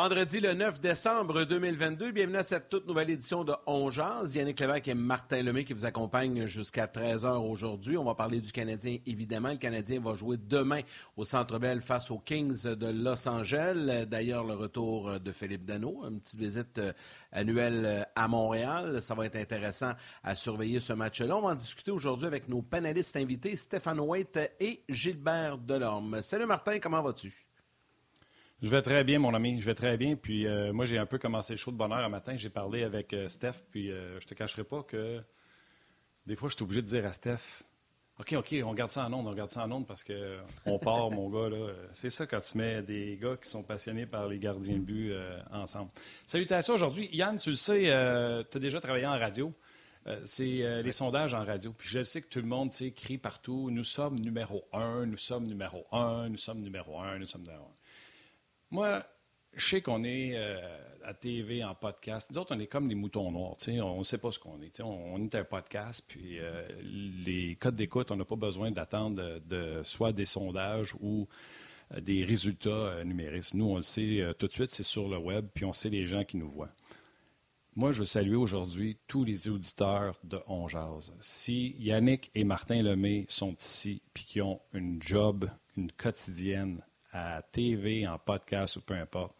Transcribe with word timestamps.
Vendredi 0.00 0.38
le 0.38 0.54
9 0.54 0.78
décembre 0.78 1.42
2022, 1.42 2.12
bienvenue 2.12 2.36
à 2.36 2.44
cette 2.44 2.68
toute 2.68 2.86
nouvelle 2.86 3.10
édition 3.10 3.42
de 3.42 3.52
On 3.66 3.90
Yannick 3.90 4.60
Lévesque 4.60 4.86
et 4.86 4.94
Martin 4.94 5.42
Lemay 5.42 5.64
qui 5.64 5.72
vous 5.72 5.86
accompagnent 5.86 6.46
jusqu'à 6.46 6.86
13h 6.86 7.44
aujourd'hui. 7.44 7.98
On 7.98 8.04
va 8.04 8.14
parler 8.14 8.40
du 8.40 8.52
Canadien, 8.52 8.98
évidemment. 9.06 9.48
Le 9.48 9.56
Canadien 9.56 9.98
va 10.00 10.14
jouer 10.14 10.36
demain 10.36 10.82
au 11.16 11.24
Centre 11.24 11.58
Bell 11.58 11.80
face 11.80 12.12
aux 12.12 12.20
Kings 12.20 12.62
de 12.62 12.86
Los 12.86 13.28
Angeles. 13.28 14.06
D'ailleurs, 14.06 14.44
le 14.44 14.54
retour 14.54 15.18
de 15.18 15.32
Philippe 15.32 15.64
Dano, 15.64 16.04
une 16.08 16.20
petite 16.20 16.38
visite 16.38 16.78
euh, 16.78 16.92
annuelle 17.32 17.82
euh, 17.84 18.02
à 18.14 18.28
Montréal. 18.28 19.02
Ça 19.02 19.16
va 19.16 19.26
être 19.26 19.34
intéressant 19.34 19.94
à 20.22 20.36
surveiller 20.36 20.78
ce 20.78 20.92
match-là. 20.92 21.36
On 21.36 21.42
va 21.42 21.48
en 21.48 21.56
discuter 21.56 21.90
aujourd'hui 21.90 22.28
avec 22.28 22.48
nos 22.48 22.62
panélistes 22.62 23.16
invités, 23.16 23.56
Stéphane 23.56 23.98
White 23.98 24.38
et 24.60 24.84
Gilbert 24.88 25.58
Delorme. 25.58 26.22
Salut 26.22 26.46
Martin, 26.46 26.78
comment 26.78 27.02
vas-tu? 27.02 27.47
Je 28.60 28.68
vais 28.68 28.82
très 28.82 29.04
bien, 29.04 29.20
mon 29.20 29.34
ami. 29.34 29.60
Je 29.60 29.66
vais 29.66 29.74
très 29.74 29.96
bien. 29.96 30.16
Puis 30.16 30.46
euh, 30.46 30.72
moi, 30.72 30.84
j'ai 30.84 30.98
un 30.98 31.06
peu 31.06 31.18
commencé 31.18 31.52
le 31.52 31.58
show 31.58 31.70
de 31.70 31.76
bonheur 31.76 31.98
un 31.98 32.08
matin. 32.08 32.36
J'ai 32.36 32.50
parlé 32.50 32.82
avec 32.82 33.12
euh, 33.12 33.28
Steph. 33.28 33.62
Puis 33.70 33.92
euh, 33.92 34.18
je 34.18 34.26
te 34.26 34.34
cacherai 34.34 34.64
pas 34.64 34.82
que 34.82 35.22
des 36.26 36.34
fois, 36.34 36.48
je 36.48 36.56
suis 36.56 36.64
obligé 36.64 36.82
de 36.82 36.86
dire 36.86 37.06
à 37.06 37.12
Steph 37.12 37.62
OK, 38.18 38.34
OK, 38.36 38.56
on 38.64 38.74
garde 38.74 38.90
ça 38.90 39.06
en 39.06 39.12
onde, 39.12 39.28
on 39.28 39.32
garde 39.32 39.52
ça 39.52 39.64
en 39.64 39.70
onde 39.70 39.86
parce 39.86 40.02
qu'on 40.02 40.78
part, 40.80 41.08
mon 41.12 41.30
gars. 41.30 41.48
là. 41.48 41.72
C'est 41.94 42.10
ça 42.10 42.26
quand 42.26 42.40
tu 42.40 42.58
mets 42.58 42.82
des 42.82 43.16
gars 43.16 43.36
qui 43.40 43.48
sont 43.48 43.62
passionnés 43.62 44.06
par 44.06 44.26
les 44.26 44.40
gardiens 44.40 44.74
de 44.74 44.80
but 44.80 45.14
ensemble. 45.52 45.92
Salutations 46.26 46.74
aujourd'hui. 46.74 47.08
Yann, 47.12 47.38
tu 47.38 47.50
le 47.50 47.56
sais, 47.56 47.82
tu 48.50 48.56
as 48.56 48.60
déjà 48.60 48.80
travaillé 48.80 49.06
en 49.06 49.16
radio. 49.16 49.54
c'est 50.24 50.82
les 50.82 50.90
sondages 50.90 51.32
en 51.32 51.44
radio. 51.44 51.72
Puis 51.72 51.88
je 51.88 52.02
sais 52.02 52.20
que 52.20 52.26
tout 52.26 52.40
le 52.40 52.48
monde 52.48 52.72
crie 52.96 53.18
partout 53.18 53.70
Nous 53.70 53.84
sommes 53.84 54.18
numéro 54.18 54.64
un, 54.72 55.06
nous 55.06 55.16
sommes 55.16 55.46
numéro 55.46 55.86
un, 55.92 56.28
nous 56.28 56.38
sommes 56.38 56.60
numéro 56.60 56.98
un, 56.98 57.20
nous 57.20 57.26
sommes 57.28 57.42
numéro 57.42 57.62
un. 57.62 57.77
Moi, 58.70 59.02
je 59.54 59.66
sais 59.66 59.80
qu'on 59.80 60.04
est 60.04 60.32
euh, 60.34 60.58
à 61.04 61.14
TV, 61.14 61.64
en 61.64 61.74
podcast. 61.74 62.30
Nous 62.30 62.38
autres, 62.38 62.54
on 62.54 62.58
est 62.58 62.66
comme 62.66 62.88
les 62.88 62.94
moutons 62.94 63.30
noirs. 63.30 63.56
On 63.66 63.98
ne 63.98 64.04
sait 64.04 64.18
pas 64.18 64.30
ce 64.30 64.38
qu'on 64.38 64.60
est. 64.60 64.80
On, 64.80 65.22
est 65.24 65.34
un 65.34 65.44
podcast, 65.44 66.04
puis 66.06 66.38
euh, 66.38 66.68
les 67.24 67.56
codes 67.56 67.76
d'écoute, 67.76 68.10
on 68.10 68.16
n'a 68.16 68.26
pas 68.26 68.36
besoin 68.36 68.70
d'attendre 68.70 69.40
de, 69.46 69.80
soit 69.84 70.12
des 70.12 70.26
sondages 70.26 70.94
ou 71.00 71.26
euh, 71.94 72.00
des 72.00 72.24
résultats 72.24 73.02
numériques. 73.04 73.54
Nous, 73.54 73.64
on 73.64 73.76
le 73.76 73.82
sait 73.82 74.22
tout 74.38 74.46
de 74.46 74.52
suite, 74.52 74.70
c'est 74.70 74.82
sur 74.82 75.08
le 75.08 75.16
web, 75.16 75.46
puis 75.54 75.64
on 75.64 75.72
sait 75.72 75.88
les 75.88 76.06
gens 76.06 76.24
qui 76.24 76.36
nous 76.36 76.48
voient. 76.48 76.72
Moi, 77.74 77.92
je 77.92 78.00
veux 78.00 78.06
saluer 78.06 78.36
aujourd'hui 78.36 78.98
tous 79.06 79.24
les 79.24 79.48
auditeurs 79.48 80.18
de 80.24 80.40
On 80.48 80.66
Si 81.20 81.76
Yannick 81.78 82.30
et 82.34 82.44
Martin 82.44 82.82
Lemay 82.82 83.24
sont 83.28 83.54
ici, 83.54 84.02
puis 84.12 84.24
qui 84.24 84.40
ont 84.42 84.60
une 84.74 85.00
job, 85.00 85.48
une 85.76 85.90
quotidienne 85.92 86.82
à 87.12 87.42
TV, 87.42 88.06
en 88.06 88.18
podcast 88.18 88.76
ou 88.76 88.80
peu 88.80 88.94
importe, 88.94 89.36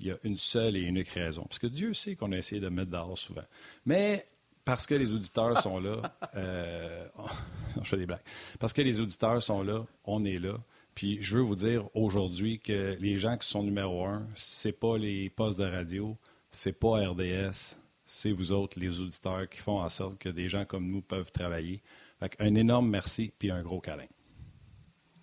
il 0.00 0.08
y 0.08 0.10
a 0.10 0.16
une 0.24 0.36
seule 0.36 0.76
et 0.76 0.80
unique 0.80 1.08
raison. 1.08 1.42
Parce 1.42 1.58
que 1.58 1.66
Dieu 1.66 1.94
sait 1.94 2.16
qu'on 2.16 2.32
a 2.32 2.36
essayé 2.36 2.60
de 2.60 2.68
mettre 2.68 2.90
dehors 2.90 3.16
souvent. 3.16 3.44
Mais 3.84 4.26
parce 4.64 4.86
que 4.86 4.94
les 4.94 5.14
auditeurs 5.14 5.60
sont 5.62 5.80
là, 5.80 6.02
euh, 6.34 7.06
je 7.82 7.88
fais 7.88 7.96
des 7.96 8.06
blagues. 8.06 8.24
Parce 8.58 8.72
que 8.72 8.82
les 8.82 9.00
auditeurs 9.00 9.42
sont 9.42 9.62
là, 9.62 9.84
on 10.04 10.24
est 10.24 10.38
là. 10.38 10.58
Puis 10.94 11.18
je 11.20 11.36
veux 11.36 11.42
vous 11.42 11.56
dire 11.56 11.88
aujourd'hui 11.94 12.58
que 12.58 12.96
les 13.00 13.18
gens 13.18 13.36
qui 13.36 13.46
sont 13.46 13.62
numéro 13.62 14.04
un, 14.04 14.26
c'est 14.34 14.78
pas 14.78 14.96
les 14.96 15.30
postes 15.30 15.58
de 15.58 15.64
radio, 15.64 16.16
c'est 16.50 16.72
pas 16.72 17.06
RDS, 17.08 17.76
c'est 18.04 18.32
vous 18.32 18.52
autres, 18.52 18.80
les 18.80 19.00
auditeurs, 19.00 19.48
qui 19.48 19.58
font 19.58 19.80
en 19.80 19.88
sorte 19.88 20.18
que 20.18 20.28
des 20.28 20.48
gens 20.48 20.64
comme 20.64 20.86
nous 20.86 21.02
peuvent 21.02 21.32
travailler. 21.32 21.82
un 22.38 22.54
énorme 22.54 22.88
merci 22.88 23.32
puis 23.38 23.50
un 23.50 23.62
gros 23.62 23.80
câlin. 23.80 24.06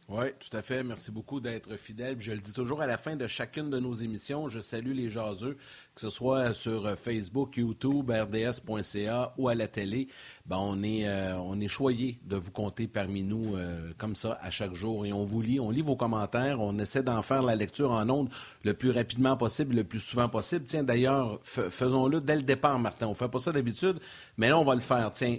Oui, 0.09 0.25
tout 0.37 0.55
à 0.55 0.61
fait. 0.61 0.83
Merci 0.83 1.11
beaucoup 1.11 1.39
d'être 1.39 1.77
fidèle. 1.77 2.17
Je 2.19 2.33
le 2.33 2.39
dis 2.39 2.53
toujours 2.53 2.81
à 2.81 2.87
la 2.87 2.97
fin 2.97 3.15
de 3.15 3.25
chacune 3.25 3.69
de 3.69 3.79
nos 3.79 3.93
émissions. 3.93 4.49
Je 4.49 4.59
salue 4.59 4.91
les 4.91 5.09
jaseux, 5.09 5.57
que 5.95 6.01
ce 6.01 6.09
soit 6.09 6.53
sur 6.53 6.97
Facebook, 6.97 7.55
YouTube, 7.55 8.11
rds.ca 8.11 9.33
ou 9.37 9.47
à 9.47 9.55
la 9.55 9.67
télé. 9.67 10.09
Ben, 10.45 10.57
on 10.59 10.83
est, 10.83 11.07
euh, 11.07 11.37
on 11.37 11.61
est 11.61 11.69
choyé 11.69 12.19
de 12.25 12.35
vous 12.35 12.51
compter 12.51 12.85
parmi 12.87 13.23
nous 13.23 13.55
euh, 13.55 13.93
comme 13.97 14.13
ça 14.13 14.37
à 14.41 14.51
chaque 14.51 14.73
jour. 14.73 15.05
Et 15.05 15.13
on 15.13 15.23
vous 15.23 15.41
lit, 15.41 15.61
on 15.61 15.69
lit 15.69 15.81
vos 15.81 15.95
commentaires, 15.95 16.59
on 16.59 16.77
essaie 16.79 17.01
d'en 17.01 17.21
faire 17.21 17.41
la 17.43 17.55
lecture 17.55 17.91
en 17.91 18.09
ondes 18.09 18.27
le 18.65 18.73
plus 18.73 18.91
rapidement 18.91 19.37
possible, 19.37 19.73
le 19.73 19.85
plus 19.85 20.01
souvent 20.01 20.27
possible. 20.27 20.65
Tiens, 20.65 20.83
d'ailleurs, 20.83 21.39
faisons-le 21.43 22.19
dès 22.19 22.35
le 22.35 22.41
départ, 22.41 22.77
Martin. 22.77 23.07
On 23.07 23.15
fait 23.15 23.29
pas 23.29 23.39
ça 23.39 23.53
d'habitude, 23.53 23.99
mais 24.37 24.49
là, 24.49 24.59
on 24.59 24.65
va 24.65 24.75
le 24.75 24.81
faire. 24.81 25.13
Tiens, 25.13 25.37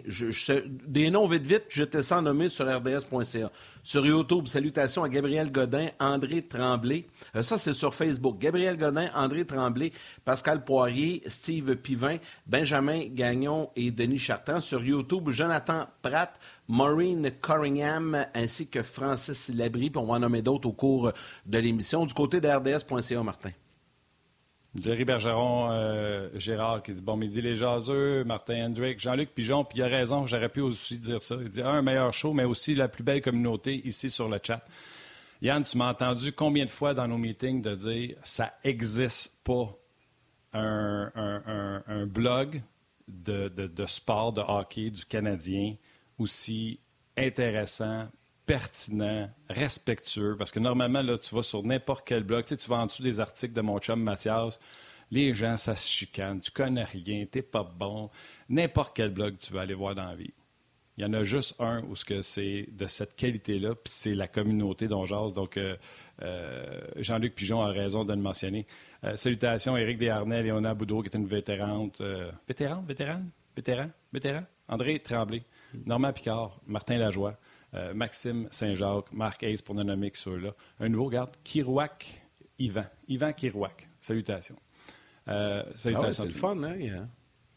des 0.86 1.10
noms 1.10 1.26
vite, 1.26 1.46
vite, 1.46 1.68
te 1.68 2.00
sens 2.00 2.22
nommer 2.22 2.48
sur 2.48 2.66
rds.ca. 2.66 3.50
Sur 3.82 4.06
YouTube, 4.06 4.46
salutations 4.46 5.04
à 5.04 5.10
Gabriel 5.10 5.52
Godin, 5.52 5.88
André 6.00 6.40
Tremblay. 6.40 7.04
Euh, 7.36 7.42
ça, 7.42 7.58
c'est 7.58 7.74
sur 7.74 7.94
Facebook. 7.94 8.38
Gabriel 8.38 8.78
Godin, 8.78 9.10
André 9.14 9.44
Tremblay, 9.44 9.92
Pascal 10.24 10.64
Poirier, 10.64 11.22
Steve 11.26 11.76
Pivin, 11.76 12.16
Benjamin 12.46 13.02
Gagnon 13.10 13.68
et 13.76 13.90
Denis 13.90 14.18
Chartrand. 14.18 14.62
Sur 14.62 14.82
YouTube, 14.82 14.93
Jonathan 15.28 15.86
Pratt, 16.02 16.38
Maureen 16.68 17.30
Corringham 17.40 18.26
ainsi 18.34 18.68
que 18.68 18.82
Francis 18.82 19.50
Labrie. 19.54 19.90
Puis 19.90 19.98
on 19.98 20.06
va 20.06 20.14
en 20.14 20.20
nommer 20.20 20.42
d'autres 20.42 20.68
au 20.68 20.72
cours 20.72 21.12
de 21.46 21.58
l'émission. 21.58 22.06
Du 22.06 22.14
côté 22.14 22.40
de 22.40 22.48
RDS.ca, 22.48 23.22
Martin. 23.22 23.50
Jerry 24.80 25.04
Bergeron, 25.04 25.68
euh, 25.70 26.28
Gérard 26.34 26.82
qui 26.82 26.92
dit 26.92 27.02
Bon 27.02 27.16
midi 27.16 27.40
les 27.40 27.54
jaseux, 27.54 28.24
Martin 28.24 28.66
Hendrick, 28.66 28.98
Jean-Luc 28.98 29.30
Pigeon, 29.32 29.64
puis 29.64 29.78
il 29.78 29.82
a 29.82 29.86
raison, 29.86 30.26
j'aurais 30.26 30.48
pu 30.48 30.60
aussi 30.60 30.98
dire 30.98 31.22
ça. 31.22 31.36
Il 31.40 31.48
dit 31.48 31.62
un 31.62 31.80
meilleur 31.80 32.12
show, 32.12 32.32
mais 32.32 32.44
aussi 32.44 32.74
la 32.74 32.88
plus 32.88 33.04
belle 33.04 33.22
communauté 33.22 33.86
ici 33.86 34.10
sur 34.10 34.28
le 34.28 34.40
chat. 34.42 34.64
Yann, 35.42 35.62
tu 35.62 35.78
m'as 35.78 35.90
entendu 35.90 36.32
combien 36.32 36.64
de 36.64 36.70
fois 36.70 36.92
dans 36.92 37.06
nos 37.06 37.18
meetings 37.18 37.62
de 37.62 37.74
dire 37.74 38.16
ça 38.24 38.54
n'existe 38.64 39.44
pas 39.44 39.76
un, 40.54 42.06
blog? 42.06 42.62
De, 43.08 43.48
de, 43.48 43.86
sport, 43.86 44.32
de 44.32 44.40
hockey 44.40 44.90
du 44.90 45.04
Canadien 45.04 45.76
aussi 46.18 46.80
intéressant, 47.16 48.08
pertinent, 48.46 49.30
respectueux, 49.48 50.36
parce 50.36 50.50
que 50.50 50.60
normalement, 50.60 51.02
là, 51.02 51.18
tu 51.18 51.34
vas 51.34 51.42
sur 51.42 51.62
n'importe 51.62 52.06
quel 52.06 52.24
blog, 52.24 52.44
tu, 52.44 52.50
sais, 52.50 52.56
tu 52.56 52.68
vas 52.68 52.76
en 52.76 52.86
dessous 52.86 53.02
des 53.02 53.20
articles 53.20 53.54
de 53.54 53.60
mon 53.60 53.78
chum 53.78 54.02
Mathias, 54.02 54.58
les 55.10 55.34
gens, 55.34 55.56
ça 55.56 55.76
se 55.76 55.86
chicane, 55.86 56.40
tu 56.40 56.50
connais 56.50 56.84
rien, 56.84 57.24
t'es 57.26 57.42
pas 57.42 57.62
bon. 57.62 58.10
N'importe 58.48 58.96
quel 58.96 59.10
blog 59.10 59.36
tu 59.38 59.52
vas 59.52 59.62
aller 59.62 59.74
voir 59.74 59.94
dans 59.94 60.04
la 60.04 60.14
vie. 60.14 60.32
Il 60.96 61.02
y 61.02 61.06
en 61.06 61.12
a 61.12 61.24
juste 61.24 61.56
un 61.60 61.82
où 61.82 61.96
ce 61.96 62.04
que 62.04 62.22
c'est 62.22 62.68
de 62.70 62.86
cette 62.86 63.16
qualité-là, 63.16 63.74
puis 63.74 63.92
c'est 63.92 64.14
la 64.14 64.28
communauté 64.28 64.86
dont 64.86 65.04
j'ose. 65.04 65.32
Donc, 65.32 65.56
euh, 65.56 65.76
euh, 66.22 66.80
Jean-Luc 66.96 67.34
Pigeon 67.34 67.62
a 67.62 67.72
raison 67.72 68.04
de 68.04 68.12
le 68.12 68.20
mentionner. 68.20 68.66
Euh, 69.02 69.16
salutations, 69.16 69.76
Éric 69.76 69.98
Desharnais, 69.98 70.44
Léona 70.44 70.74
Boudreau, 70.74 71.02
qui 71.02 71.08
est 71.08 71.16
une 71.16 71.26
vétérante. 71.26 72.00
vétérante, 72.46 72.86
vétérane, 72.86 73.28
vétéran, 73.56 73.88
vétéran. 74.12 74.44
André 74.68 74.98
Tremblay, 75.00 75.42
Normand 75.84 76.12
Picard, 76.12 76.60
Martin 76.66 76.98
Lajoie. 76.98 77.36
Maxime 77.92 78.46
Saint-Jacques, 78.52 79.12
Marc 79.12 79.42
Hayes 79.42 79.60
pour 79.60 79.74
ne 79.74 79.82
nommer 79.82 80.12
que 80.12 80.18
ceux-là. 80.18 80.50
Un 80.78 80.88
nouveau 80.88 81.08
garde, 81.08 81.32
Kirouac 81.42 82.22
Yvan. 82.56 82.84
Yvan 83.08 83.32
Kirouac. 83.32 83.88
Salutations. 83.98 84.54
Salutations. 85.26 85.98
Ah 86.00 86.12
c'est 86.12 86.24
le 86.26 86.30
fun, 86.30 86.62
hein? 86.62 87.08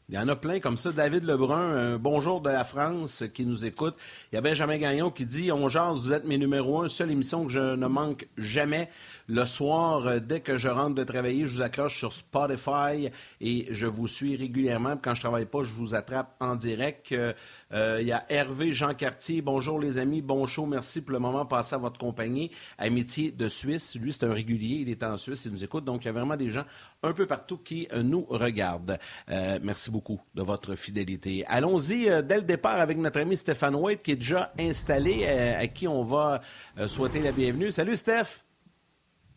Il 0.10 0.16
y 0.16 0.18
en 0.18 0.30
a 0.30 0.38
plein 0.38 0.62
comme 0.62 0.78
ça. 0.78 0.94
David 0.94 1.26
Lebrun, 1.26 1.76
un 1.76 1.98
bonjour 1.98 2.40
de 2.40 2.50
la 2.50 2.64
France 2.64 3.26
qui 3.34 3.46
nous 3.46 3.66
écoute. 3.66 3.94
Il 4.32 4.36
y 4.36 4.38
a 4.38 4.42
Benjamin 4.42 4.78
Gagnon 4.78 5.12
qui 5.12 5.26
dit 5.26 5.52
On 5.52 5.68
jase, 5.68 6.00
vous 6.00 6.14
êtes 6.14 6.24
mes 6.24 6.38
numéros 6.38 6.82
un, 6.82 6.88
seule 6.88 7.12
émission 7.12 7.44
que 7.44 7.52
je 7.52 7.76
ne 7.76 7.88
manque 7.88 8.26
jamais. 8.38 8.90
Le 9.30 9.44
soir, 9.44 10.08
euh, 10.08 10.20
dès 10.20 10.40
que 10.40 10.58
je 10.58 10.70
rentre 10.70 10.96
de 10.96 11.04
travailler, 11.04 11.46
je 11.48 11.58
vous 11.58 11.62
accroche 11.62 11.98
sur 11.98 12.14
Spotify 12.14 13.10
et 13.42 13.68
je 13.72 13.86
vous 13.86 14.08
suis 14.08 14.38
régulièrement. 14.38 14.96
Quand 14.96 15.16
je 15.16 15.20
travaille 15.20 15.46
pas, 15.46 15.64
je 15.64 15.74
vous 15.74 15.96
attrape 15.96 16.34
en 16.40 16.56
direct. 16.56 17.12
Euh, 17.12 17.98
il 18.00 18.08
y 18.08 18.14
a 18.14 18.24
Hervé 18.30 18.72
Jean 18.72 18.94
Cartier. 18.94 19.42
Bonjour 19.42 19.82
les 19.82 19.98
amis, 19.98 20.22
bon 20.22 20.48
show. 20.48 20.66
Merci 20.66 21.02
pour 21.02 21.12
le 21.12 21.20
moment 21.20 21.46
passé 21.46 21.76
à 21.76 21.78
votre 21.78 22.00
compagnie. 22.00 22.52
Amitié 22.78 23.32
de 23.32 23.50
Suisse. 23.50 23.98
Lui, 24.00 24.14
c'est 24.14 24.24
un 24.24 24.32
régulier. 24.32 24.78
Il 24.78 24.90
est 24.90 25.04
en 25.04 25.18
Suisse. 25.18 25.44
Il 25.44 25.52
nous 25.52 25.64
écoute. 25.66 25.84
Donc, 25.84 26.04
il 26.04 26.06
y 26.06 26.10
a 26.10 26.14
vraiment 26.14 26.38
des 26.38 26.50
gens 26.50 26.64
un 27.04 27.12
peu 27.12 27.26
partout 27.26 27.58
qui 27.58 27.90
euh, 27.92 28.04
nous 28.04 28.26
regardent. 28.30 28.98
Euh, 29.30 29.60
merci 29.62 29.92
beaucoup 29.92 30.22
de 30.36 30.42
votre 30.42 30.76
fidélité. 30.76 31.44
Allons-y 31.48 32.06
dès 32.24 32.38
le 32.38 32.44
départ 32.44 32.80
avec 32.80 32.98
notre 32.98 33.20
ami 33.20 33.36
Stéphane 33.36 33.76
White 33.76 34.04
qui 34.04 34.12
est 34.12 34.16
déjà 34.16 34.54
installé, 34.58 35.26
à 35.26 35.68
qui 35.68 35.86
on 35.86 36.06
va 36.06 36.40
souhaiter 36.88 37.20
la 37.20 37.34
bienvenue. 37.34 37.74
Salut 37.74 37.98
Steph. 37.98 38.47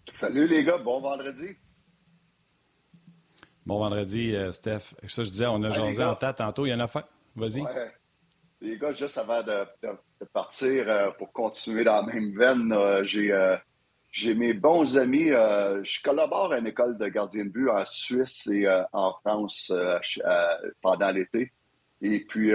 Salut 0.08 0.46
les 0.46 0.64
gars, 0.64 0.78
bon 0.78 1.00
vendredi. 1.00 1.56
Bon 3.66 3.78
vendredi, 3.78 4.34
Steph. 4.52 4.94
Ça, 5.06 5.22
je 5.22 5.30
disais, 5.30 5.46
on 5.46 5.62
a 5.62 5.70
jasé 5.70 6.02
en 6.02 6.14
tête 6.14 6.36
tantôt. 6.36 6.66
Il 6.66 6.70
y 6.70 6.74
en 6.74 6.80
a 6.80 6.88
fait. 6.88 7.04
Vas-y. 7.36 7.64
Les 8.62 8.76
gars, 8.76 8.92
juste 8.92 9.16
avant 9.16 9.42
de, 9.42 9.66
partir 10.34 10.90
euh, 10.90 11.10
pour 11.12 11.32
continuer 11.32 11.82
dans 11.82 12.04
la 12.04 12.12
même 12.12 12.36
veine, 12.36 12.72
euh, 12.72 13.02
euh, 13.16 13.56
j'ai 14.12 14.34
mes 14.34 14.52
bons 14.52 14.98
amis. 14.98 15.28
je 15.28 16.02
collabore 16.02 16.52
à 16.52 16.58
une 16.58 16.66
école 16.66 16.98
de 16.98 17.06
gardien 17.08 17.44
de 17.46 17.50
but 17.50 17.70
en 17.70 17.84
Suisse 17.86 18.46
et 18.48 18.66
en 18.92 19.14
France 19.24 19.72
pendant 20.82 21.10
l'été. 21.10 21.52
Et 22.02 22.24
puis, 22.28 22.52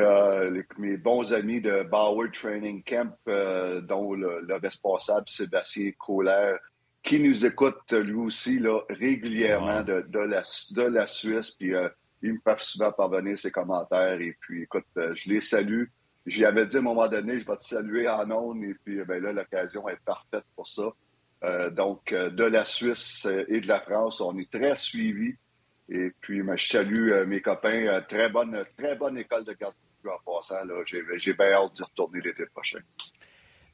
mes 0.77 0.97
bons 0.97 1.31
amis 1.31 1.61
de 1.61 1.83
Bauer 1.83 2.29
Training 2.31 2.83
Camp, 2.83 3.15
dont 3.25 4.13
le, 4.13 4.59
responsable 4.61 5.29
Sébastien 5.29 5.91
Kohler, 5.97 6.57
qui 7.05 7.19
nous 7.19 7.45
écoute 7.45 7.91
lui 7.91 8.15
aussi 8.15 8.59
là, 8.59 8.81
régulièrement 8.89 9.83
de, 9.83 10.01
de, 10.09 10.19
la, 10.19 10.41
de 10.71 10.81
la 10.81 11.07
Suisse. 11.07 11.51
Puis 11.51 11.73
il 12.21 12.33
me 12.33 12.39
fait 12.43 12.59
souvent 12.59 12.91
parvenir 12.91 13.37
ses 13.37 13.51
commentaires. 13.51 14.19
Et 14.19 14.35
puis, 14.41 14.63
écoute, 14.63 14.87
je 14.95 15.29
les 15.29 15.41
salue. 15.41 15.85
J'y 16.25 16.43
avais 16.43 16.65
dit 16.65 16.77
à 16.77 16.79
un 16.79 16.83
moment 16.83 17.07
donné, 17.07 17.39
je 17.39 17.45
vais 17.45 17.57
te 17.57 17.63
saluer 17.63 18.09
en 18.09 18.29
ondes. 18.31 18.63
Et 18.63 18.75
puis, 18.83 19.03
ben 19.05 19.21
là, 19.21 19.31
l'occasion 19.31 19.87
est 19.87 19.99
parfaite 20.03 20.45
pour 20.55 20.67
ça. 20.67 20.91
donc, 21.71 22.11
de 22.11 22.43
la 22.43 22.65
Suisse 22.65 23.27
et 23.47 23.61
de 23.61 23.67
la 23.67 23.79
France, 23.79 24.19
on 24.21 24.37
est 24.39 24.51
très 24.51 24.75
suivis. 24.75 25.35
Et 25.87 26.11
puis, 26.21 26.41
je 26.55 26.67
salue 26.67 27.11
mes 27.27 27.41
copains. 27.41 28.01
très 28.09 28.29
bonne, 28.29 28.65
très 28.77 28.95
bonne 28.95 29.19
école 29.19 29.45
de 29.45 29.53
garde 29.53 29.75
en 30.07 30.33
passant. 30.33 30.55
J'ai 30.85 31.33
bien 31.33 31.51
hâte 31.51 31.73
d'y 31.75 31.83
retourner 31.83 32.21
l'été 32.21 32.45
prochain. 32.47 32.79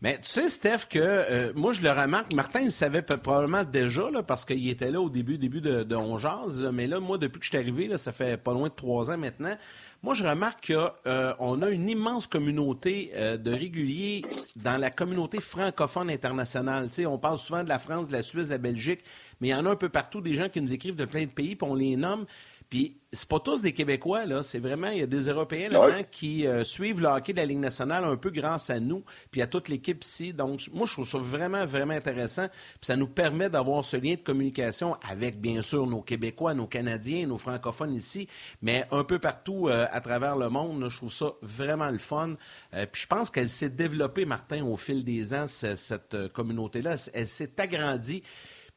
Mais 0.01 0.17
tu 0.17 0.29
sais, 0.29 0.49
Steph, 0.49 0.87
que 0.89 0.99
euh, 0.99 1.51
moi, 1.53 1.73
je 1.73 1.81
le 1.83 1.91
remarque, 1.91 2.33
Martin, 2.33 2.61
il 2.61 2.71
savait 2.71 3.03
probablement 3.03 3.63
déjà, 3.63 4.09
là, 4.09 4.23
parce 4.23 4.45
qu'il 4.45 4.67
était 4.67 4.89
là 4.89 4.99
au 4.99 5.09
début, 5.09 5.37
début 5.37 5.61
de, 5.61 5.83
de 5.83 6.69
mais 6.71 6.87
là, 6.87 6.99
moi, 6.99 7.19
depuis 7.19 7.39
que 7.39 7.45
je 7.45 7.51
suis 7.51 7.57
arrivé, 7.57 7.87
là, 7.87 7.99
ça 7.99 8.11
fait 8.11 8.37
pas 8.37 8.53
loin 8.53 8.69
de 8.69 8.73
trois 8.73 9.11
ans 9.11 9.17
maintenant, 9.17 9.55
moi, 10.03 10.15
je 10.15 10.23
remarque 10.23 10.73
qu'on 10.73 10.89
euh, 11.05 11.61
a 11.61 11.69
une 11.69 11.87
immense 11.87 12.25
communauté 12.25 13.11
euh, 13.13 13.37
de 13.37 13.51
réguliers 13.51 14.23
dans 14.55 14.77
la 14.77 14.89
communauté 14.89 15.39
francophone 15.39 16.09
internationale. 16.09 16.89
Tu 16.89 16.95
sais, 16.95 17.05
on 17.05 17.19
parle 17.19 17.37
souvent 17.37 17.63
de 17.63 17.69
la 17.69 17.77
France, 17.77 18.07
de 18.07 18.13
la 18.13 18.23
Suisse, 18.23 18.47
de 18.47 18.53
la 18.53 18.57
Belgique, 18.57 19.01
mais 19.39 19.49
il 19.49 19.51
y 19.51 19.53
en 19.53 19.67
a 19.67 19.69
un 19.69 19.75
peu 19.75 19.89
partout 19.89 20.19
des 20.19 20.33
gens 20.33 20.49
qui 20.49 20.59
nous 20.59 20.73
écrivent 20.73 20.95
de 20.95 21.05
plein 21.05 21.25
de 21.25 21.31
pays, 21.31 21.55
puis 21.55 21.69
on 21.69 21.75
les 21.75 21.95
nomme. 21.95 22.25
Puis 22.71 22.95
c'est 23.11 23.27
pas 23.27 23.41
tous 23.41 23.61
des 23.61 23.73
Québécois, 23.73 24.25
là. 24.25 24.43
C'est 24.43 24.59
vraiment, 24.59 24.87
il 24.87 24.99
y 24.99 25.01
a 25.01 25.05
des 25.05 25.27
Européens 25.27 25.67
là-dedans 25.67 26.07
qui 26.09 26.47
euh, 26.47 26.63
suivent 26.63 27.01
le 27.01 27.09
hockey 27.09 27.33
de 27.33 27.37
la 27.39 27.45
Ligue 27.45 27.57
nationale 27.59 28.05
un 28.05 28.15
peu 28.15 28.29
grâce 28.29 28.69
à 28.69 28.79
nous, 28.79 29.03
puis 29.29 29.41
à 29.41 29.47
toute 29.47 29.67
l'équipe 29.67 30.01
ici. 30.01 30.31
Donc, 30.31 30.61
moi, 30.71 30.85
je 30.87 30.93
trouve 30.93 31.07
ça 31.07 31.17
vraiment, 31.17 31.65
vraiment 31.65 31.93
intéressant. 31.93 32.47
Puis 32.47 32.85
ça 32.85 32.95
nous 32.95 33.09
permet 33.09 33.49
d'avoir 33.49 33.83
ce 33.83 33.97
lien 33.97 34.11
de 34.11 34.21
communication 34.21 34.95
avec, 35.09 35.41
bien 35.41 35.61
sûr, 35.61 35.85
nos 35.85 36.01
Québécois, 36.01 36.53
nos 36.53 36.65
Canadiens, 36.65 37.27
nos 37.27 37.37
francophones 37.37 37.93
ici, 37.93 38.29
mais 38.61 38.85
un 38.91 39.03
peu 39.03 39.19
partout 39.19 39.67
euh, 39.67 39.85
à 39.91 39.99
travers 39.99 40.37
le 40.37 40.47
monde. 40.47 40.87
je 40.87 40.95
trouve 40.95 41.11
ça 41.11 41.33
vraiment 41.41 41.89
le 41.89 41.97
fun. 41.97 42.35
Euh, 42.73 42.85
puis 42.89 43.01
je 43.01 43.07
pense 43.07 43.29
qu'elle 43.29 43.49
s'est 43.49 43.69
développée, 43.69 44.23
Martin, 44.23 44.63
au 44.63 44.77
fil 44.77 45.03
des 45.03 45.33
ans, 45.33 45.47
cette, 45.49 46.15
communauté-là. 46.31 46.95
Elle 47.13 47.27
s'est 47.27 47.59
agrandie. 47.59 48.23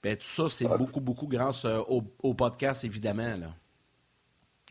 Bien, 0.03 0.17
tout 0.17 0.23
ça, 0.23 0.49
c'est 0.49 0.67
beaucoup, 0.67 1.01
beaucoup 1.01 1.29
grâce 1.29 1.65
au, 1.65 2.03
au 2.25 2.35
podcast, 2.35 2.83
évidemment. 2.83 3.37
Là. 3.37 3.55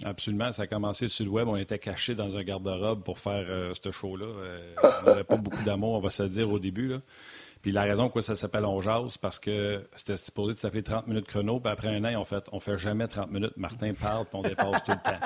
Absolument. 0.04 0.51
Ça 0.51 0.63
a 0.63 0.68
commencé 0.68 1.07
sur 1.07 1.25
le 1.25 1.31
web. 1.31 1.48
On 1.48 1.56
était 1.56 1.80
cachés 1.80 2.16
dans 2.16 2.36
un 2.38 2.44
garde-robe 2.44 3.04
pour 3.04 3.19
faire 3.19 3.45
euh, 3.48 3.74
ce 3.81 3.92
show-là. 3.92 4.25
Euh, 4.25 4.74
on 5.04 5.06
n'avait 5.06 5.24
pas 5.24 5.38
beaucoup 5.38 5.63
d'amour, 5.63 5.94
on 5.94 6.00
va 6.00 6.10
se 6.10 6.24
le 6.24 6.30
dire 6.30 6.50
au 6.50 6.60
début. 6.60 6.95
Puis 7.62 7.72
la 7.72 7.84
raison 7.84 8.04
pourquoi 8.04 8.22
ça 8.22 8.36
s'appelle 8.36 8.66
On 8.66 8.81
Jase, 8.81 9.18
parce 9.18 9.40
que 9.40 9.88
c'était 9.95 10.18
supposé 10.18 10.57
s'appeler 10.57 10.84
30 10.84 11.07
minutes 11.07 11.25
chrono. 11.25 11.62
Puis 11.62 11.72
après 11.72 11.88
un 11.88 12.04
an, 12.04 12.19
on 12.19 12.25
fait, 12.25 12.44
on 12.51 12.60
fait 12.60 12.78
jamais 12.78 13.07
30 13.07 13.31
minutes. 13.31 13.56
Martin 13.56 13.94
parle, 13.94 14.25
puis 14.25 14.38
on 14.38 14.42
dépasse 14.42 14.84
tout 14.84 14.92
le 14.92 14.98
temps. 14.98 15.19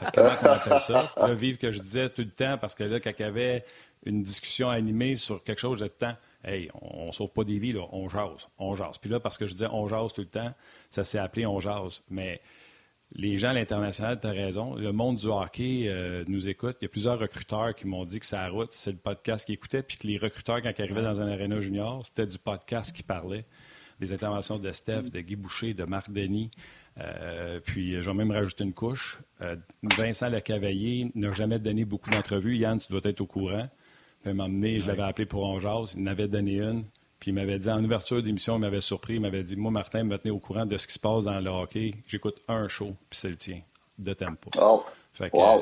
Fait 0.00 0.06
comment 0.12 0.34
on 0.42 0.46
appelle 0.46 0.80
ça? 0.80 1.12
Là, 1.16 1.34
vive 1.34 1.56
que 1.56 1.70
je 1.70 1.80
disais 1.80 2.08
tout 2.08 2.22
le 2.22 2.30
temps, 2.30 2.58
parce 2.58 2.74
que 2.74 2.82
là, 2.82 2.98
quand 2.98 3.12
il 3.16 3.22
y 3.22 3.24
avait 3.24 3.64
une 4.06 4.22
discussion 4.22 4.70
animée 4.70 5.14
sur 5.14 5.44
quelque 5.44 5.60
chose, 5.60 5.78
de 5.78 5.86
temps, 5.86 6.14
hey, 6.44 6.68
on, 6.82 7.06
ne 7.06 7.12
sauve 7.12 7.30
pas 7.30 7.44
des 7.44 7.58
vies, 7.58 7.72
là, 7.72 7.82
on 7.92 8.08
jase, 8.08 8.48
on 8.58 8.74
jase. 8.74 8.98
Puis 8.98 9.08
là, 9.08 9.20
parce 9.20 9.38
que 9.38 9.46
je 9.46 9.52
disais 9.52 9.68
on 9.70 9.86
jase 9.86 10.12
tout 10.12 10.22
le 10.22 10.26
temps, 10.26 10.52
ça 10.90 11.04
s'est 11.04 11.18
appelé 11.18 11.46
On 11.46 11.60
jase. 11.60 12.02
Mais 12.10 12.40
les 13.12 13.38
gens 13.38 13.50
à 13.50 13.52
l'international, 13.52 14.18
tu 14.18 14.26
as 14.26 14.30
raison. 14.30 14.74
Le 14.74 14.92
monde 14.92 15.16
du 15.16 15.26
hockey 15.26 15.84
euh, 15.86 16.24
nous 16.26 16.48
écoute. 16.48 16.76
Il 16.80 16.84
y 16.84 16.86
a 16.86 16.88
plusieurs 16.88 17.18
recruteurs 17.18 17.74
qui 17.74 17.86
m'ont 17.86 18.04
dit 18.04 18.18
que 18.18 18.26
sa 18.26 18.48
route, 18.48 18.70
c'est 18.72 18.90
le 18.90 18.98
podcast 18.98 19.46
qu'ils 19.46 19.54
écoutaient, 19.54 19.82
puis 19.82 19.96
que 19.96 20.06
les 20.06 20.16
recruteurs, 20.16 20.60
quand 20.62 20.72
ils 20.76 20.82
arrivaient 20.82 21.02
dans 21.02 21.20
un 21.20 21.30
aréna 21.30 21.60
junior, 21.60 22.04
c'était 22.04 22.26
du 22.26 22.38
podcast 22.38 22.94
qui 22.94 23.02
parlait. 23.02 23.44
Des 24.00 24.12
interventions 24.12 24.58
de 24.58 24.72
Steph, 24.72 25.10
de 25.12 25.20
Guy 25.20 25.36
Boucher, 25.36 25.74
de 25.74 25.84
Marc 25.84 26.10
Denis. 26.10 26.50
Euh, 26.98 27.60
puis, 27.60 27.94
je 27.94 28.10
vais 28.10 28.14
même 28.14 28.32
rajouter 28.32 28.64
une 28.64 28.72
couche. 28.72 29.20
Euh, 29.40 29.54
Vincent 29.82 30.28
Lecavalier 30.28 31.12
n'a 31.14 31.32
jamais 31.32 31.60
donné 31.60 31.84
beaucoup 31.84 32.10
d'entrevues. 32.10 32.56
Yann, 32.56 32.80
tu 32.80 32.90
dois 32.90 33.00
être 33.04 33.20
au 33.20 33.26
courant. 33.26 33.68
Puis, 34.24 34.32
à 34.32 34.78
je 34.78 34.86
l'avais 34.86 35.02
appelé 35.02 35.26
pour 35.26 35.44
Ongeas. 35.44 35.94
Il 35.96 36.02
n'avait 36.02 36.26
donné 36.26 36.58
une. 36.60 36.84
Puis 37.24 37.30
il 37.30 37.34
m'avait 37.36 37.58
dit, 37.58 37.70
en 37.70 37.82
ouverture 37.82 38.22
d'émission, 38.22 38.56
il 38.56 38.60
m'avait 38.60 38.82
surpris, 38.82 39.14
il 39.14 39.20
m'avait 39.22 39.42
dit, 39.42 39.56
moi, 39.56 39.70
Martin, 39.70 40.04
me 40.04 40.18
tenait 40.18 40.30
au 40.30 40.38
courant 40.38 40.66
de 40.66 40.76
ce 40.76 40.86
qui 40.86 40.92
se 40.92 40.98
passe 40.98 41.24
dans 41.24 41.40
le 41.40 41.48
hockey. 41.48 41.94
J'écoute 42.06 42.36
un 42.48 42.68
show, 42.68 42.94
puis 43.08 43.18
c'est 43.18 43.30
le 43.30 43.36
tien, 43.36 43.60
de 43.98 44.12
tempo. 44.12 44.50
Oh. 44.60 44.84
Fait 45.14 45.30
que 45.30 45.38
euh, 45.38 45.60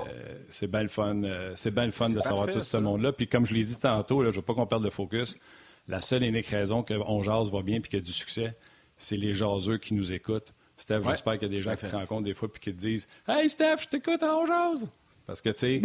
c'est 0.50 0.66
bien 0.66 0.82
le 0.82 0.88
fun, 0.88 1.22
euh, 1.22 1.52
c'est 1.54 1.72
bien 1.72 1.84
le 1.84 1.92
fun 1.92 2.08
de 2.08 2.20
savoir 2.20 2.50
tout 2.50 2.62
ce 2.62 2.76
monde-là. 2.78 3.12
Puis 3.12 3.28
comme 3.28 3.46
je 3.46 3.54
l'ai 3.54 3.62
dit 3.62 3.76
tantôt, 3.76 4.24
là, 4.24 4.32
je 4.32 4.40
veux 4.40 4.42
pas 4.42 4.54
qu'on 4.54 4.66
perde 4.66 4.82
le 4.82 4.90
focus. 4.90 5.38
La 5.86 6.00
seule 6.00 6.24
et 6.24 6.26
unique 6.26 6.48
raison 6.48 6.82
qu'on 6.82 7.22
jase 7.22 7.48
va 7.52 7.62
bien 7.62 7.80
puis 7.80 7.90
qu'il 7.90 8.00
y 8.00 8.02
a 8.02 8.04
du 8.04 8.12
succès, 8.12 8.56
c'est 8.98 9.16
les 9.16 9.32
jaseux 9.32 9.78
qui 9.78 9.94
nous 9.94 10.12
écoutent. 10.12 10.52
Steph, 10.76 11.02
j'espère 11.08 11.34
qu'il 11.34 11.42
y 11.42 11.54
a 11.54 11.56
des 11.56 11.62
gens 11.62 11.76
qui 11.76 11.86
te 11.86 11.94
rencontrent 11.94 12.24
des 12.24 12.34
fois 12.34 12.50
puis 12.50 12.60
qui 12.60 12.74
te 12.74 12.80
disent 12.80 13.06
Hey 13.28 13.48
Steph, 13.48 13.82
je 13.82 13.86
t'écoute 13.86 14.24
en 14.24 14.46
jase. 14.46 14.88
Parce 15.28 15.40
que 15.40 15.50
tu 15.50 15.58
sais. 15.58 15.80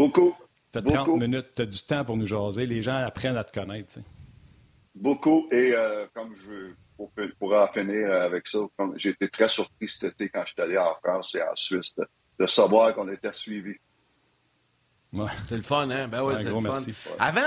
Tu 0.71 0.79
as 0.79 0.81
30 0.81 1.21
minutes, 1.21 1.49
tu 1.55 1.61
as 1.61 1.67
du 1.67 1.81
temps 1.81 2.03
pour 2.03 2.17
nous 2.17 2.25
jaser. 2.25 2.65
Les 2.65 2.81
gens 2.81 2.95
apprennent 2.95 3.37
à 3.37 3.43
te 3.43 3.51
connaître. 3.51 3.99
Beaucoup. 4.99 5.47
Et 5.51 5.73
euh, 5.73 6.05
comme 6.13 6.33
je 6.35 7.23
pourrais 7.39 7.59
en 7.59 7.67
finir 7.67 8.11
avec 8.11 8.47
ça, 8.47 8.59
j'ai 8.95 9.09
été 9.09 9.29
très 9.29 9.47
surpris 9.47 9.87
cet 9.87 10.13
été 10.13 10.29
quand 10.29 10.43
je 10.45 10.53
suis 10.53 10.61
allé 10.61 10.77
en 10.77 10.95
France 11.03 11.35
et 11.35 11.41
en 11.41 11.55
Suisse 11.55 11.95
de, 12.39 12.47
savoir 12.47 12.93
qu'on 12.95 13.09
était 13.09 13.33
suivi. 13.33 13.75
C'est 15.47 15.55
le 15.55 15.61
fun, 15.61 15.89
hein? 15.89 16.07
Ben 16.07 16.23
oui, 16.23 16.35
c'est 16.37 16.49
le 16.49 16.59
fun. 16.59 16.79
Avant, 17.17 17.41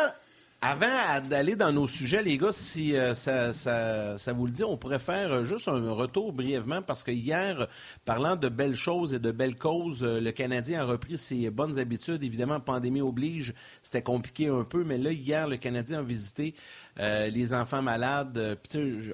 avant 0.62 1.20
d'aller 1.26 1.56
dans 1.56 1.73
nos 1.73 1.87
sujets, 1.87 2.23
les 2.23 2.37
gars, 2.37 2.52
si 2.52 2.94
euh, 2.94 3.14
ça, 3.14 3.53
ça, 3.53 4.32
vous 4.32 4.46
le 4.46 4.53
dit, 4.53 4.62
on 4.62 4.76
pourrait 4.76 4.99
faire 4.99 5.32
euh, 5.32 5.44
juste 5.44 5.69
un 5.69 5.93
retour 5.93 6.32
brièvement 6.32 6.82
parce 6.82 7.03
que 7.03 7.11
hier, 7.11 7.67
parlant 8.05 8.37
de 8.37 8.49
belles 8.49 8.75
choses 8.75 9.14
et 9.14 9.19
de 9.19 9.31
belles 9.31 9.56
causes, 9.56 10.05
le 10.05 10.31
Canadien 10.32 10.82
a 10.82 10.85
repris 10.85 11.17
ses 11.17 11.49
bonnes 11.50 11.79
habitudes. 11.79 12.23
Évidemment, 12.23 12.61
pandémie 12.61 13.00
oblige, 13.00 13.55
c'était 13.82 14.03
compliqué 14.03 14.49
un 14.49 14.64
peu, 14.64 14.85
mais 14.85 14.99
là, 14.99 15.12
hier, 15.12 15.49
le 15.49 15.56
Canadien 15.56 16.00
a 16.00 16.03
visité 16.03 16.55
euh, 17.00 17.29
les 17.29 17.55
enfants 17.55 17.82
malades. 17.82 18.37
Euh, 18.37 18.55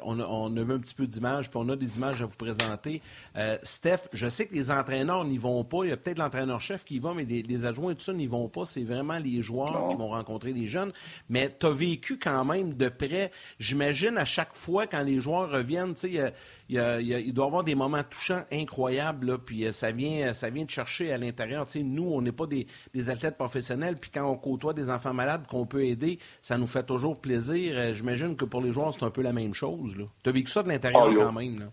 on, 0.03 0.19
on, 0.21 0.57
a 0.57 0.63
vu 0.63 0.73
un 0.73 0.79
petit 0.79 0.95
peu 0.95 1.07
d'images, 1.07 1.51
puis 1.51 1.59
on 1.63 1.69
a 1.69 1.77
des 1.77 1.97
images 1.97 2.21
à 2.21 2.27
vous 2.27 2.37
présenter. 2.37 3.01
Euh, 3.37 3.57
Steph, 3.63 4.09
je 4.13 4.29
sais 4.29 4.47
que 4.47 4.55
les 4.55 4.71
entraîneurs 4.71 5.25
n'y 5.25 5.39
vont 5.39 5.63
pas. 5.63 5.85
Il 5.85 5.91
y 5.91 5.93
a 5.93 5.97
peut-être 5.97 6.19
l'entraîneur-chef 6.19 6.85
qui 6.85 6.97
y 6.97 6.99
va, 6.99 7.15
mais 7.15 7.25
les, 7.25 7.65
adjoints 7.65 7.93
et 7.93 7.95
tout 7.95 8.03
ça 8.03 8.13
n'y 8.13 8.27
vont 8.27 8.49
pas. 8.49 8.67
C'est 8.67 8.83
vraiment 8.83 9.19
les 9.19 9.43
joueurs 9.43 9.89
qui 9.89 9.97
vont 9.97 10.09
rencontrer 10.09 10.53
les 10.53 10.67
jeunes. 10.67 10.93
Mais 11.31 11.55
tu 11.59 11.67
as 11.67 11.71
vécu 11.71 12.19
quand 12.19 12.45
même 12.45 12.75
de 12.75 12.89
près, 12.89 13.31
j'imagine, 13.61 14.19
à 14.19 14.25
chaque 14.25 14.55
fois 14.55 14.87
quand 14.87 15.03
les 15.03 15.21
joueurs 15.21 15.51
reviennent, 15.51 15.95
tu 15.95 16.13
sais, 16.13 16.33
il, 16.69 17.33
doit 17.33 17.45
y 17.45 17.49
avoir 17.49 17.65
des 17.65 17.75
moments 17.75 18.03
touchants 18.03 18.43
incroyables, 18.53 19.39
puis 19.39 19.65
euh, 19.65 19.73
ça 19.73 19.93
vient, 19.93 20.33
ça 20.33 20.51
vient 20.51 20.65
de 20.65 20.71
chercher 20.71 21.13
à 21.13 21.19
l'intérieur. 21.19 21.67
nous, 21.77 22.09
on 22.09 22.21
n'est 22.21 22.33
pas 22.33 22.47
des, 22.47 22.67
athlètes 23.09 23.37
professionnels, 23.37 23.97
puis 24.01 24.11
quand 24.11 24.29
on 24.29 24.37
côtoie 24.37 24.75
des 24.75 24.91
enfants 24.91 25.15
malades 25.15 25.47
qu'on 25.47 25.67
peut 25.67 25.85
aider, 25.85 26.19
ça 26.43 26.59
nous 26.59 26.67
fait 26.67 26.85
toujours 26.85 27.21
plaisir. 27.21 27.75
Euh, 27.77 27.93
j'imagine 27.93 28.37
que 28.37 28.45
pour 28.45 28.61
les 28.61 28.73
joueurs, 28.73 28.93
c'est 28.93 29.05
un 29.05 29.11
peu 29.11 29.23
la 29.23 29.33
même 29.33 29.55
chose. 29.55 29.97
Tu 30.23 30.29
as 30.29 30.33
vécu 30.33 30.51
ça 30.51 30.63
de 30.63 30.69
l'intérieur 30.69 31.09
ah, 31.09 31.15
quand 31.15 31.33
même. 31.33 31.71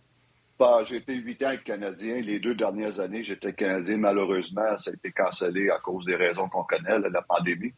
Bah, 0.59 0.83
j'ai 0.85 0.97
été 0.97 1.15
huit 1.15 1.41
ans 1.43 1.47
avec 1.47 1.63
Canadien. 1.63 2.21
Les 2.21 2.39
deux 2.39 2.53
dernières 2.53 2.99
années, 2.99 3.23
j'étais 3.23 3.53
Canadien. 3.53 3.97
Malheureusement, 3.97 4.77
ça 4.77 4.91
a 4.91 4.93
été 4.93 5.11
cancellé 5.11 5.69
à 5.71 5.79
cause 5.79 6.05
des 6.05 6.15
raisons 6.15 6.47
qu'on 6.47 6.63
connaît, 6.63 6.99
la 6.99 7.21
pandémie. 7.23 7.73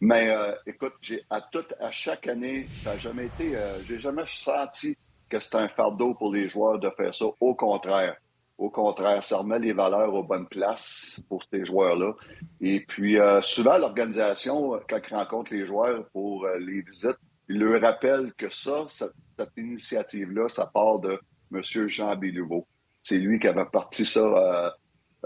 Mais 0.00 0.30
euh, 0.30 0.52
écoute, 0.66 0.94
j'ai 1.02 1.22
à 1.28 1.46
à 1.80 1.90
chaque 1.90 2.26
année, 2.26 2.68
ça 2.82 2.94
n'a 2.94 2.98
jamais 2.98 3.26
été, 3.26 3.52
j'ai 3.86 3.98
jamais 3.98 4.24
senti 4.26 4.96
que 5.28 5.40
c'est 5.40 5.56
un 5.56 5.68
fardeau 5.68 6.14
pour 6.14 6.32
les 6.32 6.48
joueurs 6.48 6.78
de 6.78 6.90
faire 6.90 7.14
ça. 7.14 7.26
Au 7.40 7.54
contraire. 7.54 8.16
Au 8.56 8.70
contraire, 8.70 9.24
ça 9.24 9.38
remet 9.38 9.58
les 9.58 9.72
valeurs 9.72 10.14
aux 10.14 10.22
bonnes 10.22 10.46
places 10.46 11.20
pour 11.28 11.42
ces 11.42 11.64
joueurs-là. 11.64 12.14
Et 12.60 12.84
puis, 12.86 13.18
euh, 13.18 13.42
souvent, 13.42 13.78
l'organisation, 13.78 14.80
quand 14.88 15.00
ils 15.10 15.14
rencontrent 15.14 15.52
les 15.52 15.66
joueurs 15.66 16.06
pour 16.10 16.44
euh, 16.44 16.58
les 16.58 16.82
visites, 16.82 17.18
ils 17.48 17.58
leur 17.58 17.80
rappellent 17.80 18.32
que 18.34 18.48
ça, 18.48 18.86
cette, 18.88 19.12
initiative-là, 19.56 20.48
ça 20.48 20.70
part 20.72 21.00
de 21.00 21.18
M. 21.52 21.88
Jean 21.88 22.14
Béliveau. 22.14 22.66
C'est 23.02 23.18
lui 23.18 23.40
qui 23.40 23.48
avait 23.48 23.66
parti 23.66 24.06
ça 24.06 24.20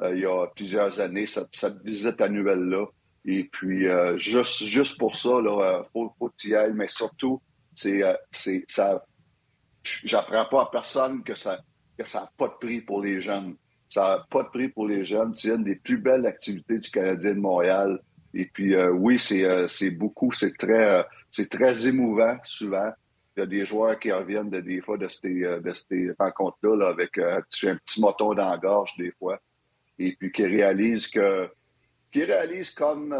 euh, 0.02 0.14
il 0.14 0.20
y 0.20 0.26
a 0.26 0.46
plusieurs 0.46 1.00
années, 1.00 1.26
cette, 1.26 1.82
visite 1.84 2.20
annuelle-là. 2.20 2.86
Et 3.26 3.44
puis, 3.44 3.86
juste, 4.16 4.62
juste 4.62 4.96
pour 4.96 5.16
ça, 5.16 5.40
il 5.42 5.82
faut, 5.92 6.14
faut 6.18 6.32
y 6.44 6.54
ailles, 6.54 6.72
mais 6.72 6.86
surtout, 6.86 7.42
c'est, 7.74 8.64
ça 8.68 9.04
j'apprends 9.82 10.44
pas 10.46 10.62
à 10.62 10.66
personne 10.70 11.22
que 11.22 11.34
ça 11.34 11.60
que 11.98 12.04
ça 12.04 12.20
n'a 12.20 12.32
pas 12.36 12.48
de 12.48 12.54
prix 12.54 12.80
pour 12.80 13.02
les 13.02 13.20
jeunes. 13.20 13.56
Ça 13.90 14.02
n'a 14.02 14.26
pas 14.30 14.44
de 14.44 14.48
prix 14.48 14.68
pour 14.68 14.86
les 14.86 15.04
jeunes. 15.04 15.34
C'est 15.34 15.48
une 15.48 15.64
des 15.64 15.76
plus 15.76 15.98
belles 15.98 16.26
activités 16.26 16.78
du 16.78 16.90
Canadien 16.90 17.34
de 17.34 17.40
Montréal. 17.40 18.00
Et 18.34 18.46
puis 18.46 18.74
euh, 18.74 18.90
oui, 18.90 19.18
c'est 19.18 19.44
euh, 19.44 19.66
beaucoup, 19.92 20.30
c'est 20.32 20.56
très 20.56 21.00
euh, 21.00 21.46
très 21.50 21.88
émouvant 21.88 22.38
souvent. 22.44 22.90
Il 23.36 23.40
y 23.40 23.42
a 23.42 23.46
des 23.46 23.64
joueurs 23.64 23.98
qui 23.98 24.12
reviennent 24.12 24.50
de, 24.50 24.60
des 24.60 24.80
fois 24.80 24.98
de 24.98 25.08
ces, 25.08 25.40
de 25.40 25.72
ces 25.72 26.10
rencontres-là 26.18 26.88
avec 26.88 27.18
un 27.18 27.40
petit, 27.42 27.68
un 27.68 27.78
moton 27.98 28.34
dans 28.34 28.50
la 28.50 28.58
gorge 28.58 28.96
des 28.98 29.12
fois. 29.12 29.40
Et 29.98 30.16
puis 30.18 30.30
qui 30.32 30.44
réalisent 30.44 31.08
que 31.08 31.48
qui 32.10 32.24
réalisent 32.24 32.70
comme, 32.70 33.14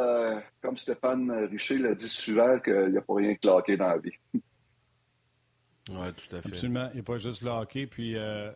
comme 0.62 0.76
Stéphane 0.76 1.30
Richer 1.50 1.78
l'a 1.78 1.94
dit 1.94 2.08
souvent 2.08 2.58
qu'il 2.58 2.90
n'y 2.90 2.96
a 2.96 3.02
pas 3.02 3.14
rien 3.14 3.34
claqué 3.34 3.76
dans 3.76 3.88
la 3.88 3.98
vie. 3.98 4.12
Oui, 5.90 6.06
tout 6.16 6.36
à 6.36 6.42
fait. 6.42 6.48
Absolument. 6.48 6.88
Il 6.92 6.94
n'y 6.94 7.00
a 7.00 7.02
pas 7.02 7.18
juste 7.18 7.42
le 7.42 7.50
hockey. 7.50 7.86
Puis, 7.86 8.16
euh, 8.16 8.50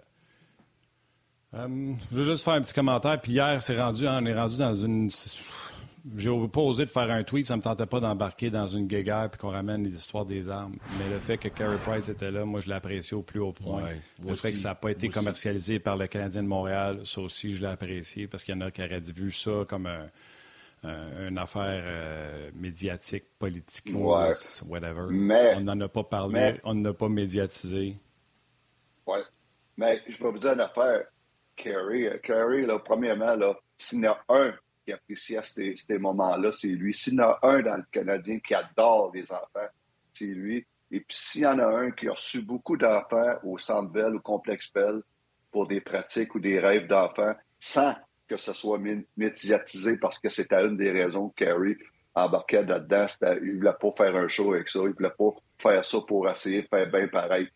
euh, 1.55 1.93
je 2.11 2.17
veux 2.17 2.25
juste 2.25 2.45
faire 2.45 2.55
un 2.55 2.63
petit 2.63 2.75
commentaire. 2.75 3.21
Puis 3.21 3.33
hier, 3.33 3.63
c'est 3.63 3.81
rendu, 3.81 4.07
on 4.07 4.25
est 4.25 4.35
rendu 4.35 4.59
dans 4.59 4.75
une. 4.75 5.11
J'ai 6.17 6.31
pas 6.53 6.61
osé 6.61 6.85
de 6.85 6.91
faire 6.91 7.13
un 7.13 7.23
tweet, 7.23 7.47
ça 7.47 7.57
me 7.57 7.63
tentait 7.63 7.87
pas 7.87 8.01
d'embarquer 8.01 8.51
dans 8.51 8.67
une 8.67 8.89
guéguerre 8.89 9.31
puis 9.31 9.39
qu'on 9.39 9.51
ramène 9.51 9.85
les 9.85 9.95
histoires 9.95 10.25
des 10.25 10.49
armes. 10.49 10.75
Mais 10.99 11.09
le 11.09 11.21
fait 11.21 11.39
que 11.39 11.47
Carey 11.47 11.79
Price 11.85 12.09
était 12.09 12.33
là, 12.33 12.45
moi, 12.45 12.59
je 12.59 12.67
l'ai 12.67 12.75
apprécié 12.75 13.17
au 13.17 13.23
plus 13.23 13.39
haut 13.39 13.53
point. 13.53 13.85
le 14.27 14.35
fait 14.35 14.53
que 14.53 14.59
ça 14.59 14.71
n'a 14.71 14.75
pas 14.75 14.91
été 14.91 15.09
commercialisé 15.09 15.79
par 15.79 15.97
le 15.97 16.09
Canadien 16.09 16.43
de 16.43 16.49
Montréal, 16.49 17.03
ça 17.05 17.21
aussi, 17.21 17.55
je 17.55 17.61
l'ai 17.61 17.69
apprécié 17.69 18.27
parce 18.27 18.43
qu'il 18.43 18.53
y 18.53 18.59
en 18.59 18.63
a 18.63 18.73
qui 18.73 18.83
auraient 18.83 18.99
vu 18.99 19.31
ça 19.31 19.65
comme 19.69 19.87
un, 19.87 20.09
une 20.85 21.39
affaire 21.39 21.83
euh, 21.85 22.51
médiatique, 22.55 23.25
politique, 23.39 23.95
whatever. 23.95 25.07
Mais, 25.11 25.55
on 25.57 25.61
n'en 25.61 25.81
a 25.81 25.89
pas 25.89 26.03
parlé, 26.03 26.61
on 26.65 26.75
n'a 26.75 26.93
pas 26.93 27.09
médiatisé. 27.09 27.97
Oui. 29.07 29.19
Mais 29.77 30.03
je 30.09 30.23
vais 30.23 30.31
vous 30.31 30.39
dire 30.39 30.53
une 30.53 30.61
affaire. 30.61 31.05
Carey, 31.57 32.21
Carey 32.23 32.63
là, 32.63 32.79
premièrement, 32.79 33.37
là, 33.37 33.55
s'il 33.77 34.01
y 34.01 34.09
en 34.09 34.17
a 34.29 34.35
un 34.37 34.55
qui 34.85 34.93
apprécie 34.93 35.37
à 35.37 35.45
ces, 35.45 35.77
ces 35.77 35.99
moments-là, 35.99 36.51
c'est 36.53 36.69
lui. 36.69 36.93
S'il 36.93 37.15
y 37.15 37.21
en 37.21 37.31
a 37.31 37.39
un 37.43 37.61
dans 37.63 37.77
le 37.77 37.85
Canadien 37.93 38.41
qui 38.41 38.55
adore 38.55 39.13
les 39.15 39.31
enfants, 39.31 39.69
c'est 40.15 40.25
lui. 40.25 40.67
Et 40.91 41.01
puis 41.01 41.17
s'il 41.17 41.43
y 41.43 41.47
en 41.47 41.59
a 41.59 41.67
un 41.67 41.91
qui 41.91 42.09
a 42.09 42.13
reçu 42.13 42.43
beaucoup 42.43 42.77
d'enfants 42.77 43.37
au 43.45 43.57
Centre 43.59 43.91
Bell, 43.91 44.17
au 44.17 44.21
Complexe 44.21 44.71
Bell, 44.73 45.03
pour 45.51 45.67
des 45.67 45.81
pratiques 45.81 46.35
ou 46.35 46.41
des 46.41 46.59
rêves 46.59 46.89
d'enfants, 46.89 47.35
sans 47.61 47.95
que 48.33 48.41
ce 48.41 48.55
soit 48.55 48.81
médiatisé 49.17 49.99
parce 49.99 50.19
que 50.19 50.31
c'était 50.31 50.65
une 50.65 50.79
des 50.79 50.91
raisons 50.91 51.29
que 51.29 51.45
Carey 51.45 51.77
embarquait 52.15 52.63
là-dedans. 52.63 53.07
Il 53.43 53.57
voulait 53.57 53.73
pas 53.79 53.93
faire 53.97 54.17
un 54.17 54.29
show 54.29 54.55
avec 54.55 54.69
ça. 54.69 54.81
Il 54.85 54.93
voulait 54.93 55.11
pas 55.11 55.35
faire 55.59 55.85
ça 55.85 55.99
pour 56.07 56.29
essayer 56.31 56.63
de 56.63 56.69
faire 56.69 56.91
bien 56.91 57.09
pareil. 57.09 57.49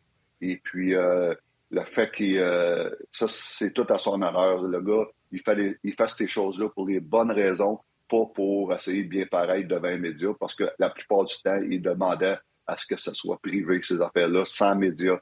Et 0.42 0.60
puis, 0.62 0.94
euh, 0.94 1.34
le 1.70 1.80
fait 1.82 2.12
qu'il. 2.12 2.38
Euh, 2.38 2.90
ça, 3.10 3.26
c'est 3.26 3.72
tout 3.72 3.86
à 3.88 3.98
son 3.98 4.20
honneur. 4.20 4.62
Le 4.62 4.80
gars, 4.82 5.06
il 5.32 5.40
fait, 5.40 5.78
il 5.82 5.94
fait 5.94 6.08
ces 6.10 6.28
choses-là 6.28 6.68
pour 6.68 6.86
les 6.86 7.00
bonnes 7.00 7.32
raisons, 7.32 7.80
pas 8.08 8.26
pour 8.34 8.74
essayer 8.74 9.04
de 9.04 9.08
bien 9.08 9.26
pareil 9.26 9.64
devant 9.64 9.88
les 9.88 9.98
médias, 9.98 10.34
parce 10.38 10.54
que 10.54 10.64
la 10.78 10.90
plupart 10.90 11.24
du 11.24 11.34
temps, 11.42 11.60
il 11.68 11.80
demandait 11.80 12.36
à 12.66 12.76
ce 12.76 12.86
que 12.86 12.98
ce 12.98 13.14
soit 13.14 13.38
privé, 13.38 13.80
ces 13.82 14.00
affaires-là, 14.02 14.44
sans 14.44 14.76
médias. 14.76 15.18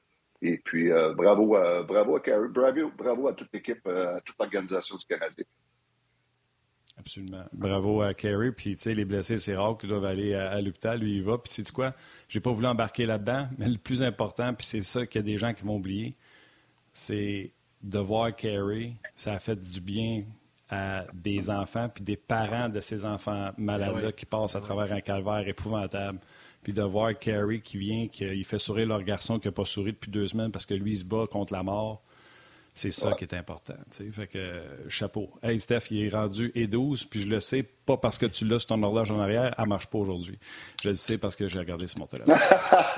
Et 0.47 0.59
puis, 0.59 0.93
euh, 0.93 1.15
bravo, 1.15 1.57
à, 1.57 1.83
bravo 1.85 2.17
à 2.17 2.21
Carey, 2.21 2.49
bravo, 2.51 2.93
bravo 2.99 3.29
à 3.29 3.33
toute 3.33 3.49
l'équipe, 3.55 3.87
à 3.87 4.21
toute 4.21 4.37
l'organisation 4.39 4.97
du 4.97 5.07
Canadien. 5.07 5.45
Absolument. 6.99 7.45
Bravo 7.55 8.03
à 8.03 8.13
Carey. 8.13 8.53
Puis, 8.53 8.77
tu 8.77 8.83
sais, 8.83 8.95
les 8.95 9.07
blessés, 9.07 9.39
c'est 9.39 9.57
rare 9.57 9.79
qu'ils 9.79 9.89
doivent 9.89 10.05
aller 10.05 10.35
à, 10.35 10.61
l'hôpital. 10.61 11.01
Lui, 11.01 11.17
il 11.17 11.23
va. 11.23 11.39
Puis, 11.39 11.51
sais 11.51 11.65
quoi? 11.73 11.95
J'ai 12.29 12.41
pas 12.41 12.53
voulu 12.53 12.67
embarquer 12.67 13.07
là-dedans, 13.07 13.49
mais 13.57 13.71
le 13.71 13.79
plus 13.79 14.03
important, 14.03 14.53
puis 14.53 14.67
c'est 14.67 14.83
ça 14.83 15.07
qu'il 15.07 15.21
y 15.21 15.25
a 15.25 15.27
des 15.27 15.39
gens 15.39 15.55
qui 15.55 15.65
vont 15.65 15.77
oublier, 15.77 16.15
c'est 16.93 17.51
de 17.83 17.99
voir 17.99 18.37
Carey. 18.37 18.93
Ça 19.17 19.33
a 19.33 19.39
fait 19.39 19.57
du 19.57 19.81
bien 19.81 20.25
à 20.69 21.07
des 21.15 21.49
enfants, 21.49 21.89
puis 21.89 22.05
des 22.05 22.17
parents 22.17 22.69
de 22.69 22.81
ces 22.81 23.07
enfants 23.07 23.53
malades-là 23.57 24.13
qui 24.13 24.27
passent 24.27 24.57
à 24.57 24.61
travers 24.61 24.93
un 24.93 25.01
calvaire 25.01 25.49
épouvantable. 25.49 26.19
Puis 26.65 26.73
de 26.73 26.83
voir 26.83 27.17
Carey 27.17 27.61
qui 27.61 27.79
vient, 27.79 28.09
qui 28.09 28.43
fait 28.43 28.59
sourire 28.59 28.89
leur 28.89 29.03
garçon 29.05 29.39
qui 29.39 29.47
n'a 29.47 29.53
pas 29.53 29.65
souri 29.65 29.93
depuis 29.93 30.11
deux 30.11 30.27
semaines 30.27 30.51
parce 30.51 30.67
que 30.67 30.75
lui, 30.75 30.93
il 30.93 30.97
se 30.97 31.05
bat 31.05 31.27
contre 31.31 31.53
la 31.53 31.63
mort. 31.63 32.03
C'est 32.77 32.91
ça 32.91 33.13
qui 33.13 33.23
est 33.23 33.35
important. 33.35 33.77
Fait 33.89 34.27
que, 34.27 34.61
chapeau. 34.89 35.31
Hey, 35.45 35.61
Steph, 35.61 35.93
il 35.93 36.07
est 36.07 36.09
rendu 36.09 36.51
et 36.57 36.67
12, 36.67 37.05
puis 37.05 37.21
je 37.21 37.29
le 37.29 37.39
sais, 37.39 37.63
pas 37.63 37.97
parce 37.97 38.19
que 38.19 38.27
tu 38.27 38.45
l'as 38.47 38.59
sur 38.59 38.69
ton 38.69 38.83
horloge 38.83 39.13
en 39.13 39.21
arrière, 39.21 39.55
elle 39.57 39.65
ne 39.65 39.69
marche 39.69 39.87
pas 39.87 39.99
aujourd'hui. 39.99 40.41
Je 40.83 40.89
le 40.89 40.97
sais 40.97 41.19
parce 41.19 41.37
que 41.37 41.47
j'ai 41.47 41.61
regardé 41.61 41.87
sur 41.87 42.01
mon 42.01 42.07
téléphone. 42.07 42.37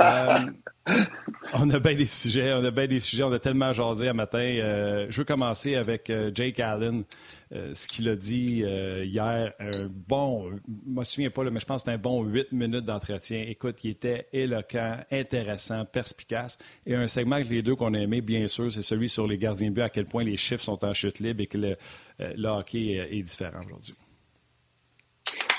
Euh, 0.01 0.51
on 1.53 1.69
a 1.71 1.79
bien 1.81 1.95
des 1.95 2.07
sujets, 2.07 2.53
on 2.53 2.65
a 2.65 2.71
bien 2.71 2.87
des 2.87 3.01
sujets, 3.01 3.23
on 3.25 3.33
a 3.33 3.39
tellement 3.39 3.73
jasé 3.73 4.09
un 4.09 4.13
matin. 4.13 4.39
Euh, 4.39 5.07
je 5.09 5.19
veux 5.19 5.25
commencer 5.25 5.75
avec 5.75 6.11
euh, 6.11 6.31
Jake 6.35 6.61
Allen, 6.61 7.05
ce 7.51 7.87
qu'il 7.89 8.09
a 8.09 8.17
dit 8.17 8.65
hier. 9.05 9.53
Un 9.59 9.71
bon, 10.09 10.51
je 10.51 10.91
me 10.91 11.05
souviens 11.05 11.31
pas, 11.31 11.45
mais 11.45 11.61
je 11.61 11.67
pense 11.67 11.83
que 11.83 11.91
c'était 11.91 11.97
un 11.97 12.01
bon 12.01 12.25
huit 12.25 12.51
minutes 12.53 12.85
d'entretien. 12.85 13.45
Écoute, 13.49 13.85
il 13.85 13.93
était 13.93 14.27
éloquent, 14.33 14.99
intéressant, 15.11 15.85
perspicace. 15.85 16.59
Et 16.87 16.95
un 16.95 17.07
segment 17.07 17.41
que 17.41 17.49
les 17.49 17.63
deux 17.63 17.77
qu'on 17.77 17.95
a 17.95 17.99
aimé, 17.99 18.21
bien 18.21 18.47
sûr, 18.49 18.71
c'est 18.73 18.83
celui 18.83 19.09
sur 19.09 19.27
les 19.27 19.39
gardiens 19.39 19.69
de 19.69 19.75
but, 19.75 19.83
à 19.83 19.89
quel 19.89 20.07
point 20.07 20.25
les 20.25 20.37
chiffres 20.37 20.65
sont 20.65 20.85
en 20.85 20.93
chute 20.93 21.21
libre 21.21 21.43
et 21.43 21.47
que 21.47 21.59
le, 21.59 22.49
hockey 22.49 23.09
est 23.11 23.23
différent 23.23 23.61
aujourd'hui. 23.65 23.95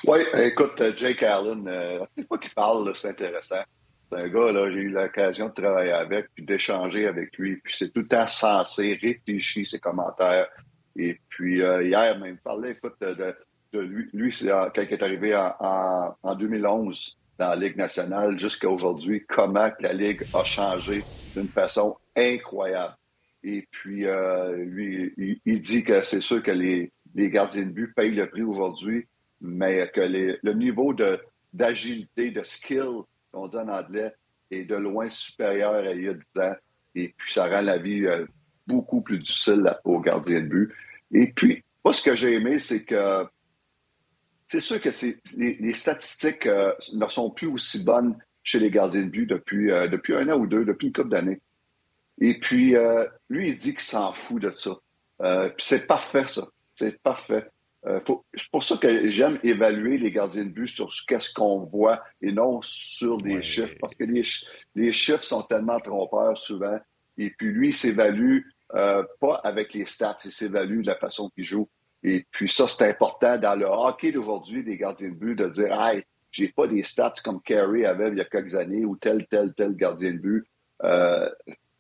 Oui, 0.06 0.20
écoute, 0.34 0.80
euh, 0.80 0.94
Jake 0.96 1.24
Allen, 1.24 1.68
euh, 1.68 2.00
pas 2.30 2.38
qu'il 2.38 2.52
parle, 2.52 2.96
c'est 2.96 3.10
intéressant. 3.10 3.64
C'est 4.10 4.20
un 4.20 4.28
gars, 4.28 4.52
là, 4.52 4.72
j'ai 4.72 4.80
eu 4.80 4.90
l'occasion 4.90 5.50
de 5.50 5.54
travailler 5.54 5.92
avec, 5.92 6.28
puis 6.34 6.46
d'échanger 6.46 7.08
avec 7.08 7.38
lui. 7.38 7.58
Puis 7.58 7.76
c'est 7.78 7.94
tout 7.94 8.02
le 8.02 8.08
temps 8.08 8.28
censé 8.28 8.98
réfléchir 9.02 9.68
ses 9.68 9.80
commentaires. 9.80 10.48
Et 10.96 11.20
puis 11.30 11.62
euh, 11.62 11.84
hier, 11.84 12.18
même, 12.20 12.36
il 12.36 12.38
parlait, 12.38 12.72
écoute, 12.72 12.96
de, 13.02 13.36
de 13.74 13.80
lui, 13.80 14.10
lui 14.14 14.34
c'est 14.34 14.48
quand 14.48 14.82
il 14.82 14.94
est 14.94 15.04
arrivé 15.04 15.36
en, 15.36 16.16
en, 16.24 16.36
2011 16.36 17.18
dans 17.38 17.50
la 17.50 17.56
Ligue 17.56 17.76
nationale 17.76 18.40
jusqu'à 18.40 18.70
aujourd'hui, 18.70 19.26
comment 19.28 19.70
la 19.80 19.94
Ligue 19.94 20.24
a 20.34 20.44
changé 20.44 21.04
d'une 21.36 21.50
façon 21.50 21.98
incroyable. 22.16 22.96
Et 23.44 23.68
puis, 23.70 24.08
euh, 24.08 24.56
lui, 24.66 25.14
il, 25.18 25.40
il, 25.46 25.62
dit 25.62 25.84
que 25.84 26.02
c'est 26.02 26.22
sûr 26.22 26.42
que 26.42 26.52
les, 26.52 26.92
les 27.14 27.30
gardiens 27.30 27.64
de 27.64 27.70
but 27.70 27.94
payent 27.94 28.16
le 28.16 28.28
prix 28.28 28.42
aujourd'hui 28.44 29.06
mais 29.42 29.90
que 29.94 30.02
le 30.02 30.54
niveau 30.54 30.94
d'agilité, 31.54 32.32
de, 32.32 32.44
skill, 32.44 33.04
qu'on 33.38 33.48
dit 33.48 34.00
est 34.52 34.64
de 34.64 34.76
loin 34.76 35.10
supérieur 35.10 35.74
à 35.74 35.92
il 35.92 36.04
y 36.04 36.10
a 36.10 36.14
10 36.14 36.42
ans. 36.42 36.56
Et 36.96 37.14
puis, 37.18 37.34
ça 37.34 37.48
rend 37.48 37.62
la 37.62 37.78
vie 37.78 38.06
euh, 38.06 38.26
beaucoup 38.66 39.02
plus 39.02 39.20
difficile 39.20 39.76
aux 39.84 40.00
gardiens 40.00 40.42
de 40.42 40.48
but. 40.48 40.74
Et 41.12 41.32
puis, 41.34 41.64
moi, 41.84 41.94
ce 41.94 42.02
que 42.02 42.16
j'ai 42.16 42.34
aimé, 42.34 42.60
c'est 42.60 42.84
que 42.84 43.26
c'est 44.48 44.62
sûr 44.62 44.82
que 44.82 44.90
les, 45.36 45.74
statistiques 45.74 46.48
euh, 46.48 46.74
ne 46.94 47.08
sont 47.08 47.30
plus 47.32 47.48
aussi 47.48 47.84
bonnes 47.84 48.18
chez 48.44 48.60
les 48.60 48.72
gardiens 48.72 49.04
de 49.04 49.10
but 49.10 49.26
depuis, 49.26 49.72
euh, 49.72 49.88
depuis 49.88 50.16
un 50.16 50.30
an 50.30 50.38
ou 50.38 50.48
deux, 50.48 50.66
depuis 50.66 50.88
une 50.88 50.94
couple 50.94 51.10
d'années. 51.10 51.42
Et 52.20 52.40
puis, 52.40 52.76
lui, 53.30 53.50
il 53.50 53.58
dit 53.60 53.74
qu'il 53.74 53.82
s'en 53.82 54.12
fout 54.12 54.42
de 54.42 54.52
ça. 54.58 54.72
puis 55.56 55.66
c'est 55.66 55.86
parfait, 55.86 56.26
ça. 56.26 56.48
C'est 56.74 57.00
parfait. 57.04 57.48
Euh, 57.86 58.00
c'est 58.34 58.50
pour 58.52 58.64
ça 58.64 58.76
que 58.78 59.10
j'aime 59.10 59.40
évaluer 59.44 59.98
les 59.98 60.12
gardiens 60.12 60.46
de 60.46 60.50
but 60.50 60.68
sur 60.68 60.92
ce 60.92 61.34
qu'on 61.34 61.60
voit 61.60 62.04
et 62.22 62.32
non 62.32 62.60
sur 62.62 63.18
des 63.18 63.42
chiffres, 63.42 63.76
parce 63.80 63.94
que 63.96 64.04
les, 64.04 64.24
les, 64.76 64.92
chiffres 64.92 65.24
sont 65.24 65.44
tellement 65.44 65.80
trompeurs 65.80 66.38
souvent. 66.38 66.80
Et 67.18 67.30
puis 67.30 67.52
lui, 67.52 67.70
il 67.70 67.76
s'évalue 67.76 68.42
euh, 68.74 69.04
pas 69.22 69.36
avec 69.44 69.74
les 69.74 69.86
stats, 69.86 70.18
il 70.26 70.32
s'évalue 70.32 70.82
de 70.82 70.88
la 70.88 70.96
façon 70.96 71.30
qu'il 71.30 71.44
joue. 71.44 71.70
Et 72.04 72.26
puis 72.32 72.50
ça, 72.50 72.68
c'est 72.68 72.90
important 72.90 73.38
dans 73.38 73.56
le 73.56 73.66
hockey 73.66 74.12
d'aujourd'hui 74.12 74.64
des 74.64 74.78
gardiens 74.78 75.10
de 75.10 75.16
but 75.16 75.36
de 75.36 75.50
dire 75.50 75.80
Hey, 75.80 76.04
j'ai 76.32 76.50
pas 76.50 76.68
des 76.68 76.84
stats 76.84 77.16
comme 77.24 77.42
Carey 77.42 77.86
avait 77.86 78.10
il 78.10 78.18
y 78.18 78.22
a 78.22 78.26
quelques 78.26 78.56
années 78.56 78.86
ou 78.86 78.96
tel, 78.98 79.26
tel, 79.28 79.54
tel 79.56 79.76
gardien 79.76 80.12
de 80.12 80.18
but. 80.18 80.46
Euh, 80.84 81.30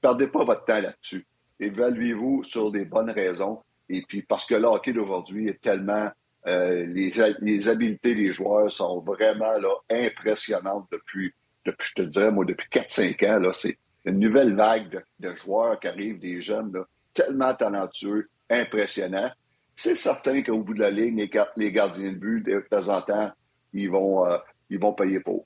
perdez 0.01 0.27
pas 0.27 0.43
votre 0.43 0.65
temps 0.65 0.79
là-dessus. 0.79 1.27
Évaluez-vous 1.59 2.43
sur 2.43 2.71
des 2.71 2.85
bonnes 2.85 3.11
raisons. 3.11 3.61
Et 3.89 4.03
puis 4.07 4.21
parce 4.21 4.45
que 4.45 4.55
le 4.55 4.93
d'aujourd'hui 4.93 5.47
est 5.47 5.61
tellement 5.61 6.09
euh, 6.47 6.85
les, 6.85 7.11
les, 7.41 7.67
habiletés 7.67 8.15
des 8.15 8.31
joueurs 8.31 8.71
sont 8.71 9.01
vraiment 9.01 9.57
là, 9.57 9.73
impressionnantes 9.89 10.87
depuis, 10.91 11.33
depuis, 11.65 11.89
je 11.89 11.93
te 12.03 12.07
dirais, 12.07 12.31
moi, 12.31 12.45
depuis 12.45 12.69
4-5 12.69 13.47
ans. 13.47 13.53
C'est 13.53 13.77
une 14.05 14.19
nouvelle 14.19 14.55
vague 14.55 15.03
de, 15.19 15.35
joueurs 15.35 15.77
qui 15.79 15.87
arrivent, 15.87 16.19
des 16.19 16.41
jeunes, 16.41 16.71
là, 16.73 16.85
tellement 17.13 17.53
talentueux, 17.53 18.29
impressionnants. 18.49 19.31
C'est 19.75 19.95
certain 19.95 20.41
qu'au 20.41 20.63
bout 20.63 20.73
de 20.73 20.79
la 20.79 20.89
ligne, 20.89 21.17
les, 21.17 21.29
les, 21.57 21.71
gardiens 21.71 22.13
de 22.13 22.17
but, 22.17 22.41
de 22.45 22.65
temps 22.69 22.87
en 22.87 23.01
temps, 23.01 23.31
ils 23.73 23.89
vont, 23.89 24.25
euh, 24.25 24.37
ils 24.69 24.79
vont 24.79 24.93
payer 24.93 25.19
pour. 25.19 25.45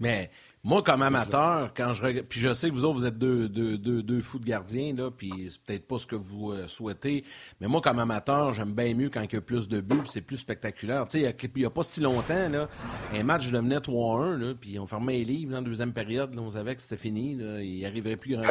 Mais 0.00 0.30
moi, 0.64 0.80
comme 0.82 1.02
amateur, 1.02 1.72
quand 1.74 1.92
je 1.92 2.20
puis 2.20 2.38
je 2.38 2.54
sais 2.54 2.68
que 2.70 2.74
vous 2.74 2.84
autres, 2.84 3.00
vous 3.00 3.06
êtes 3.06 3.18
deux, 3.18 3.48
deux, 3.48 3.76
deux, 3.76 4.20
fous 4.20 4.38
de 4.38 4.44
gardiens, 4.44 4.94
là, 4.94 5.10
puis 5.10 5.48
c'est 5.50 5.60
peut-être 5.60 5.88
pas 5.88 5.98
ce 5.98 6.06
que 6.06 6.14
vous 6.14 6.52
euh, 6.52 6.68
souhaitez, 6.68 7.24
mais 7.60 7.66
moi, 7.66 7.80
comme 7.80 7.98
amateur, 7.98 8.54
j'aime 8.54 8.72
bien 8.72 8.94
mieux 8.94 9.10
quand 9.10 9.22
il 9.22 9.32
y 9.32 9.36
a 9.36 9.40
plus 9.40 9.68
de 9.68 9.80
buts, 9.80 10.06
c'est 10.06 10.20
plus 10.20 10.36
spectaculaire. 10.36 11.08
Tu 11.08 11.20
sais, 11.20 11.34
il 11.42 11.50
n'y 11.56 11.64
a, 11.64 11.70
pas 11.70 11.82
si 11.82 12.00
longtemps, 12.00 12.48
là, 12.48 12.68
un 13.12 13.22
match 13.24 13.50
devenait 13.50 13.78
3-1, 13.78 14.54
puis 14.54 14.78
on 14.78 14.86
fermait 14.86 15.14
les 15.14 15.24
livres 15.24 15.50
dans 15.50 15.58
la 15.58 15.64
deuxième 15.64 15.92
période, 15.92 16.32
là, 16.32 16.40
on 16.40 16.50
savait 16.50 16.76
que 16.76 16.82
c'était 16.82 16.96
fini, 16.96 17.34
là, 17.34 17.60
il 17.60 17.84
arriverait 17.84 18.16
plus 18.16 18.36
grand 18.36 18.44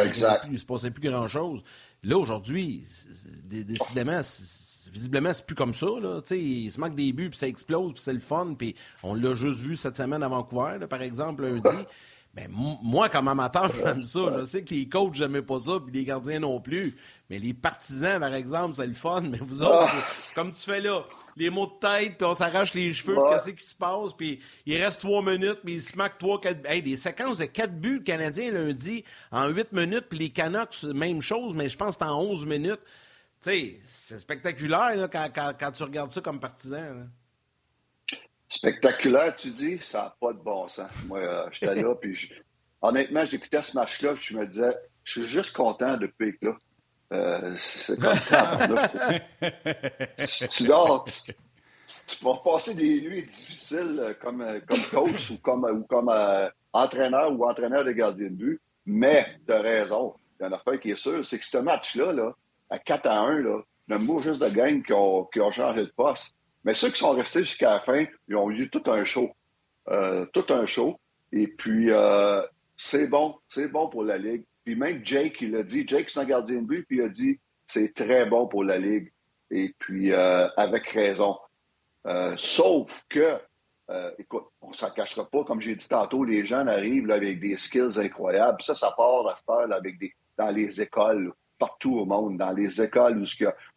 il 0.52 0.60
se 0.60 0.66
passait 0.66 0.92
plus 0.92 1.10
grand-chose. 1.10 1.64
Là, 2.04 2.18
aujourd'hui, 2.18 2.84
décidément, 3.46 4.22
visiblement, 4.92 5.34
c'est 5.34 5.46
plus 5.46 5.56
comme 5.56 5.76
ça. 5.76 5.86
Là. 6.02 6.22
Il 6.32 6.72
se 6.72 6.80
manque 6.80 6.96
des 6.96 7.14
buts, 7.14 7.30
puis 7.30 7.38
ça 7.38 7.48
explose, 7.48 7.94
puis 7.94 8.02
c'est 8.02 8.14
le 8.14 8.20
fun. 8.20 8.56
Puis 8.58 8.76
on 9.04 9.14
l'a 9.14 9.36
juste 9.36 9.60
vu 9.60 9.76
cette 9.78 9.98
semaine 9.98 10.24
à 10.24 10.28
Vancouver, 10.28 10.80
par 10.90 11.04
exemple, 11.04 11.44
lundi. 11.44 11.86
Ben, 12.34 12.48
moi, 12.50 13.10
comme 13.10 13.28
amateur, 13.28 13.72
j'aime 13.86 14.04
ça. 14.04 14.40
Je 14.40 14.46
sais 14.46 14.64
que 14.64 14.74
les 14.74 14.88
coachs, 14.88 15.16
j'aimais 15.16 15.42
pas 15.42 15.60
ça, 15.60 15.80
puis 15.84 15.94
les 15.94 16.06
gardiens 16.06 16.40
non 16.40 16.62
plus. 16.62 16.96
Mais 17.30 17.40
les 17.40 17.54
partisans, 17.54 18.20
par 18.20 18.34
exemple, 18.34 18.74
c'est 18.76 18.88
le 18.88 18.94
fun. 18.94 19.22
Mais 19.22 19.40
vous 19.40 19.62
autres, 19.62 19.94
ah. 19.94 20.06
comme 20.34 20.54
tu 20.54 20.62
fais 20.62 20.80
là, 20.80 21.04
les 21.36 21.50
mots 21.50 21.66
de 21.66 21.80
tête, 21.80 22.18
puis 22.18 22.26
on 22.26 22.36
s'arrache 22.36 22.74
les 22.74 22.94
cheveux, 22.94 23.18
qu'est-ce 23.30 23.52
qui 23.52 23.64
se 23.64 23.76
passe, 23.76 24.14
puis 24.14 24.40
il 24.66 24.82
reste 24.82 25.02
trois 25.02 25.22
minutes, 25.22 25.60
puis 25.64 25.76
il 25.76 25.82
se 25.82 25.96
marque 25.98 26.18
trois, 26.18 26.40
quatre... 26.40 26.60
Hey, 26.66 26.82
des 26.82 26.98
séquences 26.98 27.38
de 27.38 27.46
quatre 27.46 27.78
buts, 27.80 27.98
le 27.98 28.04
Canadien, 28.04 28.52
lundi, 28.52 29.04
en 29.32 29.50
huit 29.50 29.72
minutes, 29.72 30.06
puis 30.10 30.20
les 30.20 30.30
Canucks, 30.30 30.84
même 30.84 31.22
chose, 31.22 31.54
mais 31.54 31.70
je 31.70 31.78
pense 31.78 31.98
que 31.98 32.04
c'est 32.06 32.10
en 32.10 32.20
onze 32.20 32.46
minutes. 32.46 32.82
Tu 33.42 33.50
sais, 33.50 33.80
c'est 33.86 34.20
spectaculaire 34.20 34.96
là, 34.96 35.08
quand, 35.08 35.72
tu 35.72 35.84
regardes 35.84 36.12
ça 36.12 36.22
comme 36.22 36.40
partisan. 36.40 37.08
Spectaculaire, 38.52 39.34
tu 39.38 39.50
dis, 39.52 39.80
ça 39.82 40.00
n'a 40.00 40.16
pas 40.20 40.34
de 40.34 40.40
bon 40.40 40.68
sens. 40.68 40.92
Moi, 41.08 41.20
euh, 41.20 41.48
j'étais 41.54 41.74
là, 41.74 41.96
puis 41.96 42.30
honnêtement, 42.82 43.24
j'écoutais 43.24 43.62
ce 43.62 43.78
match-là, 43.78 44.14
puis 44.16 44.26
je 44.32 44.38
me 44.38 44.46
disais, 44.46 44.78
je 45.06 45.12
suis 45.22 45.26
juste 45.26 45.56
content 45.56 45.96
de 45.96 46.12
là. 46.42 46.58
Euh, 47.14 47.56
c'est 47.58 47.98
comme 47.98 48.14
ça. 48.16 48.58
tu, 50.50 50.66
dors, 50.66 51.06
tu, 51.06 51.34
vas 52.26 52.42
passer 52.44 52.74
des 52.74 53.02
nuits 53.02 53.26
difficiles 53.26 53.98
euh, 54.00 54.14
comme, 54.22 54.46
comme 54.68 54.82
coach 54.92 55.32
ou 55.32 55.38
comme, 55.38 55.64
ou 55.64 55.84
comme 55.84 56.12
entraîneur 56.74 57.32
ou 57.32 57.46
entraîneur 57.46 57.86
de 57.86 57.94
gardien 57.94 58.28
de 58.28 58.36
but, 58.36 58.62
mais 58.86 59.28
tu 59.48 59.54
as 59.54 59.62
raison. 59.62 60.14
Il 60.42 60.44
y 60.44 60.48
en 60.48 60.52
a 60.52 60.62
un 60.66 60.78
qui 60.78 60.92
est 60.92 60.98
sûr, 60.98 61.24
c'est 61.26 61.40
que 61.40 61.46
ce 61.46 61.58
match-là, 61.58 62.12
là, 62.12 62.34
à 62.70 62.80
4 62.80 63.08
à 63.08 63.18
1, 63.18 63.44
là, 63.44 63.62
le 63.88 63.98
mot 63.98 64.20
juste 64.20 64.42
de 64.42 64.50
gang 64.50 64.84
qui 64.84 64.92
ont, 64.92 65.24
qui 65.32 65.40
ont 65.40 65.52
changé 65.52 65.86
de 65.86 65.94
poste. 65.96 66.36
Mais 66.64 66.74
ceux 66.74 66.90
qui 66.90 67.00
sont 67.00 67.12
restés 67.12 67.44
jusqu'à 67.44 67.72
la 67.72 67.80
fin, 67.80 68.06
ils 68.28 68.36
ont 68.36 68.52
eu 68.52 68.70
tout 68.70 68.84
un 68.86 69.04
show. 69.04 69.32
Euh, 69.90 70.26
tout 70.34 70.46
un 70.50 70.66
show. 70.66 71.00
Et 71.32 71.48
puis, 71.48 71.88
euh, 71.90 72.42
c'est 72.78 73.08
bon. 73.08 73.36
C'est 73.50 73.68
bon 73.68 73.90
pour 73.90 74.04
la 74.04 74.18
Ligue. 74.18 74.44
Puis 74.64 74.76
même 74.76 75.02
Jake, 75.04 75.38
il 75.42 75.56
a 75.56 75.64
dit, 75.64 75.86
Jake, 75.88 76.10
c'est 76.10 76.20
un 76.20 76.26
gardien 76.26 76.62
de 76.62 76.68
but, 76.68 76.86
puis 76.88 76.98
il 76.98 77.04
a 77.04 77.10
dit, 77.10 77.40
c'est 77.66 77.94
très 77.94 78.26
bon 78.26 78.48
pour 78.48 78.64
la 78.64 78.78
Ligue. 78.78 79.12
Et 79.50 79.74
puis, 79.80 80.12
euh, 80.14 80.48
avec 80.56 80.88
raison. 80.90 81.38
sauf 82.38 83.04
que, 83.10 83.40
écoute, 84.20 84.46
on 84.62 84.70
ne 84.70 84.74
s'en 84.74 84.92
cachera 84.92 85.28
pas, 85.30 85.44
comme 85.44 85.62
j'ai 85.62 85.76
dit 85.76 85.88
tantôt, 85.88 86.24
les 86.24 86.46
jeunes 86.46 86.70
arrivent 86.70 87.08
là, 87.08 87.16
avec 87.16 87.40
des 87.40 87.58
skills 87.58 88.00
incroyables. 88.00 88.62
Ça, 88.62 88.76
ça 88.76 88.94
part 88.96 89.28
à 89.28 89.36
cette 89.36 89.50
heure 89.50 89.74
avec 89.74 90.00
des, 90.00 90.14
dans 90.38 90.52
les 90.52 90.82
écoles, 90.82 91.34
partout 91.58 91.98
au 91.98 92.06
monde, 92.06 92.38
dans 92.38 92.52
les 92.52 92.82
écoles 92.82 93.18
où 93.18 93.26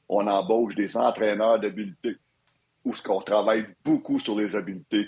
on 0.09 0.26
embauche 0.26 0.75
des 0.75 0.97
entraîneurs 0.97 1.59
d'habileté 1.59 2.17
où 2.85 2.95
ce 2.95 3.03
qu'on 3.03 3.21
travaille 3.21 3.67
beaucoup 3.85 4.19
sur 4.19 4.38
les 4.38 4.57
habiletés. 4.57 5.07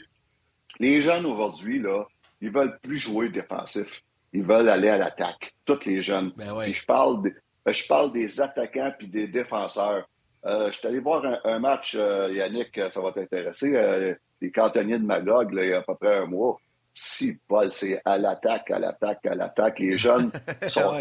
Les 0.78 1.00
jeunes 1.00 1.26
aujourd'hui, 1.26 1.78
là, 1.78 2.06
ils 2.40 2.50
veulent 2.50 2.78
plus 2.80 2.98
jouer 2.98 3.28
défensif. 3.28 4.02
Ils 4.32 4.44
veulent 4.44 4.68
aller 4.68 4.88
à 4.88 4.98
l'attaque. 4.98 5.54
Tous 5.64 5.84
les 5.84 6.02
jeunes. 6.02 6.32
Ben 6.36 6.72
je 6.72 6.84
parle, 6.84 7.22
je 7.66 7.86
parle 7.86 8.12
des 8.12 8.40
attaquants 8.40 8.92
puis 8.98 9.08
des 9.08 9.28
défenseurs. 9.28 10.06
Euh, 10.44 10.70
je 10.70 10.78
suis 10.78 10.86
allé 10.86 11.00
voir 11.00 11.24
un, 11.44 11.58
match, 11.58 11.96
euh, 11.98 12.32
Yannick, 12.32 12.78
ça 12.92 13.00
va 13.00 13.12
t'intéresser. 13.12 13.74
Euh, 13.74 14.14
les 14.40 14.52
cantonniers 14.52 14.98
de 14.98 15.04
Magog, 15.04 15.52
là, 15.52 15.64
il 15.64 15.70
y 15.70 15.72
a 15.72 15.78
à 15.78 15.82
peu 15.82 15.96
près 15.96 16.18
un 16.18 16.26
mois. 16.26 16.56
Si, 16.92 17.38
Paul, 17.48 17.72
c'est 17.72 18.00
à 18.04 18.16
l'attaque, 18.18 18.70
à 18.70 18.78
l'attaque, 18.78 19.26
à 19.26 19.34
l'attaque. 19.34 19.80
Les 19.80 19.98
jeunes 19.98 20.30
sont. 20.68 20.94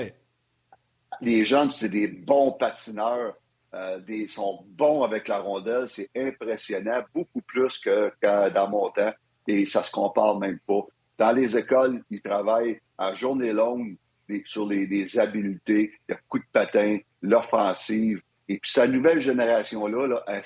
Les 1.22 1.46
jeunes, 1.46 1.72
c'est 1.72 1.90
des 1.90 2.08
bons 2.08 2.54
patineurs. 2.54 3.36
Euh, 3.76 4.00
sont 4.30 4.64
bons 4.70 5.04
avec 5.04 5.28
la 5.28 5.40
rondelle. 5.40 5.90
C'est 5.90 6.10
impressionnant, 6.16 7.04
beaucoup 7.14 7.42
plus 7.42 7.78
que, 7.78 8.12
dans 8.22 8.70
mon 8.70 8.90
temps. 8.90 9.14
Et 9.48 9.66
ça 9.66 9.84
se 9.84 9.92
compare 9.92 10.40
même 10.40 10.60
pas. 10.66 10.82
Dans 11.18 11.32
les 11.32 11.58
écoles, 11.58 12.04
ils 12.10 12.22
travaillent 12.22 12.80
à 12.98 13.14
journée 13.14 13.52
longue 13.52 13.98
sur 14.46 14.68
les, 14.68 15.20
habiletés, 15.20 15.92
le 16.08 16.16
coup 16.28 16.40
de 16.40 16.46
patin, 16.52 16.98
l'offensive. 17.22 18.22
Et 18.48 18.60
puis 18.60 18.72
sa 18.72 18.88
nouvelle 18.88 19.20
génération-là, 19.20 20.08
là, 20.08 20.42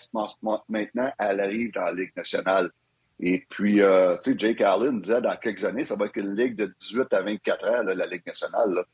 maintenant, 0.67 1.11
elle 1.19 1.39
arrive 1.39 1.71
dans 1.73 1.81
la 1.81 1.93
Ligue 1.93 2.15
nationale. 2.15 2.71
Et 3.19 3.45
puis, 3.49 3.81
euh, 3.81 4.17
tu 4.23 4.31
sais, 4.31 4.39
Jake 4.39 4.61
Allen 4.61 5.01
disait 5.01 5.21
dans 5.21 5.35
quelques 5.35 5.65
années, 5.65 5.85
ça 5.85 5.95
va 5.95 6.05
être 6.05 6.17
une 6.17 6.35
ligue 6.35 6.55
de 6.55 6.73
18 6.79 7.13
à 7.13 7.21
24 7.21 7.65
ans, 7.67 7.83
la 7.83 8.05
Ligue 8.05 8.25
nationale. 8.25 8.85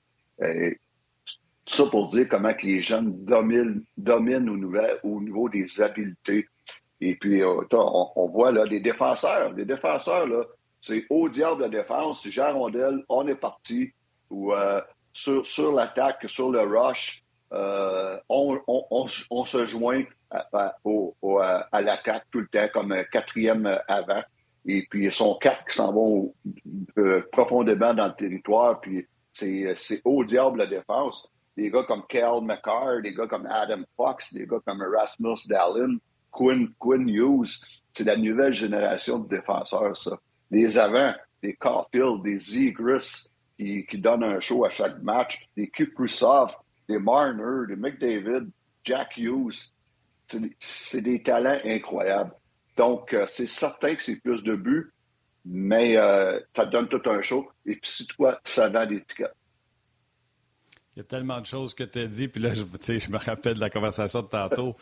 Tout 1.66 1.76
ça 1.76 1.86
pour 1.90 2.10
dire 2.10 2.28
comment 2.30 2.54
que 2.54 2.66
les 2.66 2.82
jeunes 2.82 3.26
dominent, 3.26 3.84
dominent 3.98 4.50
au, 4.50 5.10
au 5.10 5.22
niveau 5.22 5.50
des 5.50 5.82
habiletés. 5.82 6.48
Et 7.02 7.16
puis, 7.16 7.42
euh, 7.42 7.62
on, 7.72 8.28
voit 8.28 8.52
là 8.52 8.66
des 8.66 8.80
défenseurs. 8.80 9.52
Les 9.54 9.66
défenseurs, 9.66 10.28
là, 10.28 10.44
c'est 10.82 11.06
au 11.10 11.28
diable 11.30 11.64
de 11.64 11.70
défense, 11.70 12.28
Rondel, 12.38 13.04
on 13.10 13.28
est 13.28 13.36
parti. 13.36 13.92
Ou 14.30 14.54
euh, 14.54 14.82
sur, 15.12 15.46
sur 15.46 15.72
l'attaque, 15.72 16.26
sur 16.28 16.52
le 16.52 16.62
rush, 16.62 17.24
euh, 17.54 18.18
on, 18.30 18.60
on, 18.68 19.06
on, 19.30 19.46
se 19.46 19.66
joint 19.66 20.04
à, 20.32 20.76
à 21.72 21.82
l'attaque 21.82 22.26
tout 22.32 22.40
le 22.40 22.48
temps 22.48 22.68
comme 22.74 22.96
quatrième 23.12 23.80
avant. 23.88 24.24
Et 24.66 24.86
puis, 24.90 25.06
ils 25.06 25.12
sont 25.12 25.36
quatre 25.36 25.66
qui 25.66 25.76
s'en 25.76 25.94
vont 25.94 26.34
profondément 27.32 27.94
dans 27.94 28.08
le 28.08 28.16
territoire. 28.16 28.82
Puis, 28.82 29.08
c'est 29.34 30.02
au 30.06 30.24
diable 30.24 30.62
de 30.62 30.66
défense 30.66 31.32
des 31.58 31.70
gars 31.70 31.84
comme 31.84 32.04
Cal 32.08 32.42
McCarr, 32.42 33.02
des 33.02 33.14
gars 33.14 33.28
comme 33.28 33.46
Adam 33.46 33.84
Fox, 33.96 34.34
des 34.34 34.46
gars 34.46 34.60
comme 34.66 34.82
Erasmus 34.82 35.48
Dallin, 35.48 35.98
Quinn, 36.32 36.74
Quinn 36.80 37.08
Hughes. 37.08 37.60
C'est 37.94 38.04
la 38.04 38.18
nouvelle 38.18 38.54
génération 38.54 39.20
de 39.20 39.30
défenseurs, 39.30 39.96
ça. 39.96 40.20
Les 40.52 40.78
avants, 40.78 41.14
des 41.42 41.54
Caulfield, 41.54 42.24
des 42.24 42.38
Zegris 42.38 43.30
qui, 43.58 43.86
qui 43.86 43.98
donnent 43.98 44.24
un 44.24 44.40
show 44.40 44.66
à 44.66 44.70
chaque 44.70 45.02
match, 45.02 45.48
des 45.56 45.70
Kuprusov, 45.70 46.56
des 46.90 47.00
Marner, 47.00 47.68
des 47.68 47.76
McDavid, 47.76 48.50
Jack 48.84 49.18
Hughes. 49.18 49.72
C'est 50.60 51.02
des 51.02 51.22
talents 51.24 51.60
incroyables. 51.64 52.34
Donc, 52.78 53.14
euh, 53.14 53.26
c'est 53.32 53.48
certain 53.48 53.96
que 53.96 54.02
c'est 54.02 54.22
plus 54.22 54.44
de 54.44 54.56
buts, 54.56 54.92
mais 55.46 55.96
euh, 55.98 56.40
ça 56.56 56.66
donne 56.66 56.88
tout 56.88 57.02
un 57.06 57.22
show. 57.22 57.50
Et 57.66 57.76
puis, 57.76 57.90
si 57.90 58.08
toi, 58.08 58.40
ça 58.44 58.70
vend 58.70 58.86
des 58.86 59.02
tickets. 59.02 59.32
Il 60.96 61.00
y 61.00 61.02
a 61.02 61.04
tellement 61.04 61.42
de 61.42 61.46
choses 61.46 61.74
que 61.74 61.84
tu 61.84 62.00
as 62.00 62.08
dit, 62.08 62.30
puis 62.30 62.42
là, 62.42 62.54
je, 62.54 62.64
je 62.64 63.10
me 63.12 63.18
rappelle 63.18 63.56
de 63.56 63.60
la 63.60 63.70
conversation 63.70 64.22
de 64.22 64.28
tantôt. 64.28 64.76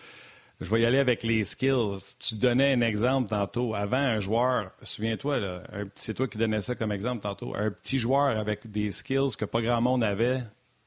Je 0.61 0.69
vais 0.69 0.81
y 0.81 0.85
aller 0.85 0.99
avec 0.99 1.23
les 1.23 1.43
skills. 1.43 1.97
Tu 2.19 2.35
donnais 2.35 2.73
un 2.73 2.81
exemple 2.81 3.29
tantôt. 3.29 3.73
Avant, 3.73 3.97
un 3.97 4.19
joueur, 4.19 4.71
souviens-toi, 4.83 5.61
c'est 5.95 6.13
toi 6.13 6.27
qui 6.27 6.37
donnais 6.37 6.61
ça 6.61 6.75
comme 6.75 6.91
exemple 6.91 7.23
tantôt, 7.23 7.55
un 7.55 7.71
petit 7.71 7.97
joueur 7.97 8.37
avec 8.37 8.69
des 8.69 8.91
skills 8.91 9.35
que 9.37 9.45
pas 9.45 9.61
grand 9.61 9.81
monde 9.81 10.03
avait. 10.03 10.41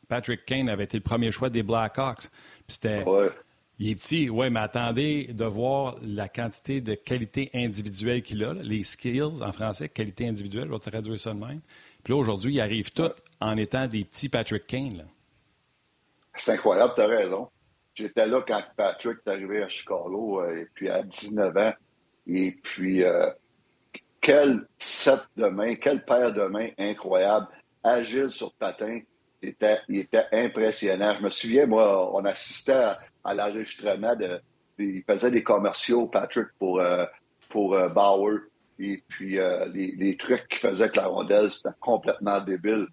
Patrick 0.09 0.45
Kane 0.45 0.69
avait 0.69 0.85
été 0.85 0.97
le 0.97 1.03
premier 1.03 1.33
choix 1.33 1.51
des 1.51 1.65
Blackhawks. 1.65 2.29
c'était. 2.69 3.05
Il 3.79 3.91
est 3.91 3.97
petit, 3.97 4.31
oui, 4.31 4.49
mais 4.49 4.61
attendez 4.61 5.27
de 5.35 5.45
voir 5.45 5.97
la 6.03 6.29
quantité 6.29 6.81
de 6.81 6.95
qualité 6.95 7.51
individuelle 7.53 8.23
qu'il 8.23 8.43
a, 8.43 8.55
les 8.55 8.83
skills 8.85 9.43
en 9.43 9.53
français, 9.53 9.91
qualité 9.91 10.27
individuelle, 10.27 10.69
je 10.69 10.73
vais 10.73 10.79
traduire 10.79 11.21
ça 11.21 11.35
de 11.35 11.39
même. 11.39 11.61
Puis 12.03 12.15
là, 12.15 12.19
aujourd'hui, 12.19 12.55
il 12.55 12.61
arrive 12.63 12.91
tout 12.91 13.11
en 13.39 13.57
étant 13.59 13.87
des 13.87 14.05
petits 14.05 14.31
Patrick 14.31 14.67
Kane. 14.67 14.97
Là. 14.97 15.05
C'est 16.39 16.53
incroyable, 16.53 16.93
tu 16.95 17.03
as 17.03 17.07
raison. 17.07 17.49
J'étais 17.97 18.27
là 18.27 18.43
quand 18.47 18.63
Patrick 18.77 19.19
est 19.27 19.31
arrivé 19.31 19.63
à 19.63 19.69
Chicago, 19.69 20.43
euh, 20.43 20.61
et 20.61 20.67
puis 20.75 20.91
à 20.91 21.03
19 21.03 21.57
ans. 21.57 21.73
Et 22.27 22.57
puis, 22.63 23.03
euh, 23.03 23.31
quel 24.21 24.67
set 24.79 25.21
de 25.37 25.47
main, 25.47 25.77
quel 25.77 26.05
paire 26.05 26.35
de 26.35 26.43
main 26.43 26.69
incroyable, 26.79 27.47
agile 27.83 28.31
sur 28.31 28.53
patin. 28.55 29.01
Il 29.43 29.49
était, 29.51 30.27
impressionnant. 30.33 31.15
Je 31.19 31.23
me 31.23 31.31
souviens, 31.31 31.67
moi, 31.67 32.15
on 32.15 32.25
assistait 32.25 32.97
à, 33.25 33.35
l'enregistrement 33.35 34.15
de, 34.17 34.41
il 34.79 35.03
faisait 35.09 35.31
des 35.31 35.43
commerciaux, 35.43 36.07
Patrick, 36.07 36.49
pour, 36.59 36.81
euh, 36.81 37.07
pour 37.49 37.79
Bauer. 37.91 38.41
Et 38.79 39.03
puis, 39.09 39.39
les, 39.73 40.17
trucs 40.19 40.49
qu'il 40.49 40.59
faisait 40.59 40.85
avec 40.85 40.97
la 40.97 41.07
rondelle, 41.07 41.51
c'était 41.51 41.71
complètement 41.81 42.41
débile. 42.41 42.89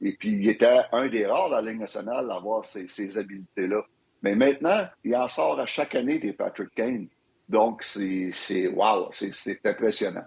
Et 0.00 0.16
puis, 0.16 0.32
il 0.32 0.48
était 0.48 0.80
un 0.92 1.08
des 1.08 1.26
rares 1.26 1.50
dans 1.50 1.60
la 1.60 1.70
Ligue 1.70 1.80
nationale 1.80 2.30
à 2.30 2.36
avoir 2.36 2.64
ces, 2.64 2.88
ces 2.88 3.18
habiletés-là. 3.18 3.82
Mais 4.22 4.34
maintenant, 4.34 4.86
il 5.04 5.14
en 5.16 5.28
sort 5.28 5.58
à 5.58 5.66
chaque 5.66 5.94
année 5.94 6.18
des 6.18 6.32
Patrick 6.32 6.70
Kane. 6.74 7.08
Donc, 7.48 7.82
c'est 7.82 8.68
wow, 8.68 9.08
c'est 9.12 9.64
impressionnant. 9.64 10.24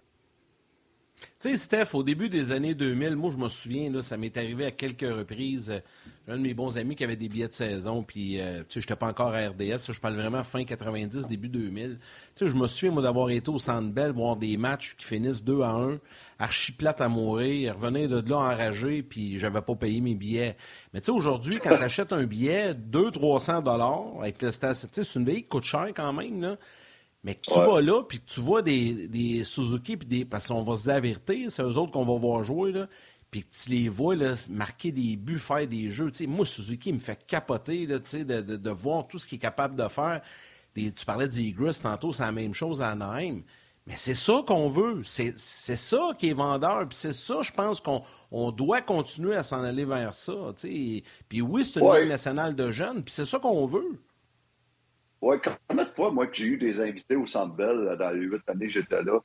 Tu 1.40 1.50
sais, 1.50 1.58
Steph, 1.58 1.96
au 1.96 2.04
début 2.04 2.30
des 2.30 2.52
années 2.52 2.76
2000, 2.76 3.16
moi, 3.16 3.32
je 3.32 3.38
me 3.38 3.50
souviens, 3.50 4.02
ça 4.02 4.16
m'est 4.16 4.36
arrivé 4.38 4.66
à 4.66 4.72
quelques 4.72 5.02
reprises. 5.02 5.82
un 6.28 6.38
de 6.38 6.42
mes 6.42 6.54
bons 6.54 6.78
amis 6.78 6.96
qui 6.96 7.04
avait 7.04 7.16
des 7.16 7.30
billets 7.30 7.48
de 7.48 7.54
saison, 7.54 8.04
puis, 8.04 8.40
euh, 8.40 8.60
tu 8.60 8.76
sais, 8.76 8.82
je 8.82 8.86
n'étais 8.86 8.96
pas 8.96 9.08
encore 9.08 9.34
à 9.34 9.50
RDS. 9.50 9.92
je 9.92 10.00
parle 10.00 10.16
vraiment 10.16 10.44
fin 10.44 10.64
90, 10.64 11.28
début 11.28 11.50
2000. 11.50 11.98
Tu 11.98 12.46
sais, 12.46 12.50
je 12.50 12.56
me 12.56 12.68
souviens, 12.68 12.92
moi, 12.92 13.02
d'avoir 13.02 13.32
été 13.32 13.50
au 13.50 13.58
Centre 13.58 13.92
Bell, 13.92 14.12
voir 14.12 14.36
des 14.36 14.56
matchs 14.56 14.96
qui 14.98 15.06
finissent 15.06 15.44
2 15.44 15.62
à 15.62 15.72
1, 15.72 16.00
archi 16.38 16.72
plate 16.74 17.02
à 17.02 17.08
mourir, 17.08 17.76
revenir 17.76 18.08
de 18.08 18.30
là 18.30 18.38
enragé, 18.38 19.02
puis 19.02 19.40
j'avais 19.40 19.62
pas 19.62 19.76
payé 19.76 20.00
mes 20.00 20.14
billets. 20.14 20.56
Mais 20.94 21.02
tu 21.02 21.08
sais, 21.08 21.12
aujourd'hui, 21.12 21.60
quand 21.62 21.76
tu 21.76 21.84
achètes 21.84 22.14
un 22.14 22.26
billet, 22.26 22.74
200-300 22.74 24.22
avec 24.22 24.42
le 24.42 24.52
c'est 24.52 25.16
une 25.16 25.26
vie 25.26 25.38
qui 25.38 25.44
coûte 25.44 25.64
cher 25.64 25.88
quand 25.96 26.14
même, 26.14 26.40
là. 26.42 26.58
Mais 27.24 27.36
que 27.36 27.42
tu 27.42 27.54
vas 27.54 27.82
là, 27.82 28.02
puis 28.04 28.20
que 28.20 28.26
tu 28.26 28.40
vois 28.40 28.62
des, 28.62 29.08
des 29.08 29.44
Suzuki, 29.44 29.96
puis 29.96 30.08
des, 30.08 30.26
parce 30.26 30.48
qu'on 30.48 30.64
va 30.64 30.76
se 30.76 30.84
dire 30.84 30.94
la 30.94 31.00
vérité, 31.00 31.50
c'est 31.50 31.62
eux 31.62 31.78
autres 31.78 31.92
qu'on 31.92 32.06
va 32.06 32.18
voir 32.18 32.44
jouer, 32.44 32.72
là. 32.72 32.88
puis 33.30 33.44
que 33.44 33.50
tu 33.52 33.70
les 33.70 33.90
vois 33.90 34.16
là, 34.16 34.34
marquer 34.50 34.92
des 34.92 35.16
buts, 35.16 35.38
faire 35.38 35.68
des 35.68 35.92
jeux. 35.92 36.12
moi, 36.28 36.46
Suzuki 36.46 36.92
me 36.92 37.00
fait 37.00 37.24
capoter 37.28 37.86
là, 37.86 38.00
de, 38.00 38.24
de, 38.24 38.58
de, 38.58 38.70
voir 38.72 39.08
tout 39.08 39.20
ce 39.20 39.28
qu'il 39.28 39.36
est 39.36 39.42
capable 39.42 39.76
de 39.76 39.88
faire. 39.88 40.22
tu 40.76 41.06
parlais 41.06 41.28
d'Igris 41.28 41.80
tantôt, 41.82 42.12
c'est 42.12 42.24
la 42.24 42.32
même 42.32 42.56
chose 42.56 42.82
à 42.82 42.90
Anaheim. 42.90 43.42
Mais 43.88 43.96
c'est 43.98 44.16
ça 44.16 44.44
qu'on 44.46 44.70
veut. 44.70 45.02
C'est 45.04 45.36
ça 45.36 46.12
qui 46.18 46.30
est 46.30 46.34
vendeur. 46.34 46.88
Puis 46.88 46.98
c'est 46.98 47.14
ça, 47.14 47.42
je 47.42 47.52
pense 47.52 47.80
qu'on 47.80 48.04
on 48.32 48.52
doit 48.52 48.82
continuer 48.82 49.36
à 49.36 49.44
s'en 49.44 49.64
aller 49.64 49.86
vers 49.86 50.14
ça. 50.14 50.34
Puis 50.56 51.42
oui, 51.42 51.66
c'est 51.66 51.80
une 51.80 51.88
ouais. 51.88 52.06
nationale 52.06 52.56
de 52.56 52.72
jeunes, 52.72 53.04
puis 53.04 53.14
c'est 53.14 53.26
ça 53.26 53.40
qu'on 53.40 53.66
veut. 53.66 54.00
Oui, 55.22 55.38
combien 55.68 55.86
de 55.86 55.90
fois, 55.92 56.12
moi, 56.12 56.28
que 56.28 56.36
j'ai 56.36 56.46
eu 56.46 56.58
des 56.58 56.82
invités 56.82 57.16
au 57.16 57.26
Centre 57.26 57.56
Bell 57.56 57.96
dans 58.00 58.10
les 58.10 58.26
huit 58.26 58.42
années 58.50 58.68
que 58.68 58.74
j'étais 58.74 59.04
là, 59.04 59.20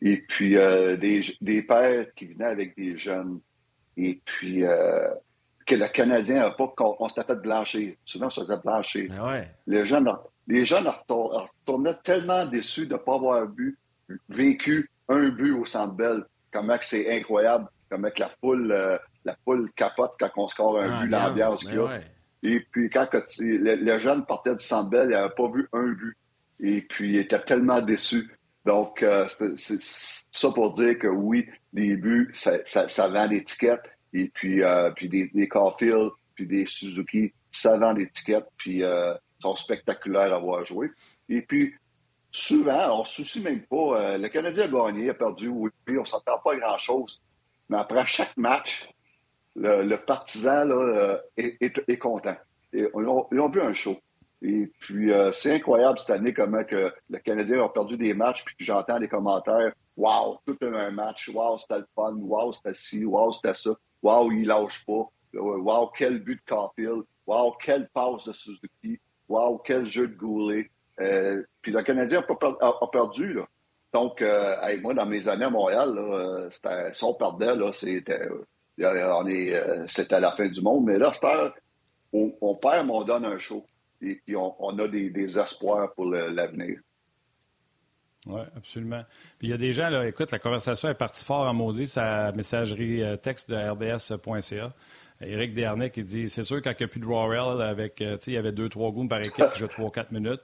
et 0.00 0.18
puis 0.28 0.56
euh, 0.56 0.96
des, 0.96 1.22
des, 1.40 1.62
pères 1.62 2.06
qui 2.14 2.26
venaient 2.26 2.46
avec 2.46 2.76
des 2.76 2.96
jeunes, 2.96 3.40
et 3.96 4.20
puis 4.24 4.64
euh, 4.64 5.08
que 5.66 5.74
le 5.74 5.88
Canadien 5.88 6.36
n'a 6.36 6.50
pas, 6.52 6.68
qu'on 6.68 7.08
s'était 7.08 7.26
fait 7.26 7.42
blanchir. 7.42 7.94
Souvent, 8.04 8.26
on 8.26 8.30
se 8.30 8.40
faisait 8.42 8.58
blanchir. 8.64 9.10
Ben 9.10 9.44
les 9.66 9.86
jeunes, 9.86 10.08
les 10.46 10.62
jeunes 10.62 10.88
retournaient 10.88 11.98
tellement 12.04 12.46
déçus 12.46 12.86
de 12.86 12.94
ne 12.94 12.98
pas 12.98 13.16
avoir 13.16 13.46
vu, 13.50 13.76
vécu 14.28 14.90
un 15.08 15.28
but 15.30 15.52
au 15.52 15.64
Centre 15.64 15.94
Bell. 15.94 16.24
Comment 16.52 16.76
c'est 16.80 17.16
incroyable, 17.16 17.66
comment 17.90 18.08
la 18.16 18.30
foule, 18.40 18.70
euh, 18.70 18.98
la 19.24 19.36
foule 19.44 19.70
capote 19.72 20.14
quand 20.18 20.30
on 20.36 20.48
score 20.48 20.80
un 20.80 21.02
but, 21.02 21.10
l'ambiance 21.10 21.58
qu'il 21.58 21.74
y 21.74 21.78
a. 21.78 21.86
Ben 21.86 22.02
et 22.42 22.60
puis, 22.60 22.88
quand 22.88 23.06
le, 23.38 23.98
jeune 23.98 24.24
partait 24.24 24.56
du 24.56 24.64
Centre 24.64 24.90
il 25.04 25.10
n'avait 25.10 25.34
pas 25.34 25.50
vu 25.50 25.68
un 25.72 25.88
but. 25.88 26.16
Et 26.60 26.82
puis, 26.82 27.10
il 27.10 27.16
était 27.16 27.42
tellement 27.42 27.80
déçu. 27.82 28.30
Donc, 28.64 29.02
euh, 29.02 29.26
c'est 29.56 29.80
ça 29.80 30.50
pour 30.50 30.74
dire 30.74 30.98
que 30.98 31.06
oui, 31.06 31.48
les 31.72 31.96
buts, 31.96 32.32
ça, 32.34 32.58
ça, 32.64 33.08
vend 33.08 33.26
l'étiquette. 33.26 33.82
Et 34.12 34.28
puis, 34.28 34.62
euh, 34.62 34.90
puis 34.90 35.08
des, 35.08 35.28
des, 35.28 35.48
puis 36.34 36.46
des 36.46 36.66
Suzuki, 36.66 37.32
ça 37.52 37.76
vend 37.78 37.92
l'étiquette. 37.92 38.46
Puis, 38.56 38.82
euh, 38.82 39.14
sont 39.40 39.56
spectaculaires 39.56 40.34
à 40.34 40.38
voir 40.38 40.64
jouer. 40.64 40.90
Et 41.28 41.42
puis, 41.42 41.74
souvent, 42.30 42.98
on 42.98 43.00
ne 43.00 43.06
se 43.06 43.22
soucie 43.22 43.40
même 43.40 43.62
pas. 43.62 44.18
le 44.18 44.28
Canadien 44.28 44.64
a 44.64 44.68
gagné, 44.68 45.10
a 45.10 45.14
perdu, 45.14 45.48
oui, 45.48 45.70
on 45.88 46.00
ne 46.00 46.04
s'entend 46.04 46.38
pas 46.38 46.56
grand-chose. 46.56 47.22
Mais 47.70 47.78
après 47.78 48.06
chaque 48.06 48.36
match, 48.36 48.88
le, 49.56 49.96
partisan 49.96 50.64
là, 50.64 50.74
euh, 50.74 51.18
est, 51.36 51.98
content. 51.98 52.36
Et 52.72 52.86
ils, 52.94 53.06
ont, 53.06 53.48
vu 53.48 53.60
un 53.60 53.74
show. 53.74 53.96
Et 54.42 54.70
puis, 54.80 55.12
euh, 55.12 55.32
c'est 55.32 55.54
incroyable 55.54 55.98
cette 55.98 56.10
année 56.10 56.32
comment 56.32 56.64
que 56.64 56.92
le 57.10 57.18
Canadien 57.18 57.62
a 57.64 57.68
perdu 57.68 57.96
des 57.96 58.14
matchs, 58.14 58.44
puis 58.44 58.54
j'entends 58.60 58.98
des 58.98 59.08
commentaires 59.08 59.72
Wow, 59.96 60.38
tout 60.46 60.56
un 60.62 60.90
match, 60.92 61.28
wow, 61.28 61.58
c'était 61.58 61.80
le 61.80 61.86
fun, 61.94 62.14
wow, 62.14 62.54
c'était 62.54 62.74
ci, 62.74 63.04
wow, 63.04 63.32
c'était 63.32 63.54
ça, 63.54 63.72
wow, 64.02 64.32
il 64.32 64.46
lâche 64.46 64.86
pas, 64.86 65.06
wow, 65.34 65.90
quel 65.94 66.22
but 66.22 66.36
de 66.36 66.42
Caulfield, 66.48 67.02
wow, 67.26 67.52
quelle 67.62 67.86
passe 67.88 68.24
de 68.24 68.32
Suzuki, 68.32 68.98
wow, 69.28 69.58
quel 69.58 69.84
jeu 69.84 70.08
de 70.08 70.14
Goulet. 70.14 70.70
Euh, 71.00 71.42
puis 71.60 71.72
le 71.72 71.82
Canadien 71.82 72.24
a, 72.26 72.86
perdu. 72.90 73.40
Donc, 73.92 74.22
moi, 74.80 74.94
dans 74.94 75.06
mes 75.06 75.28
années 75.28 75.44
à 75.44 75.50
Montréal, 75.50 75.94
là, 75.94 76.92
si 76.94 77.04
on 77.04 77.12
perdait, 77.12 77.56
là, 77.56 77.70
c'était 77.74 78.26
on 78.82 79.26
est, 79.26 79.54
euh, 79.54 79.84
c'était 79.88 80.14
à 80.14 80.20
la 80.20 80.32
fin 80.32 80.48
du 80.48 80.60
monde, 80.60 80.84
mais 80.86 80.98
là, 80.98 81.12
on, 82.12 82.32
on 82.40 82.54
perd, 82.56 82.86
mais 82.86 82.92
on 82.92 83.04
donne 83.04 83.24
un 83.24 83.38
show. 83.38 83.64
Et 84.02 84.20
puis, 84.24 84.34
on, 84.36 84.78
a 84.78 84.88
des, 84.88 85.38
espoirs 85.38 85.92
pour 85.94 86.06
l'avenir. 86.06 86.78
Oui, 88.26 88.40
absolument. 88.56 89.02
Puis 89.38 89.48
il 89.48 89.50
y 89.50 89.54
a 89.54 89.58
des 89.58 89.72
gens, 89.72 89.88
là, 89.90 90.06
écoute, 90.06 90.30
la 90.30 90.38
conversation 90.38 90.88
est 90.88 90.94
partie 90.94 91.24
fort 91.24 91.46
en 91.46 91.54
maudit, 91.54 91.86
sa 91.86 92.32
messagerie 92.32 93.02
euh, 93.02 93.16
texte 93.16 93.50
de 93.50 93.56
rds.ca. 93.56 94.72
Éric 95.22 95.52
Dernay 95.54 95.90
qui 95.90 96.02
dit 96.02 96.28
C'est 96.28 96.42
sûr, 96.42 96.62
quand 96.62 96.70
il 96.70 96.76
n'y 96.80 96.84
a 96.84 96.88
plus 96.88 97.00
de 97.00 97.06
euh, 97.06 98.16
il 98.26 98.32
y 98.32 98.36
avait 98.36 98.52
deux, 98.52 98.68
trois 98.68 98.90
goûts 98.90 99.06
par 99.06 99.20
équipe 99.20 99.52
qui 99.52 99.58
jouaient 99.58 99.68
trois, 99.68 99.90
quatre 99.90 100.12
minutes. 100.12 100.40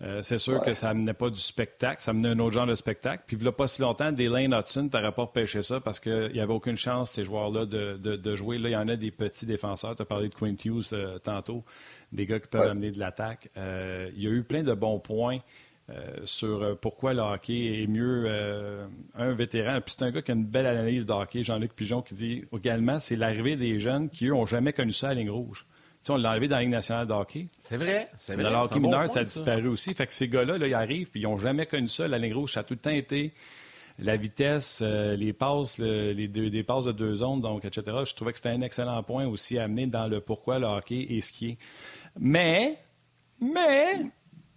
Euh, 0.00 0.22
c'est 0.22 0.38
sûr 0.38 0.60
que 0.60 0.74
ça 0.74 0.90
amenait 0.90 1.14
pas 1.14 1.28
du 1.28 1.38
spectacle, 1.38 2.00
ça 2.00 2.12
amenait 2.12 2.28
un 2.28 2.38
autre 2.38 2.52
genre 2.52 2.66
de 2.66 2.76
spectacle. 2.76 3.24
Puis, 3.26 3.36
il 3.36 3.42
n'y 3.42 3.48
a 3.48 3.52
pas 3.52 3.66
si 3.66 3.82
longtemps, 3.82 4.12
Lane 4.16 4.54
Hudson, 4.54 4.88
tu 4.88 4.96
n'aurais 4.96 5.12
pas 5.12 5.22
repêché 5.22 5.62
ça 5.62 5.80
parce 5.80 5.98
qu'il 5.98 6.30
n'y 6.32 6.40
avait 6.40 6.52
aucune 6.52 6.76
chance, 6.76 7.12
ces 7.12 7.24
joueurs-là, 7.24 7.66
de, 7.66 8.36
jouer. 8.36 8.58
Là, 8.58 8.68
il 8.68 8.72
y 8.72 8.76
en 8.76 8.88
a 8.88 8.96
des 8.96 9.10
petits 9.10 9.46
défenseurs. 9.46 9.96
Tu 9.96 10.02
as 10.02 10.04
parlé 10.04 10.28
de 10.28 10.34
Quint 10.34 10.54
Hughes 10.64 10.90
euh, 10.92 11.18
tantôt, 11.18 11.64
des 12.12 12.26
gars 12.26 12.38
qui 12.38 12.46
peuvent 12.46 12.68
amener 12.68 12.92
de 12.92 12.98
l'attaque. 12.98 13.48
Euh, 13.56 14.10
il 14.14 14.22
y 14.22 14.28
a 14.28 14.30
eu 14.30 14.44
plein 14.44 14.62
de 14.62 14.74
bons 14.74 14.98
points 14.98 15.38
sur 16.24 16.78
pourquoi 16.80 17.14
le 17.14 17.22
hockey 17.22 17.82
est 17.82 17.86
mieux 17.86 18.30
un 19.14 19.32
vétéran. 19.32 19.80
Puis, 19.80 19.94
c'est 19.96 20.04
un 20.04 20.10
gars 20.10 20.20
qui 20.20 20.30
a 20.30 20.34
une 20.34 20.44
belle 20.44 20.66
analyse 20.66 21.06
de 21.06 21.12
hockey, 21.12 21.42
Jean-Luc 21.42 21.72
Pigeon, 21.72 22.02
qui 22.02 22.14
dit 22.14 22.44
également 22.54 23.00
c'est 23.00 23.16
l'arrivée 23.16 23.56
des 23.56 23.80
jeunes 23.80 24.10
qui, 24.10 24.26
eux, 24.26 24.32
n'ont 24.32 24.44
jamais 24.44 24.74
connu 24.74 24.92
ça 24.92 25.08
à 25.08 25.14
la 25.14 25.20
ligne 25.20 25.30
rouge 25.30 25.64
on 26.08 26.16
l'a 26.16 26.32
enlevé 26.32 26.48
dans 26.48 26.56
la 26.56 26.62
Ligue 26.62 26.70
nationale 26.70 27.06
de 27.06 27.12
hockey. 27.12 27.46
C'est 27.60 27.76
vrai. 27.76 28.08
C'est 28.16 28.34
vrai. 28.34 28.44
Dans 28.44 28.50
le 28.50 28.56
hockey 28.56 28.80
mineur, 28.80 29.08
ça 29.08 29.20
a 29.20 29.24
disparu 29.24 29.68
aussi. 29.68 29.94
Fait 29.94 30.06
que 30.06 30.14
ces 30.14 30.28
gars-là, 30.28 30.58
là, 30.58 30.66
ils 30.66 30.74
arrivent, 30.74 31.10
puis 31.10 31.20
ils 31.20 31.24
n'ont 31.24 31.38
jamais 31.38 31.66
connu 31.66 31.88
ça. 31.88 32.08
La 32.08 32.18
ligne 32.18 32.34
rouge, 32.34 32.52
ça 32.52 32.60
a 32.60 32.62
tout 32.64 32.74
le 32.74 32.80
temps 32.80 32.90
été 32.90 33.32
la 33.98 34.16
vitesse, 34.16 34.80
euh, 34.82 35.16
les 35.16 35.32
passes, 35.32 35.78
les 35.78 36.28
deux, 36.28 36.50
des 36.50 36.62
passes 36.62 36.84
de 36.84 36.92
deux 36.92 37.16
zones, 37.16 37.40
donc, 37.40 37.64
etc. 37.64 37.96
Je 38.04 38.14
trouvais 38.14 38.32
que 38.32 38.38
c'était 38.38 38.50
un 38.50 38.62
excellent 38.62 39.02
point 39.02 39.26
aussi 39.26 39.58
à 39.58 39.64
amener 39.64 39.86
dans 39.86 40.06
le 40.06 40.20
pourquoi 40.20 40.58
le 40.58 40.66
hockey 40.66 41.06
est 41.10 41.20
ce 41.20 41.32
qui 41.32 41.50
est. 41.50 41.58
Mais, 42.18 42.78
mais, 43.40 43.96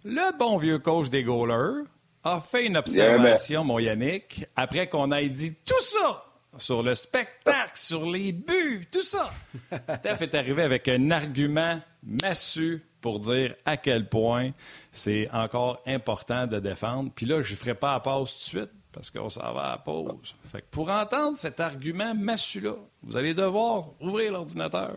le 0.04 0.38
bon 0.38 0.56
vieux 0.56 0.78
coach 0.78 1.10
des 1.10 1.24
goalers 1.24 1.84
a 2.24 2.40
fait 2.40 2.66
une 2.66 2.76
observation, 2.76 3.64
mon 3.64 3.80
Yannick, 3.80 4.46
après 4.54 4.88
qu'on 4.88 5.10
ait 5.10 5.28
dit 5.28 5.54
tout 5.64 5.80
ça 5.80 6.24
sur 6.58 6.82
le 6.82 6.94
spectacle, 6.94 7.72
sur 7.74 8.10
les 8.10 8.32
buts, 8.32 8.86
tout 8.90 9.02
ça. 9.02 9.32
Steph 9.88 10.22
est 10.22 10.34
arrivé 10.34 10.62
avec 10.62 10.88
un 10.88 11.10
argument 11.10 11.80
massu 12.02 12.82
pour 13.00 13.18
dire 13.18 13.54
à 13.64 13.76
quel 13.76 14.08
point 14.08 14.50
c'est 14.90 15.28
encore 15.32 15.82
important 15.86 16.46
de 16.46 16.60
défendre. 16.60 17.10
Puis 17.14 17.26
là, 17.26 17.42
je 17.42 17.52
ne 17.52 17.56
ferai 17.56 17.74
pas 17.74 17.94
la 17.94 18.00
pause 18.00 18.32
tout 18.32 18.38
de 18.38 18.64
suite 18.64 18.70
parce 18.92 19.10
qu'on 19.10 19.30
s'en 19.30 19.52
va 19.52 19.62
à 19.62 19.70
la 19.72 19.78
pause. 19.78 20.34
Fait 20.50 20.64
pour 20.70 20.90
entendre 20.90 21.36
cet 21.36 21.60
argument 21.60 22.14
massu-là, 22.14 22.74
vous 23.02 23.16
allez 23.16 23.34
devoir 23.34 23.86
ouvrir 24.00 24.32
l'ordinateur 24.32 24.96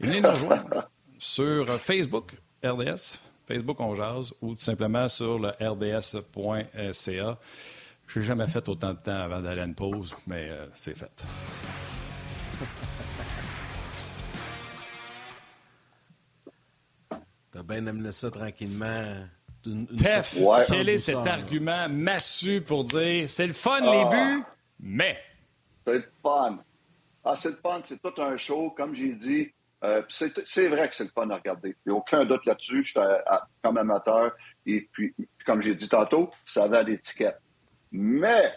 et 0.00 0.06
venir 0.06 0.22
nous 0.22 0.30
rejoindre 0.30 0.88
sur 1.18 1.80
Facebook, 1.80 2.32
RDS, 2.64 3.20
Facebook 3.46 3.78
On 3.80 3.94
Jase, 3.94 4.32
ou 4.40 4.54
tout 4.54 4.62
simplement 4.62 5.08
sur 5.08 5.38
le 5.38 5.50
rds.ca. 5.60 7.38
Je 8.06 8.20
n'ai 8.20 8.24
jamais 8.24 8.46
fait 8.46 8.68
autant 8.68 8.94
de 8.94 9.00
temps 9.00 9.16
avant 9.16 9.40
d'aller 9.40 9.62
à 9.62 9.64
une 9.64 9.74
pause, 9.74 10.14
mais 10.26 10.48
euh, 10.48 10.66
c'est 10.72 10.96
fait. 10.96 11.26
T'as 17.52 17.62
bien 17.62 17.86
amené 17.86 18.12
ça 18.12 18.30
tranquillement. 18.30 19.26
Tef, 19.96 20.38
quel 20.68 20.88
est 20.88 20.98
cet 20.98 21.26
argument 21.26 21.88
massu 21.88 22.60
pour 22.60 22.84
dire 22.84 23.28
c'est 23.28 23.46
le 23.46 23.52
fun 23.52 23.80
les 23.80 24.04
ah. 24.06 24.10
buts, 24.10 24.44
mais? 24.78 25.20
C'est 25.84 25.94
le 25.94 26.08
fun. 26.22 26.58
Ah, 27.24 27.34
c'est 27.36 27.50
le 27.50 27.56
fun, 27.56 27.82
c'est 27.84 28.00
tout 28.00 28.22
un 28.22 28.36
show, 28.36 28.70
comme 28.70 28.94
j'ai 28.94 29.14
dit. 29.14 29.50
Euh, 29.84 30.02
c'est 30.08 30.68
vrai 30.68 30.88
que 30.88 30.94
c'est 30.94 31.04
le 31.04 31.10
fun 31.10 31.28
à 31.30 31.36
regarder. 31.36 31.76
Il 31.84 31.90
n'y 31.90 31.92
a 31.92 31.96
aucun 31.96 32.24
doute 32.24 32.46
là-dessus. 32.46 32.84
Je 32.84 32.90
suis 32.90 33.00
comme 33.62 33.78
amateur. 33.78 34.32
Et 34.64 34.88
puis, 34.92 35.14
comme 35.44 35.60
j'ai 35.60 35.74
dit 35.74 35.88
tantôt, 35.88 36.30
ça 36.44 36.68
va 36.68 36.78
à 36.78 36.82
l'étiquette. 36.82 37.40
Mais, 37.98 38.52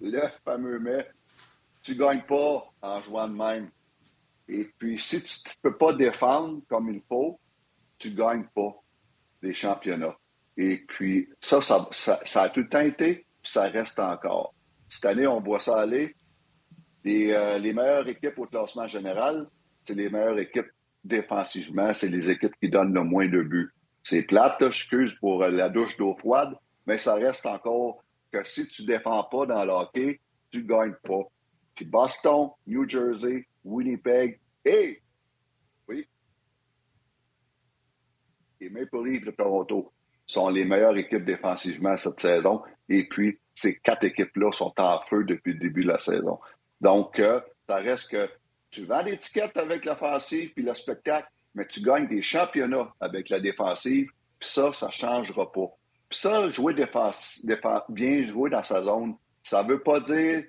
le 0.00 0.22
fameux 0.44 0.78
mais, 0.78 1.10
tu 1.82 1.92
ne 1.92 1.98
gagnes 1.98 2.22
pas 2.22 2.72
en 2.80 3.00
jouant 3.00 3.26
de 3.26 3.34
même. 3.34 3.70
Et 4.48 4.70
puis, 4.78 5.00
si 5.00 5.20
tu 5.20 5.48
ne 5.48 5.70
peux 5.70 5.76
pas 5.76 5.92
défendre 5.92 6.60
comme 6.68 6.88
il 6.88 7.02
faut, 7.08 7.40
tu 7.98 8.10
ne 8.10 8.14
gagnes 8.14 8.46
pas 8.54 8.72
les 9.42 9.52
championnats. 9.52 10.16
Et 10.56 10.84
puis, 10.86 11.28
ça 11.40 11.60
ça, 11.60 12.42
a 12.42 12.48
tout 12.50 12.76
été, 12.76 13.26
puis 13.42 13.52
ça 13.52 13.64
reste 13.64 13.98
encore. 13.98 14.54
Cette 14.88 15.06
année, 15.06 15.26
on 15.26 15.40
voit 15.40 15.60
ça 15.60 15.80
aller. 15.80 16.14
Les, 17.02 17.32
euh, 17.32 17.58
les 17.58 17.72
meilleures 17.72 18.08
équipes 18.08 18.38
au 18.38 18.46
classement 18.46 18.86
général, 18.86 19.48
c'est 19.84 19.94
les 19.94 20.08
meilleures 20.08 20.38
équipes 20.38 20.70
défensivement, 21.02 21.92
c'est 21.94 22.08
les 22.08 22.30
équipes 22.30 22.54
qui 22.62 22.70
donnent 22.70 22.94
le 22.94 23.02
moins 23.02 23.26
de 23.26 23.42
buts. 23.42 23.72
C'est 24.04 24.22
plate, 24.22 24.58
je 24.60 24.66
excuse 24.66 25.14
pour 25.14 25.40
la 25.40 25.68
douche 25.68 25.96
d'eau 25.96 26.14
froide, 26.16 26.54
mais 26.86 26.98
ça 26.98 27.14
reste 27.14 27.44
encore 27.44 28.04
que 28.32 28.44
si 28.44 28.66
tu 28.68 28.82
ne 28.82 28.88
défends 28.88 29.24
pas 29.24 29.46
dans 29.46 29.64
le 29.64 29.72
hockey, 29.72 30.20
tu 30.50 30.62
ne 30.62 30.68
gagnes 30.68 30.96
pas. 31.02 31.22
Puis 31.74 31.84
Boston, 31.84 32.50
New 32.66 32.88
Jersey, 32.88 33.46
Winnipeg 33.64 34.40
et, 34.64 35.02
oui, 35.88 36.06
les 38.60 38.70
Maple 38.70 39.04
Leafs 39.04 39.24
de 39.24 39.30
Toronto 39.30 39.92
sont 40.26 40.48
les 40.48 40.64
meilleures 40.64 40.96
équipes 40.96 41.24
défensivement 41.24 41.96
cette 41.96 42.20
saison. 42.20 42.62
Et 42.88 43.08
puis, 43.08 43.38
ces 43.54 43.78
quatre 43.78 44.04
équipes-là 44.04 44.52
sont 44.52 44.74
en 44.78 45.00
feu 45.02 45.24
depuis 45.24 45.54
le 45.54 45.58
début 45.58 45.82
de 45.82 45.88
la 45.88 45.98
saison. 45.98 46.38
Donc, 46.80 47.18
euh, 47.18 47.40
ça 47.68 47.76
reste 47.76 48.10
que 48.10 48.28
tu 48.70 48.84
vends 48.84 49.02
l'étiquette 49.02 49.56
avec 49.56 49.84
l'offensive 49.84 50.52
puis 50.54 50.64
le 50.64 50.74
spectacle, 50.74 51.28
mais 51.54 51.66
tu 51.66 51.80
gagnes 51.80 52.08
des 52.08 52.22
championnats 52.22 52.92
avec 53.00 53.30
la 53.30 53.40
défensive. 53.40 54.08
Puis 54.38 54.48
ça, 54.48 54.72
ça 54.72 54.86
ne 54.86 54.92
changera 54.92 55.50
pas. 55.50 55.68
Ça, 56.10 56.48
jouer 56.48 56.74
défense, 56.74 57.44
bien 57.88 58.26
jouer 58.26 58.50
dans 58.50 58.62
sa 58.62 58.82
zone, 58.82 59.14
ça 59.42 59.62
ne 59.62 59.68
veut 59.68 59.82
pas 59.82 60.00
dire 60.00 60.44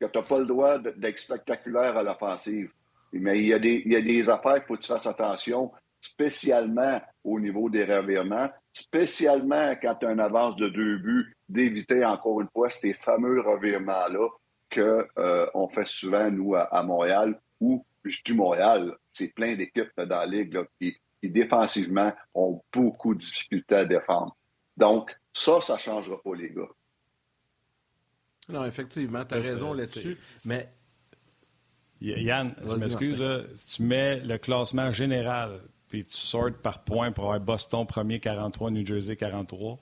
que 0.00 0.06
tu 0.06 0.18
n'as 0.18 0.24
pas 0.24 0.38
le 0.38 0.46
droit 0.46 0.78
d'être 0.78 1.18
spectaculaire 1.18 1.96
à 1.96 2.02
l'offensive. 2.02 2.70
Mais 3.12 3.38
il 3.38 3.46
y, 3.46 3.54
a 3.54 3.58
des, 3.58 3.82
y 3.86 3.96
a 3.96 4.00
des 4.00 4.28
affaires 4.28 4.56
qu'il 4.56 4.66
faut 4.68 4.76
que 4.76 4.82
tu 4.82 4.92
fasses 4.92 5.06
attention, 5.06 5.72
spécialement 6.00 7.00
au 7.24 7.40
niveau 7.40 7.68
des 7.68 7.84
revirements, 7.84 8.50
spécialement 8.72 9.74
quand 9.82 9.96
tu 9.96 10.06
as 10.06 10.12
une 10.12 10.20
avance 10.20 10.56
de 10.56 10.68
deux 10.68 10.98
buts, 10.98 11.36
d'éviter 11.48 12.04
encore 12.04 12.40
une 12.40 12.48
fois 12.52 12.70
ces 12.70 12.94
fameux 12.94 13.40
revirements-là 13.40 14.28
qu'on 14.72 15.04
euh, 15.18 15.68
fait 15.74 15.86
souvent, 15.86 16.30
nous, 16.30 16.54
à, 16.54 16.82
Montréal, 16.84 17.40
ou 17.60 17.84
je 18.04 18.20
dis 18.24 18.34
Montréal, 18.34 18.96
c'est 19.12 19.34
plein 19.34 19.56
d'équipes 19.56 19.90
dans 19.96 20.18
la 20.18 20.26
Ligue 20.26 20.60
qui, 20.80 20.96
qui, 21.20 21.30
défensivement, 21.30 22.12
ont 22.34 22.62
beaucoup 22.72 23.14
de 23.14 23.20
difficultés 23.20 23.74
à 23.74 23.84
défendre. 23.84 24.36
Donc, 24.80 25.14
ça, 25.32 25.60
ça 25.60 25.74
ne 25.74 25.78
changera 25.78 26.20
pas, 26.22 26.34
les 26.34 26.50
gars. 26.50 26.68
Non, 28.48 28.64
effectivement, 28.64 29.24
tu 29.24 29.34
as 29.34 29.40
raison 29.40 29.72
là-dessus, 29.74 30.18
mais 30.44 30.72
Yann, 32.00 32.54
je 32.66 32.76
m'excuse, 32.76 33.22
tu 33.72 33.82
mets 33.82 34.20
le 34.20 34.38
classement 34.38 34.90
général, 34.90 35.60
puis 35.88 36.04
tu 36.04 36.16
sortes 36.16 36.56
par 36.56 36.82
points 36.82 37.12
pour 37.12 37.26
avoir 37.26 37.40
Boston 37.40 37.86
premier 37.86 38.18
43, 38.18 38.70
New 38.70 38.84
Jersey 38.84 39.16
43. 39.16 39.78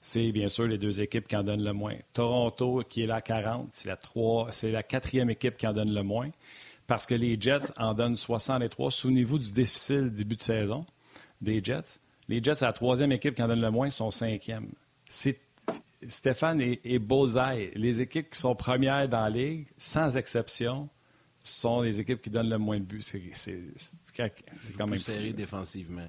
C'est 0.00 0.30
bien 0.32 0.50
sûr 0.50 0.66
les 0.66 0.76
deux 0.76 1.00
équipes 1.00 1.26
qui 1.26 1.34
en 1.34 1.42
donnent 1.42 1.64
le 1.64 1.72
moins. 1.72 1.96
Toronto, 2.12 2.82
qui 2.86 3.02
est 3.02 3.06
la 3.06 3.22
40, 3.22 3.70
c'est 3.72 3.88
la, 3.88 3.96
c'est 4.50 4.70
la 4.70 4.82
quatrième 4.82 5.30
équipe 5.30 5.56
qui 5.56 5.66
en 5.66 5.72
donne 5.72 5.94
le 5.94 6.02
moins, 6.02 6.30
parce 6.86 7.06
que 7.06 7.14
les 7.14 7.40
Jets 7.40 7.72
en 7.78 7.94
donnent 7.94 8.16
63. 8.16 8.90
Souvenez-vous 8.90 9.38
du 9.38 9.50
difficile 9.50 10.12
début 10.12 10.36
de 10.36 10.42
saison 10.42 10.84
des 11.40 11.64
Jets? 11.64 11.98
Les 12.28 12.42
Jets, 12.42 12.56
c'est 12.56 12.64
la 12.64 12.72
troisième 12.72 13.12
équipe 13.12 13.34
qui 13.34 13.42
en 13.42 13.48
donne 13.48 13.60
le 13.60 13.70
moins, 13.70 13.90
sont 13.90 14.10
cinquième. 14.10 14.68
C'est 15.08 15.38
Stéphane 16.08 16.60
et, 16.60 16.80
et 16.84 16.98
les 17.74 18.00
équipes 18.00 18.30
qui 18.30 18.38
sont 18.38 18.54
premières 18.54 19.08
dans 19.08 19.22
la 19.22 19.30
ligue, 19.30 19.66
sans 19.78 20.16
exception, 20.16 20.88
sont 21.42 21.82
les 21.82 22.00
équipes 22.00 22.20
qui 22.20 22.30
donnent 22.30 22.50
le 22.50 22.58
moins 22.58 22.78
de 22.78 22.84
buts. 22.84 23.02
C'est 23.02 23.60
quand 24.76 24.86
même 24.86 24.98
serré 24.98 25.32
défensivement. 25.32 26.08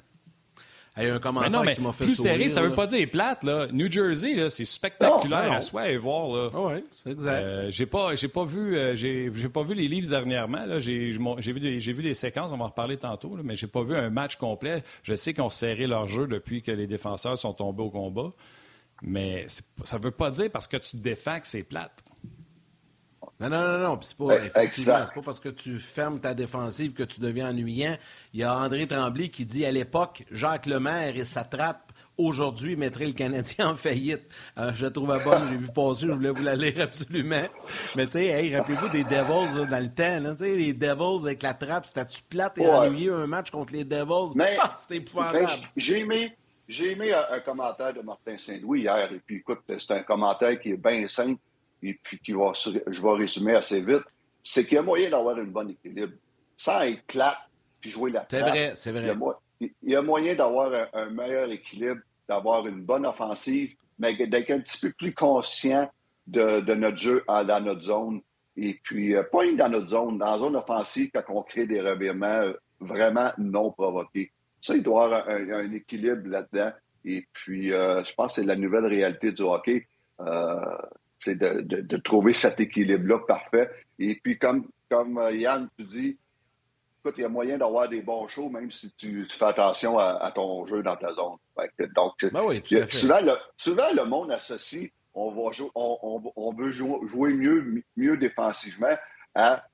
Il 0.97 1.03
y 1.03 1.09
a 1.09 1.15
un 1.15 1.19
commentaire 1.19 1.51
non, 1.51 1.63
qui 1.63 1.81
m'a 1.81 1.91
fait 1.91 2.05
Plus 2.05 2.15
serré, 2.15 2.47
ça 2.47 2.61
ne 2.61 2.67
veut 2.67 2.73
pas 2.73 2.87
dire 2.87 3.09
plate. 3.09 3.43
Là. 3.43 3.67
New 3.71 3.91
Jersey, 3.91 4.49
c'est 4.49 4.63
spectaculaire 4.63 5.51
à 5.51 5.59
soi 5.59 5.89
et 5.89 5.97
voir. 5.97 6.27
Là. 6.29 6.49
Ah 6.53 6.73
oui, 6.73 6.85
c'est 6.89 7.11
exact. 7.11 7.43
Euh, 7.43 7.67
j'ai 7.69 7.85
pas, 7.85 8.15
j'ai 8.15 8.29
pas 8.29 8.45
vu, 8.45 8.77
euh, 8.77 8.95
j'ai, 8.95 9.29
pas 9.49 9.63
vu 9.63 9.73
les 9.75 9.89
livres 9.89 10.09
dernièrement. 10.09 10.79
J'ai, 10.79 11.11
vu 11.11 11.59
des, 11.59 11.79
j'ai 11.81 11.91
vu 11.91 12.01
des 12.01 12.13
séquences, 12.13 12.51
on 12.53 12.57
va 12.57 12.65
en 12.65 12.67
reparler 12.69 12.95
tantôt, 12.95 13.35
là, 13.35 13.41
mais 13.43 13.57
j'ai 13.57 13.67
pas 13.67 13.83
vu 13.83 13.95
un 13.95 14.09
match 14.09 14.37
complet. 14.37 14.83
Je 15.03 15.15
sais 15.15 15.33
qu'ils 15.33 15.43
ont 15.43 15.49
serré 15.49 15.85
leur 15.85 16.07
jeu 16.07 16.27
depuis 16.27 16.61
que 16.61 16.71
les 16.71 16.87
défenseurs 16.87 17.37
sont 17.37 17.53
tombés 17.53 17.83
au 17.83 17.89
combat. 17.89 18.31
Mais 19.01 19.47
ça 19.83 19.97
ne 19.97 20.03
veut 20.03 20.11
pas 20.11 20.31
dire 20.31 20.49
parce 20.49 20.67
que 20.67 20.77
tu 20.77 20.97
te 20.97 21.01
défends 21.01 21.39
que 21.39 21.47
c'est 21.47 21.63
plate. 21.63 22.03
Non, 23.39 23.49
non, 23.49 23.61
non, 23.61 23.79
non. 23.79 23.99
C'est 24.01 24.17
pas, 24.17 24.45
effectivement, 24.45 25.05
c'est 25.05 25.13
pas 25.13 25.21
parce 25.21 25.39
que 25.39 25.49
tu 25.49 25.77
fermes 25.77 26.19
ta 26.19 26.33
défensive 26.33 26.93
que 26.93 27.03
tu 27.03 27.19
deviens 27.19 27.49
ennuyant. 27.49 27.97
Il 28.33 28.39
y 28.39 28.43
a 28.43 28.57
André 28.57 28.87
Tremblay 28.87 29.29
qui 29.29 29.45
dit 29.45 29.65
à 29.65 29.71
l'époque, 29.71 30.23
Jacques 30.31 30.65
Lemaire 30.65 31.17
et 31.17 31.25
sa 31.25 31.43
trappe 31.43 31.91
aujourd'hui 32.17 32.75
mettrait 32.75 33.05
le 33.05 33.13
Canadien 33.13 33.67
en 33.71 33.75
faillite. 33.75 34.23
Euh, 34.57 34.71
je 34.73 34.85
la 34.85 34.91
trouve 34.91 35.07
bonne, 35.23 35.49
j'ai 35.49 35.57
vu 35.57 35.67
passer, 35.67 36.07
je 36.07 36.11
voulais 36.11 36.29
vous 36.29 36.43
la 36.43 36.55
lire 36.55 36.81
absolument. 36.81 37.43
Mais 37.95 38.05
tu 38.05 38.13
sais, 38.13 38.55
rappelez-vous 38.55 38.89
des 38.89 39.03
Devils 39.03 39.67
dans 39.69 39.83
le 39.83 39.89
temps, 39.89 40.37
sais, 40.37 40.55
les 40.55 40.73
Devils 40.73 41.25
avec 41.25 41.43
la 41.43 41.53
trappe, 41.53 41.85
c'était-tu 41.85 42.21
plate 42.23 42.57
et 42.57 42.67
ennuyé 42.67 43.09
un 43.09 43.27
match 43.27 43.51
contre 43.51 43.73
les 43.73 43.83
Devils? 43.83 44.35
Mais, 44.35 44.57
ah, 44.61 44.75
c'était 44.77 44.97
épouvantable. 44.97 45.49
j'ai 45.75 45.99
aimé, 45.99 46.35
j'ai 46.67 46.91
aimé 46.91 47.13
un, 47.13 47.39
commentaire 47.39 47.93
de 47.93 48.01
Martin 48.01 48.37
Saint-Louis 48.37 48.81
hier, 48.81 49.11
et 49.11 49.21
puis 49.25 49.37
écoute, 49.37 49.61
c'est 49.67 49.91
un 49.91 50.03
commentaire 50.03 50.59
qui 50.59 50.71
est 50.71 50.77
bien 50.77 51.07
simple, 51.07 51.39
et 51.85 51.99
puis 52.01 52.19
qui 52.19 52.33
va, 52.33 52.53
je 52.53 53.01
vais 53.01 53.11
résumer 53.11 53.53
assez 53.53 53.79
vite. 53.81 54.03
C'est 54.43 54.65
qu'il 54.65 54.75
y 54.75 54.77
a 54.77 54.81
moyen 54.81 55.09
d'avoir 55.09 55.37
un 55.37 55.43
bon 55.43 55.69
équilibre, 55.69 56.13
sans 56.57 56.81
être 56.81 57.03
plate, 57.03 57.37
puis 57.79 57.91
jouer 57.91 58.11
la 58.11 58.25
C'est 58.29 58.41
vrai, 58.41 58.71
c'est 58.75 58.91
vrai. 58.91 59.13
Il 59.61 59.71
y 59.83 59.95
a, 59.95 60.01
moyen 60.01 60.35
d'avoir 60.35 60.89
un, 60.93 61.09
meilleur 61.09 61.49
équilibre, 61.49 62.01
d'avoir 62.27 62.67
une 62.67 62.81
bonne 62.81 63.05
offensive, 63.05 63.75
mais 63.97 64.15
d'être 64.15 64.51
un 64.51 64.59
petit 64.59 64.79
peu 64.79 64.91
plus 64.91 65.13
conscient 65.13 65.89
de, 66.27 66.73
notre 66.73 66.97
jeu 66.97 67.23
dans 67.27 67.63
notre 67.63 67.83
zone. 67.83 68.21
Et 68.57 68.79
puis, 68.83 69.15
euh, 69.15 69.23
pas 69.23 69.45
dans 69.53 69.69
notre 69.69 69.89
zone, 69.89 70.17
dans 70.17 70.31
la 70.31 70.39
zone 70.39 70.55
offensive, 70.55 71.09
quand 71.13 71.23
on 71.29 71.43
crée 71.43 71.67
des 71.67 71.81
revirements 71.81 72.25
euh, 72.41 72.53
vraiment 72.79 73.31
non 73.37 73.71
provoqués. 73.71 74.31
Ça, 74.61 74.75
il 74.75 74.83
doit 74.83 75.03
y 75.03 75.13
avoir 75.13 75.29
un, 75.29 75.71
équilibre 75.73 76.27
là-dedans. 76.27 76.71
Et 77.03 77.27
puis, 77.33 77.71
euh, 77.71 78.03
je 78.03 78.13
pense 78.13 78.33
que 78.33 78.41
c'est 78.41 78.47
la 78.47 78.55
nouvelle 78.55 78.85
réalité 78.85 79.31
du 79.31 79.43
hockey. 79.43 79.87
Euh, 80.21 80.59
c'est 81.25 81.35
de, 81.35 81.97
trouver 81.97 82.33
cet 82.33 82.59
équilibre-là 82.59 83.19
parfait. 83.27 83.69
Et 83.99 84.19
puis, 84.23 84.37
comme, 84.37 84.67
comme 84.89 85.17
euh, 85.17 85.31
Yann, 85.31 85.67
tu 85.77 85.85
dis, 85.85 86.17
écoute, 86.99 87.15
il 87.17 87.21
y 87.21 87.25
a 87.25 87.29
moyen 87.29 87.57
d'avoir 87.57 87.89
des 87.89 88.01
bons 88.01 88.27
shows, 88.27 88.49
même 88.49 88.71
si 88.71 88.93
tu, 88.95 89.27
fais 89.29 89.45
attention 89.45 89.97
à, 89.97 90.31
ton 90.33 90.65
jeu 90.67 90.83
dans 90.83 90.95
ta 90.95 91.13
zone. 91.13 91.37
donc, 91.95 92.13
ben 92.31 92.87
souvent, 92.89 93.21
le, 93.21 93.33
souvent, 93.57 93.91
le 93.93 94.05
monde 94.05 94.31
associe 94.31 94.91
on, 95.15 95.31
va 95.31 95.51
on, 95.75 96.53
veut 96.53 96.71
jouer, 96.71 97.33
mieux, 97.33 97.83
mieux 97.95 98.17
défensivement 98.17 98.95
à 99.33 99.65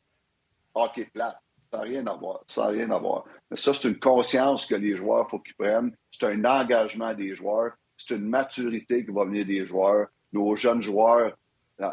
hockey 0.75 1.05
plat. 1.05 1.39
Ça 1.71 1.79
n'a 1.79 1.83
rien 1.83 2.05
à 2.07 2.13
voir. 2.13 2.43
Ça 2.47 2.63
n'a 2.63 2.67
rien 2.69 2.91
à 2.91 2.99
voir. 2.99 3.25
Mais 3.49 3.57
ça, 3.57 3.73
c'est 3.73 3.87
une 3.87 3.99
conscience 3.99 4.65
que 4.65 4.75
les 4.75 4.95
joueurs, 4.95 5.29
faut 5.29 5.39
qu'ils 5.39 5.55
prennent. 5.55 5.95
C'est 6.11 6.27
un 6.27 6.45
engagement 6.45 7.13
des 7.13 7.33
joueurs. 7.33 7.73
C'est 7.97 8.15
une 8.15 8.27
maturité 8.27 9.03
qui 9.03 9.11
va 9.11 9.25
venir 9.25 9.45
des 9.45 9.65
joueurs. 9.65 10.07
Nos 10.31 10.55
jeunes 10.55 10.81
joueurs 10.81 11.35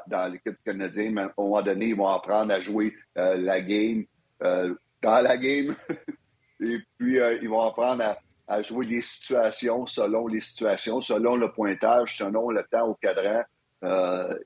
dans, 0.07 0.33
l'équipe 0.33 0.57
canadienne, 0.65 1.19
à 1.19 1.25
un 1.25 1.33
moment 1.37 1.63
donné, 1.63 1.89
ils 1.89 1.97
vont 1.97 2.09
apprendre 2.09 2.53
à 2.53 2.61
jouer 2.61 2.95
euh, 3.17 3.37
la 3.37 3.61
game 3.61 4.05
euh, 4.43 4.75
dans 5.03 5.21
la 5.23 5.37
game. 5.37 5.75
Et 6.61 6.79
puis, 6.99 7.21
euh, 7.21 7.39
ils 7.41 7.49
vont 7.49 7.63
apprendre 7.63 8.17
à, 8.47 8.63
jouer 8.63 8.87
les 8.87 9.03
situations 9.03 9.87
selon 9.87 10.27
les 10.27 10.41
situations, 10.41 11.01
selon 11.01 11.37
le 11.37 11.53
pointage, 11.53 12.17
selon 12.19 12.51
le 12.51 12.65
temps 12.71 12.89
au 12.89 12.95
cadran. 12.95 13.43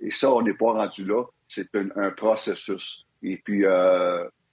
et 0.00 0.10
ça, 0.10 0.32
on 0.32 0.42
n'est 0.42 0.54
pas 0.54 0.72
rendu 0.72 1.04
là. 1.04 1.24
C'est 1.46 1.68
un, 1.74 2.10
processus. 2.10 3.06
Et 3.22 3.36
puis, 3.38 3.64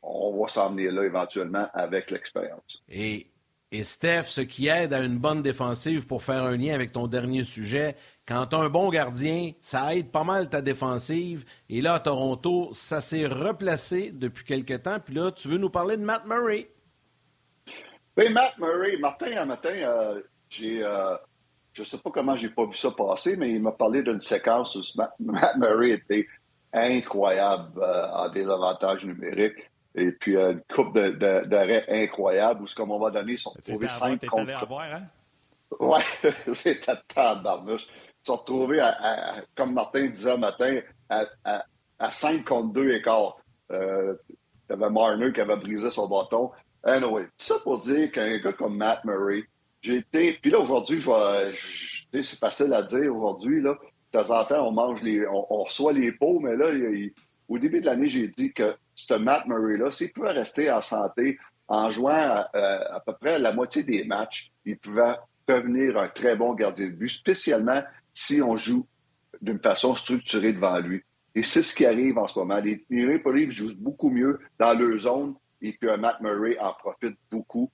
on 0.04 0.40
va 0.40 0.48
s'emmener 0.48 0.92
là 0.92 1.04
éventuellement 1.04 1.68
avec 1.74 2.12
l'expérience. 2.12 2.84
Et, 2.90 3.26
et 3.72 3.84
Steph, 3.84 4.26
ce 4.26 4.42
qui 4.42 4.68
aide 4.68 4.94
à 4.94 5.04
une 5.04 5.18
bonne 5.18 5.42
défensive 5.42 6.06
pour 6.06 6.24
faire 6.24 6.44
un 6.44 6.56
lien 6.56 6.76
avec 6.76 6.92
ton 6.92 7.08
dernier 7.08 7.44
sujet, 7.44 7.96
quand 8.30 8.46
tu 8.46 8.56
as 8.56 8.60
un 8.60 8.70
bon 8.70 8.90
gardien, 8.90 9.54
ça 9.60 9.96
aide 9.96 10.12
pas 10.12 10.24
mal 10.24 10.50
ta 10.50 10.62
défensive. 10.62 11.46
Et 11.68 11.82
là, 11.82 11.96
à 11.96 12.00
Toronto, 12.00 12.70
ça 12.74 13.02
s'est 13.02 13.26
replacé 13.26 14.12
depuis 14.12 14.46
quelque 14.46 14.76
temps. 14.76 15.00
Puis 15.04 15.16
là, 15.16 15.32
tu 15.32 15.48
veux 15.48 15.58
nous 15.58 15.72
parler 15.72 15.98
de 15.98 16.04
Matt 16.04 16.28
Murray. 16.28 16.70
Oui, 18.16 18.30
Matt 18.30 18.60
Murray. 18.60 18.98
Martin, 18.98 19.36
un 19.36 19.46
matin, 19.46 19.74
euh, 19.74 20.22
j'ai. 20.48 20.84
Euh, 20.84 21.16
je 21.74 21.82
ne 21.82 21.88
sais 21.88 21.98
pas 21.98 22.12
comment 22.12 22.36
j'ai 22.36 22.50
pas 22.50 22.66
vu 22.66 22.76
ça 22.76 22.92
passer, 22.92 23.36
mais 23.36 23.50
il 23.52 23.62
m'a 23.62 23.72
parlé 23.72 24.04
d'une 24.04 24.22
séquence 24.22 24.76
où 24.76 24.84
Matt, 25.20 25.58
Murray 25.58 25.92
était 25.92 26.28
incroyable 26.72 27.82
euh, 27.82 28.12
en 28.12 28.30
désavantage 28.30 29.06
numérique. 29.06 29.58
Et 29.96 30.12
puis, 30.12 30.36
une 30.36 30.62
coupe 30.76 30.96
d'arrêt 31.00 31.86
incroyable 31.90 32.62
où, 32.62 32.68
comme 32.76 32.92
on 32.92 33.00
va 33.00 33.10
donner, 33.10 33.34
ils 33.34 33.40
sont 33.40 33.50
retrouvés 33.50 33.88
5 33.88 34.24
contre... 34.28 34.52
Hein? 34.72 35.02
Oui, 35.80 36.02
c'était 36.54 36.94
barnouche. 37.12 37.88
Ils 38.24 38.28
sont 38.28 38.36
retrouvés, 38.36 38.80
à, 38.80 39.38
comme 39.56 39.74
Martin 39.74 40.08
disait 40.08 40.38
matin, 40.38 40.80
à, 41.10 41.26
à, 42.00 42.12
5 42.12 42.46
contre 42.46 42.74
2 42.74 42.92
écarts. 42.92 43.38
Euh, 43.72 44.16
il 44.28 44.74
y 44.74 44.74
avait 44.74 44.90
Marner 44.90 45.34
qui 45.34 45.42
avait 45.42 45.56
brisé 45.56 45.90
son 45.90 46.08
bâton. 46.08 46.52
Anyway, 46.84 47.28
ça 47.38 47.56
pour 47.64 47.80
dire 47.80 48.12
qu'un 48.12 48.38
gars 48.38 48.54
comme 48.54 48.78
Matt 48.78 49.04
Murray, 49.04 49.44
j'ai 49.82 49.98
été. 49.98 50.34
Puis 50.42 50.52
là, 50.52 50.60
aujourd'hui, 50.60 51.04
c'est 52.12 52.40
facile 52.40 52.74
à 52.74 52.84
dire 52.84 53.16
aujourd'hui, 53.16 53.62
là. 53.62 53.76
De 54.12 54.20
temps 54.20 54.40
en 54.40 54.44
temps, 54.44 54.68
on 54.68 54.72
mange 54.72 55.04
les. 55.04 55.26
On, 55.28 55.64
reçoit 55.64 55.94
les 55.94 56.12
pots, 56.12 56.40
mais 56.40 56.56
là, 56.56 56.68
au 57.48 57.58
début 57.58 57.82
de 57.82 57.86
l'année, 57.86 58.08
j'ai 58.08 58.28
dit 58.28 58.54
que 58.54 58.76
ce 58.96 59.14
Matt 59.14 59.46
Murray-là, 59.48 59.92
s'il 59.92 60.12
pouvait 60.12 60.32
rester 60.32 60.72
en 60.72 60.82
santé 60.82 61.38
en 61.68 61.92
jouant 61.92 62.44
euh, 62.56 62.80
à, 62.92 63.00
peu 63.06 63.14
près 63.14 63.38
la 63.38 63.54
moitié 63.54 63.84
des 63.84 64.04
matchs, 64.06 64.52
il 64.66 64.78
pouvait 64.78 65.16
devenir 65.48 65.98
un 65.98 66.08
très 66.08 66.36
bon 66.36 66.54
gardien 66.54 66.88
de 66.88 66.92
but, 66.92 67.10
spécialement 67.10 67.82
si 68.14 68.42
on 68.42 68.58
joue 68.58 68.86
d'une 69.42 69.60
façon 69.60 69.96
structurée 69.96 70.54
devant 70.54 70.80
lui. 70.80 71.02
Et 71.36 71.44
c'est 71.44 71.64
ce 71.64 71.74
qui 71.74 71.86
arrive 71.86 72.18
en 72.18 72.28
ce 72.28 72.38
moment. 72.40 72.58
Les, 72.58 72.84
les 72.90 73.06
Maple 73.06 73.50
jouent 73.50 73.76
beaucoup 73.78 74.10
mieux 74.10 74.40
dans 74.60 74.78
leur 74.78 74.98
zone 74.98 75.36
et 75.62 75.74
puis 75.74 75.90
Matt 75.98 76.20
Murray 76.22 76.58
en 76.60 76.74
profite 76.74 77.18
beaucoup. 77.32 77.70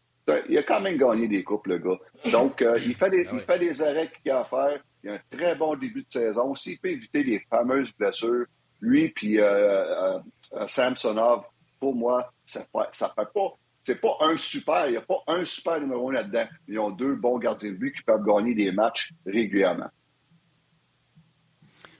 Il 0.50 0.58
a 0.58 0.64
quand 0.64 0.82
même 0.82 0.98
gagné 0.98 1.28
des 1.28 1.44
coupes, 1.44 1.68
le 1.68 1.78
gars. 1.78 2.00
Donc, 2.32 2.62
euh, 2.62 2.80
il, 2.84 2.96
fait 2.96 3.12
des, 3.12 3.28
ah 3.28 3.32
il 3.34 3.42
fait 3.42 3.60
des 3.60 3.82
arrêts 3.82 4.12
qu'il 4.12 4.32
a 4.32 4.40
à 4.40 4.44
faire. 4.44 4.80
Il 5.04 5.12
a 5.12 5.14
un 5.14 5.20
très 5.30 5.56
bon 5.56 5.76
début 5.76 6.02
de 6.02 6.12
saison. 6.12 6.56
S'il 6.56 6.80
peut 6.80 6.90
éviter 6.90 7.24
les 7.24 7.40
fameuses 7.48 7.96
blessures, 7.96 8.46
lui 8.82 9.10
puis 9.10 9.40
euh, 9.40 9.46
euh, 9.46 10.20
euh, 10.54 10.68
Samsonov, 10.68 11.44
pour 11.80 11.96
moi, 11.96 12.32
ça 12.46 12.62
ne 12.62 12.66
fait 12.66 13.32
pas. 13.34 13.54
C'est 13.84 14.02
pas 14.02 14.18
un 14.22 14.36
super, 14.36 14.88
il 14.88 14.92
n'y 14.92 14.98
a 14.98 15.02
pas 15.02 15.22
un 15.28 15.46
super 15.46 15.80
numéro 15.80 16.10
là-dedans. 16.10 16.46
Ils 16.68 16.80
ont 16.80 16.90
deux 16.90 17.14
bons 17.16 17.38
gardiens 17.38 17.70
de 17.70 17.76
but 17.76 17.96
qui 17.96 18.02
peuvent 18.02 18.26
gagner 18.26 18.56
des 18.56 18.72
matchs 18.72 19.12
régulièrement. 19.28 19.90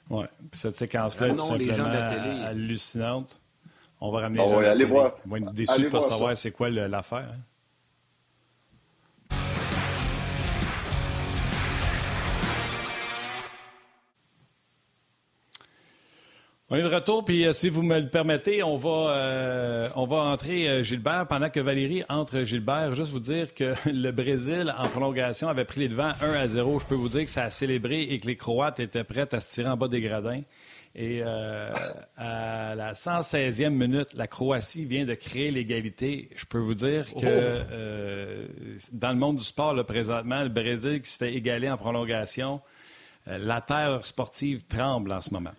Oui, 0.10 0.26
cette 0.52 0.76
séquence-là 0.76 1.30
est 1.30 1.38
simplement 1.38 1.86
hallucinante. 2.46 3.40
On 4.02 4.12
va 4.12 4.22
ramener 4.22 4.44
les 4.44 4.50
gens 4.50 4.60
allez 4.60 4.86
voir. 4.86 5.14
Ils 5.26 5.30
vont 5.30 5.38
être 5.38 5.52
déçus 5.54 5.80
de 5.80 5.86
ne 5.86 5.90
pas 5.90 6.02
savoir 6.02 6.38
c'est 6.38 6.52
quoi 6.52 6.70
l'affaire. 6.70 7.30
Hein. 7.32 7.40
On 16.72 16.78
est 16.78 16.82
de 16.82 16.88
retour, 16.88 17.24
puis 17.24 17.46
euh, 17.46 17.52
si 17.52 17.70
vous 17.70 17.84
me 17.84 18.00
le 18.00 18.10
permettez, 18.10 18.64
on 18.64 18.76
va, 18.76 19.12
euh, 19.12 19.90
on 19.96 20.08
va 20.08 20.18
entrer 20.18 20.68
euh, 20.68 20.82
Gilbert 20.82 21.28
pendant 21.28 21.52
que 21.52 21.60
Valérie 21.60 22.04
entre 22.10 22.42
Gilbert. 22.42 22.96
Juste 22.96 23.12
vous 23.12 23.20
dire 23.20 23.54
que 23.54 23.76
le 23.86 24.10
Brésil, 24.10 24.74
en 24.76 24.88
prolongation, 24.90 25.48
avait 25.48 25.66
pris 25.66 25.82
les 25.82 25.90
devants 25.90 26.14
1 26.22 26.34
à 26.34 26.48
0. 26.48 26.80
Je 26.80 26.86
peux 26.86 26.96
vous 26.96 27.10
dire 27.10 27.24
que 27.24 27.30
ça 27.30 27.44
a 27.44 27.50
célébré 27.52 28.02
et 28.02 28.20
que 28.20 28.26
les 28.26 28.36
Croates 28.36 28.80
étaient 28.80 29.04
prêts 29.04 29.32
à 29.32 29.40
se 29.40 29.50
tirer 29.50 29.70
en 29.70 29.78
bas 29.78 29.88
des 29.88 30.02
gradins. 30.02 30.42
Et 30.96 31.22
à 31.22 32.74
la 32.74 32.94
116e 32.94 33.70
minute, 33.70 34.14
la 34.16 34.28
Croatie 34.28 34.86
vient 34.86 35.06
de 35.06 35.14
créer 35.14 35.52
l'égalité. 35.52 36.30
Je 36.38 36.46
peux 36.46 36.58
vous 36.58 36.74
dire 36.74 37.06
que 37.14 37.62
oh! 37.62 38.86
dans 38.94 39.10
le 39.10 39.18
monde 39.18 39.36
du 39.36 39.44
sport, 39.44 39.76
présentement, 39.86 40.42
le 40.42 40.48
Brésil 40.48 41.02
qui 41.02 41.12
se 41.12 41.18
fait 41.18 41.34
égaler 41.34 41.70
en 41.70 41.76
prolongation, 41.76 42.62
la 43.28 43.60
terre 43.60 44.08
sportive 44.08 44.64
tremble 44.64 45.12
en 45.12 45.22
ce 45.22 45.34
moment. 45.34 45.54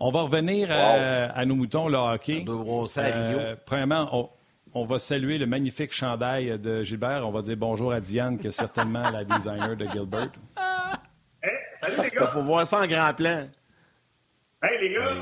On 0.00 0.10
va 0.10 0.22
revenir 0.22 0.68
à, 0.70 1.44
nos 1.44 1.56
moutons, 1.56 1.88
le 1.88 1.98
hockey. 1.98 2.44
Euh, 2.48 3.56
premièrement, 3.66 4.30
on, 4.72 4.84
va 4.84 4.98
saluer 5.00 5.38
le 5.38 5.46
magnifique 5.46 5.92
chandail 5.92 6.56
de 6.58 6.84
Gilbert. 6.84 7.26
On 7.26 7.32
va 7.32 7.42
dire 7.42 7.56
bonjour 7.56 7.92
à 7.92 8.00
Diane, 8.00 8.38
qui 8.38 8.46
est 8.46 8.52
certainement 8.52 9.10
la 9.10 9.24
designer 9.24 9.76
de 9.76 9.86
Gilbert. 9.86 10.30
Hey, 11.40 11.52
salut 11.76 11.96
les 12.02 12.10
gars! 12.10 12.22
Il 12.22 12.32
faut 12.32 12.42
voir 12.42 12.66
ça 12.66 12.80
en 12.80 12.86
grand 12.88 13.14
plan. 13.14 13.46
Hey 14.60 14.80
les 14.80 14.92
gars! 14.92 15.14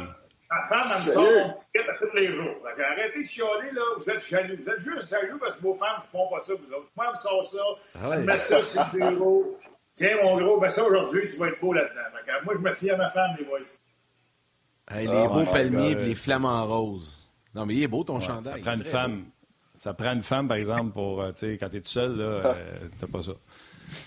Ma 0.50 0.66
femme, 0.66 0.88
elle 0.90 1.06
me 1.06 1.12
sort 1.12 1.24
mon 1.24 1.52
ticket 1.52 1.90
à 1.90 1.94
tous 1.98 2.16
les 2.16 2.32
jours. 2.32 2.56
arrêtez 2.64 3.22
de 3.22 3.28
chialer, 3.28 3.72
là. 3.72 3.82
Vous 3.98 4.08
êtes 4.08 4.26
jaloux. 4.26 4.56
Vous 4.58 4.70
êtes 4.70 4.80
juste 4.80 5.10
jaloux 5.10 5.38
parce 5.38 5.56
que 5.56 5.62
vos 5.62 5.74
femmes 5.74 5.98
ne 5.98 6.02
font 6.02 6.26
pas 6.30 6.40
ça, 6.40 6.54
vous 6.54 6.72
autres. 6.72 6.88
Moi, 6.96 7.04
elle 7.04 7.12
me 7.12 7.16
sort 7.16 7.46
ça. 7.46 7.58
Ah 7.96 8.10
elle 8.14 8.20
me 8.20 8.24
met 8.24 8.38
ça 8.38 8.62
sur 8.62 8.80
le 8.94 9.10
bureau. 9.10 9.58
Tiens, 9.92 10.16
mon 10.22 10.38
gros, 10.38 10.58
mets 10.58 10.70
ça 10.70 10.84
aujourd'hui, 10.84 11.28
tu 11.30 11.36
vas 11.36 11.48
être 11.48 11.60
beau 11.60 11.74
là-dedans. 11.74 12.44
Moi, 12.44 12.54
je 12.56 12.60
me 12.60 12.72
fie 12.72 12.90
à 12.90 12.96
ma 12.96 13.10
femme, 13.10 13.36
les 13.38 13.44
boys 14.90 15.00
les 15.00 15.08
oh 15.08 15.28
beaux 15.28 15.44
palmiers 15.46 15.92
et 15.92 15.94
les 15.94 16.14
flamants 16.14 16.66
roses. 16.66 17.26
Non, 17.54 17.64
mais 17.64 17.74
il 17.74 17.82
est 17.82 17.88
beau 17.88 18.04
ton 18.04 18.20
chandail. 18.20 18.62
Ça 18.62 18.70
prend 18.70 18.74
une 18.74 18.84
femme. 18.84 19.24
Ça 19.76 19.94
prend 19.94 20.12
une 20.12 20.22
femme, 20.22 20.48
par 20.48 20.56
exemple, 20.56 20.92
pour, 20.92 21.20
euh, 21.20 21.32
tu 21.32 21.40
sais, 21.40 21.58
quand 21.58 21.68
t'es 21.68 21.80
tout 21.80 21.88
seul, 21.88 22.16
là, 22.16 22.24
euh, 22.24 22.64
t'as 22.98 23.06
pas 23.06 23.22
ça. 23.22 23.32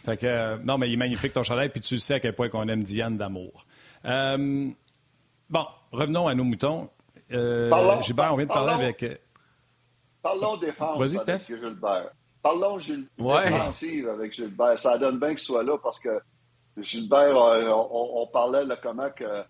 Fait 0.06 0.18
que, 0.18 0.26
euh, 0.26 0.58
non, 0.63 0.78
mais 0.78 0.89
il 0.89 0.94
est 0.94 0.98
magnifique 0.98 1.34
ton 1.34 1.44
chandail, 1.44 1.70
puis 1.70 1.80
tu 1.80 1.98
sais 1.98 2.15
à 2.15 2.20
quel 2.20 2.34
point 2.34 2.50
qu'on 2.50 2.68
aime 2.68 2.84
Diane 2.84 3.18
d'amour. 3.18 3.65
bon, 4.04 5.65
revenons 5.92 6.28
à 6.28 6.36
nos 6.36 6.44
moutons. 6.44 6.89
Parlons, 7.30 8.02
Gilbert, 8.02 8.34
on 8.34 8.38
vient 8.38 8.46
de 8.46 8.52
parler 8.52 8.84
avec. 8.86 9.22
Parlons 10.22 10.58
défense 10.58 11.00
avec 11.00 11.20
Steph. 11.20 11.56
Gilbert. 11.56 12.10
Parlons 12.42 12.80
Gilles, 12.80 13.08
défensive 13.18 14.10
avec 14.10 14.34
Gilbert. 14.34 14.80
Ça 14.80 14.98
donne 14.98 15.20
bien 15.20 15.30
qu'il 15.30 15.39
soit 15.39 15.63
là 15.63 15.78
parce 15.82 16.00
que 16.00 16.20
Gilbert, 16.78 17.36
on, 17.36 18.22
on 18.22 18.28
parlait 18.28 18.65
là, 18.65 18.78
comment 18.82 19.10
que 19.10 19.44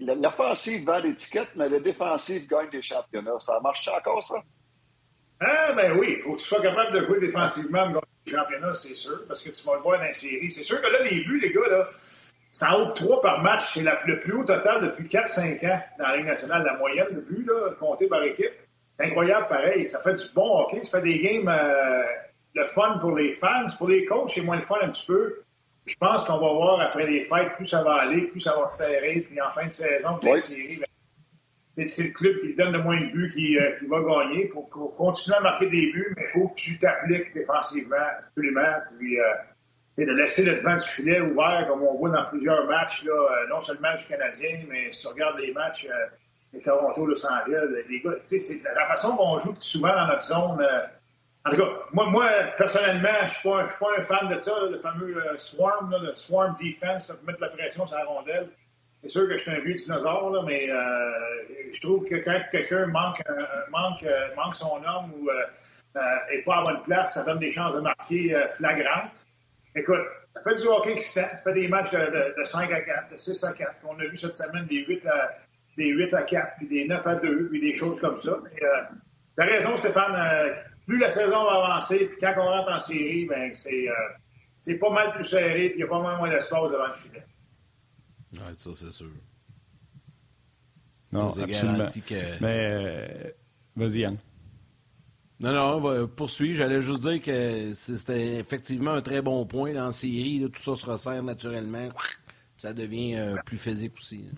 L'offensive 0.00 0.84
vend 0.84 0.98
l'étiquette, 0.98 1.50
mais 1.56 1.68
le 1.68 1.80
défensif 1.80 2.46
gagne 2.46 2.70
des 2.70 2.82
championnats. 2.82 3.38
Ça 3.40 3.58
marche 3.62 3.88
encore, 3.88 4.26
ça? 4.26 4.36
Ah, 5.40 5.72
ben 5.74 5.98
oui. 5.98 6.14
Il 6.16 6.22
faut 6.22 6.32
que 6.32 6.40
tu 6.40 6.46
sois 6.46 6.62
capable 6.62 6.92
de 6.92 7.04
jouer 7.04 7.20
défensivement 7.20 7.86
gagner 7.86 8.00
des 8.24 8.32
championnats, 8.32 8.74
c'est 8.74 8.94
sûr, 8.94 9.26
parce 9.26 9.42
que 9.42 9.50
tu 9.50 9.66
vas 9.66 9.74
le 9.74 9.80
voir 9.80 9.98
dans 9.98 10.04
la 10.04 10.12
série. 10.12 10.50
C'est 10.50 10.62
sûr 10.62 10.80
que 10.80 10.90
là, 10.90 11.02
les 11.02 11.24
buts, 11.24 11.40
les 11.40 11.50
gars, 11.50 11.68
là, 11.68 11.88
c'est 12.50 12.64
en 12.64 12.80
haut 12.80 12.86
de 12.86 12.92
3 12.92 13.20
par 13.20 13.42
match. 13.42 13.74
C'est 13.74 13.82
le 13.82 14.20
plus 14.20 14.32
haut 14.32 14.44
total 14.44 14.82
depuis 14.82 15.08
4-5 15.08 15.66
ans 15.66 15.82
dans 15.98 16.08
la 16.08 16.16
Ligue 16.16 16.26
nationale. 16.26 16.64
La 16.64 16.76
moyenne 16.78 17.14
de 17.14 17.20
buts, 17.20 17.46
là, 17.46 17.72
par 18.08 18.22
équipe. 18.22 18.52
C'est 18.98 19.06
incroyable, 19.06 19.48
pareil. 19.48 19.86
Ça 19.86 20.00
fait 20.00 20.14
du 20.14 20.24
bon 20.34 20.60
hockey. 20.60 20.82
Ça 20.82 20.98
fait 20.98 21.04
des 21.04 21.20
games, 21.20 21.48
euh, 21.48 22.02
le 22.54 22.64
fun 22.64 22.96
pour 22.98 23.14
les 23.14 23.32
fans. 23.32 23.66
Pour 23.76 23.88
les 23.88 24.06
coachs, 24.06 24.30
c'est 24.30 24.40
moins 24.40 24.56
le 24.56 24.62
fun 24.62 24.76
un 24.80 24.88
petit 24.88 25.04
peu 25.06 25.42
je 25.86 25.94
pense 25.96 26.24
qu'on 26.24 26.38
va 26.38 26.52
voir 26.52 26.80
après 26.80 27.06
les 27.06 27.22
fêtes, 27.22 27.54
plus 27.56 27.66
ça 27.66 27.82
va 27.82 27.94
aller, 27.94 28.22
plus 28.22 28.40
ça 28.40 28.56
va 28.58 28.68
serrer. 28.68 29.20
Puis 29.20 29.40
en 29.40 29.50
fin 29.50 29.66
de 29.66 29.72
saison, 29.72 30.18
ben, 30.20 30.36
c'est 31.86 32.04
le 32.04 32.12
club 32.12 32.40
qui 32.40 32.54
donne 32.54 32.72
le 32.72 32.82
moins 32.82 33.00
de 33.00 33.06
buts 33.12 33.30
qui, 33.32 33.58
euh, 33.58 33.74
va 33.88 34.00
gagner. 34.00 34.44
Il 34.44 34.50
faut, 34.50 34.62
continuer 34.62 35.36
à 35.36 35.40
marquer 35.40 35.66
des 35.66 35.92
buts, 35.92 36.14
mais 36.16 36.24
il 36.24 36.30
faut 36.30 36.48
que 36.48 36.54
tu 36.54 36.78
t'appliques 36.78 37.32
défensivement, 37.34 37.96
absolument. 38.18 38.80
Puis, 38.98 39.20
euh, 39.20 39.24
de 39.98 40.12
laisser 40.12 40.44
le 40.44 40.56
devant 40.56 40.76
du 40.76 40.86
filet 40.86 41.20
ouvert, 41.20 41.66
comme 41.68 41.82
on 41.82 41.94
voit 41.94 42.10
dans 42.10 42.24
plusieurs 42.26 42.66
matchs, 42.66 43.04
là, 43.04 43.12
euh, 43.12 43.48
non 43.48 43.62
seulement 43.62 43.94
du 43.94 44.04
Canadien, 44.04 44.60
mais 44.68 44.90
si 44.90 45.02
tu 45.02 45.08
regardes 45.08 45.38
les 45.38 45.52
matchs 45.52 45.86
de 46.52 46.60
Toronto, 46.60 47.06
Los 47.06 47.24
Angeles, 47.26 47.68
les 47.88 48.00
gars, 48.00 48.10
c'est 48.26 48.62
la 48.74 48.86
façon 48.86 49.16
qu'on 49.16 49.38
joue 49.38 49.54
souvent 49.58 49.94
dans 49.94 50.06
notre 50.06 50.22
zone 50.22 50.66
en 51.46 51.50
tout 51.50 51.56
cas, 51.58 51.68
moi, 51.92 52.06
moi 52.10 52.28
personnellement, 52.56 53.08
je 53.20 53.24
ne 53.24 53.28
suis, 53.28 53.78
pas 53.78 53.88
un 53.98 54.02
fan 54.02 54.28
de 54.28 54.42
ça, 54.42 54.52
le 54.68 54.78
fameux 54.78 55.16
euh, 55.16 55.38
swarm, 55.38 55.94
le 56.02 56.12
swarm 56.12 56.56
defense, 56.60 57.06
pour 57.06 57.24
mettre 57.24 57.40
la 57.40 57.48
pression 57.48 57.86
sur 57.86 57.96
la 57.96 58.04
rondelle. 58.04 58.48
C'est 59.02 59.10
sûr 59.10 59.28
que 59.28 59.36
je 59.36 59.42
suis 59.42 59.50
un 59.52 59.60
vieux 59.60 59.74
dinosaure, 59.74 60.42
mais 60.44 60.68
euh, 60.68 61.10
je 61.72 61.80
trouve 61.80 62.04
que 62.04 62.16
quand 62.16 62.40
quelqu'un 62.50 62.86
manque, 62.86 63.22
euh, 63.28 64.52
son 64.54 64.82
homme 64.84 65.12
ou 65.20 65.28
n'est 65.94 66.42
pas 66.42 66.56
à 66.56 66.64
bonne 66.64 66.82
place, 66.82 67.14
ça 67.14 67.22
donne 67.22 67.38
des 67.38 67.50
chances 67.50 67.74
de 67.74 67.80
marquer 67.80 68.34
flagrantes. 68.50 69.24
Écoute, 69.76 70.00
ça 70.34 70.42
fait 70.42 70.56
du 70.56 70.66
hockey 70.66 70.92
excitant, 70.92 71.28
ça 71.30 71.36
fait 71.38 71.52
des 71.52 71.68
matchs 71.68 71.92
de, 71.92 72.44
5 72.44 72.72
à 72.72 72.80
4, 72.80 73.12
de 73.12 73.16
6 73.16 73.44
à 73.44 73.52
4. 73.52 73.74
On 73.84 73.98
a 74.00 74.04
vu 74.04 74.16
cette 74.16 74.34
semaine 74.34 74.66
des 74.66 74.84
8 74.84 75.06
à, 75.06 75.34
des 75.76 75.88
8 75.88 76.14
à 76.14 76.22
4, 76.22 76.56
puis 76.58 76.66
des 76.66 76.88
9 76.88 77.06
à 77.06 77.14
2, 77.14 77.48
puis 77.48 77.60
des 77.60 77.74
choses 77.74 78.00
comme 78.00 78.20
ça. 78.20 78.38
Tu 78.56 79.42
as 79.42 79.44
raison, 79.44 79.76
Stéphane 79.76 80.14
plus 80.86 80.98
la 80.98 81.08
saison 81.08 81.44
va 81.44 81.64
avancer, 81.64 82.06
puis 82.06 82.16
quand 82.20 82.34
on 82.38 82.44
rentre 82.44 82.72
en 82.72 82.78
série, 82.78 83.26
ben, 83.26 83.52
c'est, 83.54 83.88
euh, 83.88 84.78
pas 84.78 84.90
mal 84.90 85.12
plus 85.14 85.24
serré, 85.24 85.70
puis 85.70 85.78
il 85.78 85.80
y 85.80 85.84
a 85.84 85.88
pas 85.88 86.00
mal 86.00 86.16
moins 86.18 86.30
d'espace 86.30 86.70
devant 86.70 86.86
le 86.86 86.94
filet. 86.94 87.24
Oui, 88.32 88.54
ça, 88.56 88.70
c'est 88.72 88.90
sûr. 88.90 89.10
Non, 91.12 91.30
c'est 91.30 91.46
que. 91.46 92.40
Mais, 92.40 92.70
euh, 92.70 93.30
vas-y, 93.76 94.00
Yann. 94.00 94.16
Non, 95.38 95.52
non, 95.52 95.76
on 95.76 95.80
va 95.80 96.06
poursuivre. 96.06 96.56
J'allais 96.56 96.80
juste 96.80 97.00
dire 97.00 97.20
que 97.20 97.74
c'était 97.74 98.36
effectivement 98.36 98.92
un 98.92 99.02
très 99.02 99.20
bon 99.20 99.44
point 99.44 99.74
dans 99.74 99.86
la 99.86 99.92
série. 99.92 100.48
tout 100.52 100.60
ça 100.60 100.74
se 100.74 100.90
resserre 100.90 101.22
naturellement. 101.22 101.88
Ça 102.56 102.72
devient 102.72 103.16
euh, 103.16 103.36
plus 103.44 103.58
physique 103.58 103.94
aussi. 103.98 104.30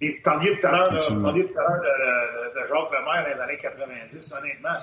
Et 0.00 0.12
vous 0.12 0.22
parliez 0.22 0.58
tout 0.58 0.66
à 0.66 0.70
l'heure, 0.70 0.90
de, 0.90 0.96
de, 0.96 1.00
de, 1.00 2.66
Jacques 2.68 2.90
Lemaire 2.92 3.24
dans 3.24 3.34
les 3.34 3.40
années 3.40 3.58
90. 3.58 4.34
Honnêtement, 4.38 4.78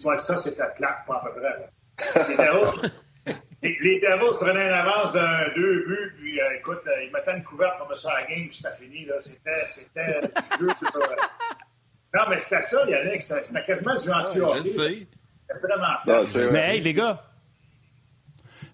ça, 0.00 0.36
c'était 0.36 0.62
plate, 0.76 1.04
pas 1.06 1.16
à 1.16 1.24
peu 1.24 1.40
près. 1.40 1.68
Les 3.62 4.00
Devils 4.00 4.36
prenaient 4.40 4.68
une 4.68 4.72
avance 4.72 5.12
d'un 5.12 5.48
deux 5.54 5.84
buts, 5.86 6.14
puis 6.18 6.40
euh, 6.40 6.56
écoute, 6.58 6.80
euh, 6.86 7.04
ils 7.04 7.12
mettaient 7.12 7.36
une 7.36 7.44
couverte 7.44 7.78
comme 7.78 7.94
ça 7.94 8.10
à 8.10 8.20
la 8.22 8.26
game, 8.26 8.48
puis 8.48 8.56
c'était 8.56 8.74
fini. 8.74 9.06
C'était, 9.20 9.66
c'était 9.68 10.20
jeu. 10.58 10.66
non, 12.14 12.22
mais 12.30 12.38
c'était 12.38 12.62
ça, 12.62 12.88
Yannick. 12.88 13.20
C'était, 13.20 13.42
c'était 13.42 13.64
quasiment 13.64 13.96
du 13.96 14.10
anti-hockey. 14.10 14.62
C'était 14.64 15.06
vraiment 15.62 15.94
plate. 16.04 16.52
mais 16.52 16.76
hey, 16.76 16.80
les 16.80 16.94
gars, 16.94 17.22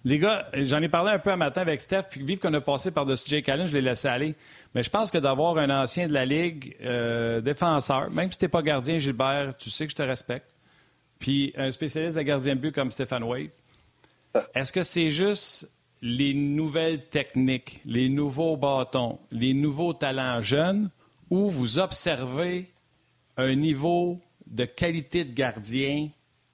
les 0.04 0.18
gars, 0.20 0.46
j'en 0.54 0.80
ai 0.80 0.88
parlé 0.88 1.10
un 1.10 1.18
peu 1.18 1.30
un 1.30 1.36
matin 1.36 1.62
avec 1.62 1.80
Steph, 1.80 2.04
puis 2.08 2.22
vive 2.22 2.38
qu'on 2.38 2.54
a 2.54 2.60
passé 2.60 2.92
par-dessus 2.92 3.28
Jake 3.28 3.48
Allen, 3.48 3.66
je 3.66 3.72
l'ai 3.72 3.80
laissé 3.80 4.06
aller. 4.06 4.36
Mais 4.72 4.84
je 4.84 4.90
pense 4.90 5.10
que 5.10 5.18
d'avoir 5.18 5.58
un 5.58 5.70
ancien 5.70 6.06
de 6.06 6.12
la 6.12 6.24
Ligue, 6.24 6.76
euh, 6.84 7.40
défenseur, 7.40 8.08
même 8.12 8.30
si 8.30 8.38
tu 8.38 8.44
n'es 8.44 8.48
pas 8.48 8.62
gardien, 8.62 9.00
Gilbert, 9.00 9.56
tu 9.58 9.68
sais 9.68 9.84
que 9.84 9.90
je 9.90 9.96
te 9.96 10.02
respecte 10.02 10.55
puis 11.18 11.52
un 11.56 11.70
spécialiste 11.70 12.16
de 12.16 12.22
gardien 12.22 12.54
de 12.54 12.60
but 12.60 12.74
comme 12.74 12.90
Stéphane 12.90 13.24
Waite, 13.24 13.62
est-ce 14.54 14.72
que 14.72 14.82
c'est 14.82 15.10
juste 15.10 15.70
les 16.02 16.34
nouvelles 16.34 17.06
techniques, 17.06 17.80
les 17.84 18.08
nouveaux 18.08 18.56
bâtons, 18.56 19.18
les 19.30 19.54
nouveaux 19.54 19.94
talents 19.94 20.42
jeunes, 20.42 20.90
ou 21.30 21.50
vous 21.50 21.78
observez 21.78 22.70
un 23.36 23.54
niveau 23.54 24.20
de 24.46 24.64
qualité 24.64 25.24
de 25.24 25.32
gardien 25.32 26.08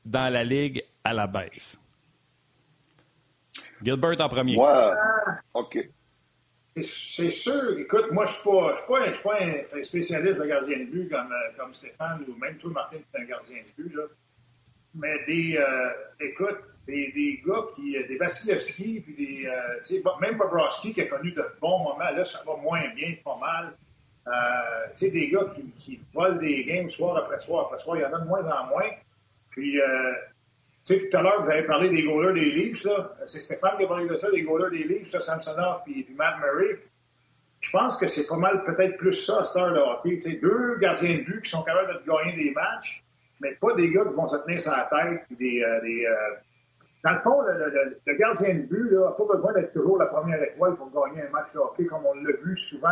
dans 0.04 0.32
la 0.32 0.44
Ligue 0.44 0.84
à 1.04 1.12
la 1.12 1.26
baisse? 1.26 1.78
Gilbert 3.82 4.20
en 4.20 4.28
premier. 4.28 4.56
Ouais. 4.56 4.92
OK. 5.54 5.88
C'est 6.76 7.30
sûr. 7.30 7.78
Écoute, 7.78 8.10
moi, 8.12 8.24
je 8.24 8.32
ne 8.32 9.12
suis, 9.12 9.22
pas 9.22 9.38
un 9.42 9.82
spécialiste 9.82 10.40
de 10.40 10.46
gardien 10.46 10.78
de 10.78 10.84
but 10.84 11.10
comme, 11.10 11.30
euh, 11.30 11.56
comme 11.58 11.74
Stéphane 11.74 12.24
ou 12.28 12.34
même 12.36 12.56
toi, 12.56 12.70
Martin, 12.70 12.96
tu 12.96 13.20
es 13.20 13.24
un 13.24 13.26
gardien 13.26 13.58
de 13.58 13.82
but. 13.82 13.94
Là 13.94 14.04
mais 14.94 15.24
des, 15.26 15.56
euh, 15.56 15.90
écoute, 16.20 16.58
des, 16.86 17.12
des, 17.12 17.42
gars 17.46 17.62
qui, 17.74 17.96
euh, 17.96 18.06
des 18.06 18.16
Vasilevski, 18.16 19.00
puis 19.00 19.14
des, 19.14 19.46
euh, 19.46 19.78
tu 19.78 19.96
sais, 19.96 20.02
même 20.20 20.36
Bobrovski 20.36 20.92
qui 20.92 21.00
a 21.00 21.06
connu 21.06 21.32
de 21.32 21.44
bons 21.60 21.78
moments, 21.78 22.10
là, 22.10 22.24
ça 22.24 22.42
va 22.46 22.56
moins 22.56 22.88
bien, 22.94 23.14
pas 23.24 23.38
mal. 23.40 23.72
Euh, 24.26 24.30
tu 24.94 25.06
sais, 25.06 25.10
des 25.10 25.28
gars 25.28 25.46
qui, 25.54 25.62
qui, 25.78 26.00
volent 26.14 26.36
des 26.36 26.64
games 26.64 26.88
soir 26.88 27.16
après 27.16 27.38
soir 27.38 27.66
après 27.66 27.78
soir, 27.78 27.96
il 27.96 28.02
y 28.02 28.04
en 28.04 28.12
a 28.12 28.20
de 28.20 28.26
moins 28.26 28.44
en 28.50 28.66
moins. 28.66 28.90
Puis, 29.50 29.80
euh, 29.80 30.12
tu 30.84 30.94
sais, 30.94 31.08
tout 31.08 31.16
à 31.16 31.22
l'heure, 31.22 31.42
vous 31.42 31.50
avez 31.50 31.64
parlé 31.64 31.88
des 31.88 32.04
goalers 32.04 32.34
des 32.34 32.50
Leafs, 32.50 32.84
là. 32.84 33.12
C'est 33.26 33.40
Stéphane 33.40 33.76
qui 33.78 33.84
a 33.84 33.88
parlé 33.88 34.06
de 34.06 34.16
ça, 34.16 34.30
des 34.30 34.42
goalers 34.42 34.70
des 34.70 34.84
Leafs, 34.84 35.18
Samsonov 35.18 35.82
puis, 35.84 36.04
puis 36.04 36.14
Matt 36.14 36.36
Murray. 36.38 36.78
je 37.60 37.70
pense 37.70 37.96
que 37.96 38.06
c'est 38.06 38.26
pas 38.26 38.36
mal 38.36 38.62
peut-être 38.64 38.96
plus 38.96 39.12
ça 39.12 39.40
à 39.40 39.44
cette 39.44 39.60
heure 39.60 39.72
de 39.72 39.78
hockey. 39.78 40.20
sais, 40.20 40.34
deux 40.34 40.76
gardiens 40.78 41.16
de 41.16 41.22
but 41.22 41.42
qui 41.42 41.50
sont 41.50 41.62
capables 41.62 41.92
de 41.92 42.10
gagner 42.10 42.36
des 42.36 42.52
matchs, 42.52 43.02
mais 43.42 43.52
pas 43.60 43.74
des 43.74 43.90
gars 43.90 44.04
qui 44.04 44.14
vont 44.14 44.28
se 44.28 44.36
tenir 44.36 44.60
sur 44.60 44.72
la 44.72 44.88
tête. 44.90 45.22
Des, 45.38 45.62
euh, 45.62 45.80
euh, 45.84 46.34
Dans 47.04 47.12
le 47.12 47.18
fond, 47.18 47.42
le, 47.42 48.14
gardien 48.14 48.54
de 48.54 48.60
but 48.60 48.92
n'a 48.92 49.10
pas 49.10 49.24
besoin 49.34 49.52
d'être 49.52 49.72
toujours 49.72 49.98
la 49.98 50.06
première 50.06 50.42
étoile 50.42 50.76
pour 50.76 50.90
gagner 50.90 51.22
un 51.26 51.30
match 51.30 51.52
de 51.52 51.58
hockey, 51.58 51.86
comme 51.86 52.06
on 52.06 52.14
l'a 52.14 52.32
vu 52.44 52.56
souvent 52.56 52.88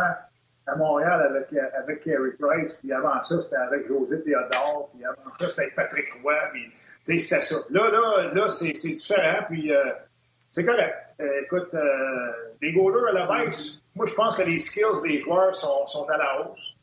à 0.67 0.75
Montréal 0.75 1.21
avec, 1.21 1.73
avec 1.73 2.03
Carey 2.03 2.31
Price, 2.39 2.73
puis 2.75 2.93
avant 2.93 3.21
ça, 3.23 3.41
c'était 3.41 3.55
avec 3.55 3.87
José 3.87 4.21
Théodore, 4.21 4.89
puis 4.93 5.03
avant 5.03 5.33
ça, 5.39 5.49
c'était 5.49 5.63
avec 5.63 5.75
Patrick 5.75 6.07
Roy, 6.21 6.35
puis 6.53 6.71
c'était 7.03 7.41
ça. 7.41 7.55
Là, 7.69 7.89
là, 7.89 8.33
là 8.33 8.49
c'est 8.49 8.71
différent, 8.71 9.45
puis 9.49 9.73
euh, 9.73 9.91
c'est 10.51 10.65
correct. 10.65 10.95
Euh, 11.19 11.41
écoute, 11.43 11.73
euh, 11.73 12.31
les 12.61 12.73
goalers 12.73 13.09
à 13.09 13.13
la 13.13 13.25
base, 13.25 13.81
moi, 13.95 14.05
je 14.05 14.13
pense 14.13 14.35
que 14.35 14.43
les 14.43 14.59
skills 14.59 15.01
des 15.03 15.19
joueurs 15.19 15.55
sont, 15.55 15.85
sont 15.87 16.07
à 16.09 16.17
la 16.17 16.41
hausse. 16.41 16.73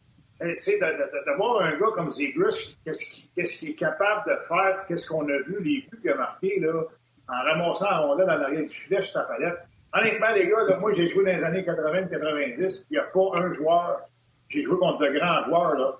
Tu 0.41 0.59
sais, 0.59 0.79
d'avoir 1.27 1.63
un 1.63 1.73
gars 1.73 1.89
comme 1.95 2.11
Zegris, 2.11 2.77
qu'est-ce 2.85 3.59
qu'il 3.59 3.71
est 3.71 3.75
capable 3.75 4.31
de 4.31 4.37
faire, 4.43 4.85
qu'est-ce 4.87 5.09
qu'on 5.09 5.29
a 5.29 5.39
vu, 5.39 5.57
les 5.61 5.87
buts 5.91 5.99
qu'il 6.01 6.11
a 6.11 6.15
marqués, 6.15 6.61
là, 6.61 6.85
en 7.29 7.43
ramassant 7.43 7.91
la 7.91 7.99
rondelle 7.99 8.27
dans 8.27 8.39
l'arrière 8.39 8.63
du 8.63 8.69
filet 8.69 9.03
sur 9.03 9.13
sa 9.13 9.23
palette. 9.23 9.59
Honnêtement, 9.93 10.31
les 10.35 10.47
gars, 10.47 10.63
là, 10.69 10.77
moi, 10.77 10.93
j'ai 10.93 11.09
joué 11.09 11.25
dans 11.25 11.39
les 11.39 11.45
années 11.45 11.63
80-90, 11.63 12.85
il 12.91 12.93
n'y 12.93 12.99
a 12.99 13.03
pas 13.03 13.31
un 13.35 13.51
joueur, 13.51 14.01
j'ai 14.49 14.63
joué 14.63 14.79
contre 14.79 14.99
de 15.01 15.19
grands 15.19 15.45
joueurs, 15.47 15.75
là. 15.75 15.97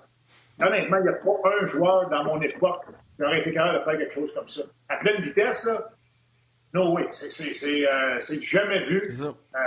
Honnêtement, 0.61 0.97
il 0.97 1.03
n'y 1.03 1.09
a 1.09 1.13
pas 1.13 1.49
un 1.61 1.65
joueur 1.65 2.09
dans 2.09 2.23
mon 2.23 2.41
époque 2.41 2.83
qui 3.15 3.23
aurait 3.23 3.39
été 3.39 3.53
capable 3.53 3.79
de 3.79 3.83
faire 3.83 3.97
quelque 3.97 4.13
chose 4.13 4.33
comme 4.33 4.47
ça. 4.47 4.61
À 4.89 4.97
pleine 4.97 5.21
vitesse, 5.21 5.65
là, 5.65 5.89
non, 6.73 6.93
oui, 6.93 7.03
c'est 7.13 7.87
euh, 7.87 8.19
jamais 8.41 8.83
vu. 8.83 9.01
Euh, 9.21 9.25
euh, 9.25 9.59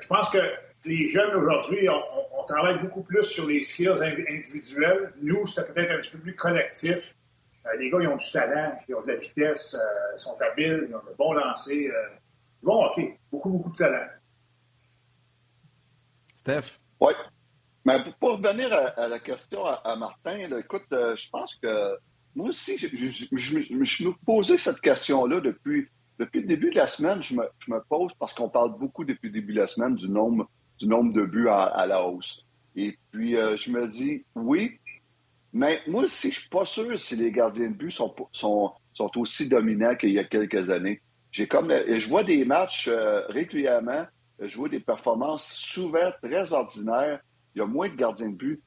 je 0.00 0.06
pense 0.06 0.28
que 0.28 0.38
les 0.84 1.08
jeunes 1.08 1.34
aujourd'hui, 1.34 1.88
on, 1.88 2.44
travaille 2.44 2.80
beaucoup 2.80 3.02
plus 3.02 3.22
sur 3.22 3.46
les 3.46 3.62
skills 3.62 4.02
individuels. 4.28 5.12
Nous, 5.22 5.46
c'est 5.46 5.72
peut-être 5.72 5.92
un 5.92 5.98
petit 5.98 6.10
peu 6.10 6.18
plus 6.18 6.34
collectif. 6.34 7.14
les 7.78 7.88
gars, 7.88 7.98
ils 8.00 8.08
ont 8.08 8.16
du 8.16 8.30
talent, 8.30 8.76
ils 8.88 8.94
ont 8.96 9.02
de 9.02 9.12
la 9.12 9.16
vitesse, 9.16 9.76
ils 10.14 10.18
sont 10.18 10.36
habiles, 10.40 10.86
ils 10.88 10.94
ont 10.94 10.98
de 10.98 11.16
bons 11.16 11.34
lancers. 11.34 11.92
bon, 12.62 12.86
OK, 12.86 13.00
beaucoup, 13.30 13.50
beaucoup 13.50 13.70
de 13.70 13.76
talent. 13.76 14.08
Steph? 16.36 16.78
Oui. 17.00 17.12
Mais 17.84 17.98
pour 18.18 18.32
revenir 18.32 18.72
à, 18.72 19.08
la 19.08 19.18
question 19.20 19.64
à, 19.64 19.96
Martin, 19.96 20.58
écoute, 20.58 20.86
je 20.90 21.30
pense 21.30 21.54
que 21.54 21.96
moi 22.34 22.48
aussi, 22.48 22.76
je, 22.76 22.88
je 22.88 24.04
me 24.04 24.24
posais 24.24 24.58
cette 24.58 24.80
question-là 24.80 25.40
depuis 25.40 25.88
depuis 26.18 26.40
le 26.40 26.46
début 26.46 26.70
de 26.70 26.76
la 26.76 26.86
semaine, 26.86 27.22
je 27.22 27.34
me, 27.34 27.80
pose, 27.88 28.12
parce 28.14 28.34
qu'on 28.34 28.48
parle 28.48 28.78
beaucoup 28.78 29.04
depuis 29.04 29.28
le 29.28 29.32
début 29.32 29.52
de 29.52 29.60
la 29.60 29.66
semaine 29.66 29.94
du 29.94 30.08
nombre, 30.08 30.48
du 30.78 30.86
nombre 30.86 31.12
de 31.12 31.24
buts 31.24 31.48
à, 31.48 31.86
la 31.86 32.06
hausse. 32.06 32.46
Et 32.76 32.96
puis, 33.10 33.36
euh, 33.36 33.56
je 33.56 33.70
me 33.70 33.86
dis, 33.88 34.24
oui, 34.34 34.78
mais 35.52 35.80
moi 35.86 36.04
aussi, 36.04 36.30
je 36.30 36.40
suis 36.40 36.48
pas 36.48 36.64
sûr 36.64 36.98
si 36.98 37.16
les 37.16 37.30
gardiens 37.30 37.68
de 37.68 37.74
but 37.74 37.90
sont, 37.90 38.14
sont, 38.32 38.72
sont 38.94 39.10
aussi 39.18 39.48
dominants 39.48 39.94
qu'il 39.94 40.10
y 40.10 40.18
a 40.18 40.24
quelques 40.24 40.70
années. 40.70 41.00
J'ai 41.30 41.46
comme, 41.46 41.70
je 41.70 42.08
vois 42.08 42.24
des 42.24 42.44
matchs 42.44 42.88
euh, 42.88 43.26
régulièrement, 43.28 44.06
je 44.40 44.56
vois 44.56 44.68
des 44.68 44.80
performances 44.80 45.46
souvent 45.46 46.10
très 46.22 46.52
ordinaires. 46.52 47.20
Il 47.54 47.58
y 47.58 47.62
a 47.62 47.66
moins 47.66 47.88
de 47.88 47.94
gardiens 47.94 48.30
de 48.30 48.36
but 48.36 48.62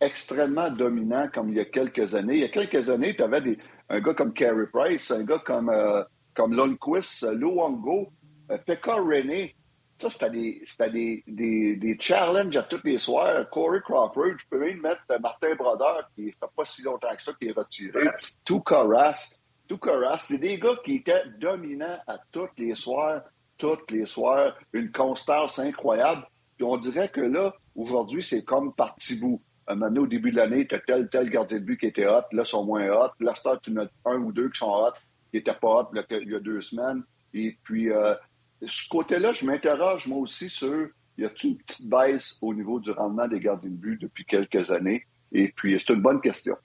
extrêmement 0.00 0.68
dominants 0.70 1.28
comme 1.32 1.50
il 1.50 1.56
y 1.56 1.60
a 1.60 1.64
quelques 1.64 2.14
années. 2.14 2.34
Il 2.34 2.40
y 2.40 2.44
a 2.44 2.48
quelques 2.48 2.90
années, 2.90 3.14
tu 3.14 3.22
avais 3.22 3.56
un 3.88 4.00
gars 4.00 4.14
comme 4.14 4.32
Carey 4.32 4.66
Price, 4.72 5.10
un 5.10 5.22
gars 5.22 5.38
comme 5.38 5.70
euh, 5.70 6.02
comme 6.34 6.54
Lundqvist, 6.54 7.26
Luongo, 7.32 8.08
euh, 8.50 8.58
Pekka 8.58 8.94
René. 8.94 9.54
Ça, 10.02 10.10
c'était 10.10 11.22
des, 11.28 11.96
challenges 12.00 12.56
à 12.56 12.64
tous 12.64 12.80
les 12.82 12.98
soirs. 12.98 13.48
Corey 13.50 13.80
Crawford, 13.80 14.36
je 14.36 14.46
peux 14.50 14.58
même 14.58 14.80
mettre 14.80 15.02
Martin 15.20 15.54
Brodeur, 15.54 16.10
qui 16.16 16.22
ne 16.22 16.30
fait 16.30 16.52
pas 16.56 16.64
si 16.64 16.82
longtemps 16.82 17.14
que 17.14 17.22
ça, 17.22 17.32
qui 17.40 17.46
est 17.46 17.56
retiré. 17.56 18.08
Tout 18.44 18.60
Carras. 18.62 19.36
Tout 19.68 19.78
Carras. 19.78 20.16
C'est 20.26 20.38
des 20.38 20.58
gars 20.58 20.74
qui 20.84 20.96
étaient 20.96 21.22
dominants 21.38 22.00
à 22.08 22.18
tous 22.32 22.48
les 22.58 22.74
soirs, 22.74 23.22
tous 23.58 23.78
les 23.90 24.06
soirs. 24.06 24.58
Une 24.72 24.90
constance 24.90 25.60
incroyable. 25.60 26.26
Puis 26.56 26.64
on 26.64 26.78
dirait 26.78 27.08
que 27.08 27.20
là, 27.20 27.54
aujourd'hui, 27.76 28.24
c'est 28.24 28.42
comme 28.42 28.74
par 28.74 28.96
petit 28.96 29.14
bout. 29.14 29.40
Un 29.68 29.76
moment 29.76 30.00
au 30.00 30.06
début 30.08 30.32
de 30.32 30.36
l'année, 30.36 30.66
tu 30.66 30.74
as 30.74 30.80
tel, 30.80 31.08
tel 31.10 31.30
gardien 31.30 31.60
de 31.60 31.64
but 31.64 31.78
qui 31.78 31.86
était 31.86 32.08
hot, 32.08 32.22
là, 32.32 32.42
ils 32.42 32.46
sont 32.46 32.64
moins 32.64 32.90
hot. 32.90 33.12
Là, 33.20 33.34
tu 33.62 33.78
as 33.78 33.88
un 34.10 34.16
ou 34.16 34.32
deux 34.32 34.50
qui 34.50 34.58
sont 34.58 34.66
hot 34.66 34.94
qui 35.30 35.36
n'était 35.36 35.54
pas 35.54 35.68
hot 35.68 35.90
il 36.10 36.28
y 36.28 36.34
a 36.34 36.40
deux 36.40 36.60
semaines. 36.60 37.04
Et 37.32 37.56
puis, 37.62 37.90
euh, 37.90 38.14
ce 38.66 38.88
côté-là, 38.88 39.32
je 39.32 39.44
m'interroge 39.44 40.06
moi 40.06 40.18
aussi 40.18 40.48
sur 40.48 40.88
y 41.18 41.24
a-t-il 41.24 41.50
une 41.50 41.58
petite 41.58 41.88
baisse 41.88 42.38
au 42.40 42.54
niveau 42.54 42.80
du 42.80 42.90
rendement 42.90 43.28
des 43.28 43.40
gardiens 43.40 43.70
de 43.70 43.76
but 43.76 44.00
depuis 44.00 44.24
quelques 44.24 44.70
années? 44.70 45.06
Et 45.32 45.52
puis, 45.54 45.78
c'est 45.78 45.92
une 45.92 46.00
bonne 46.00 46.20
question. 46.20 46.56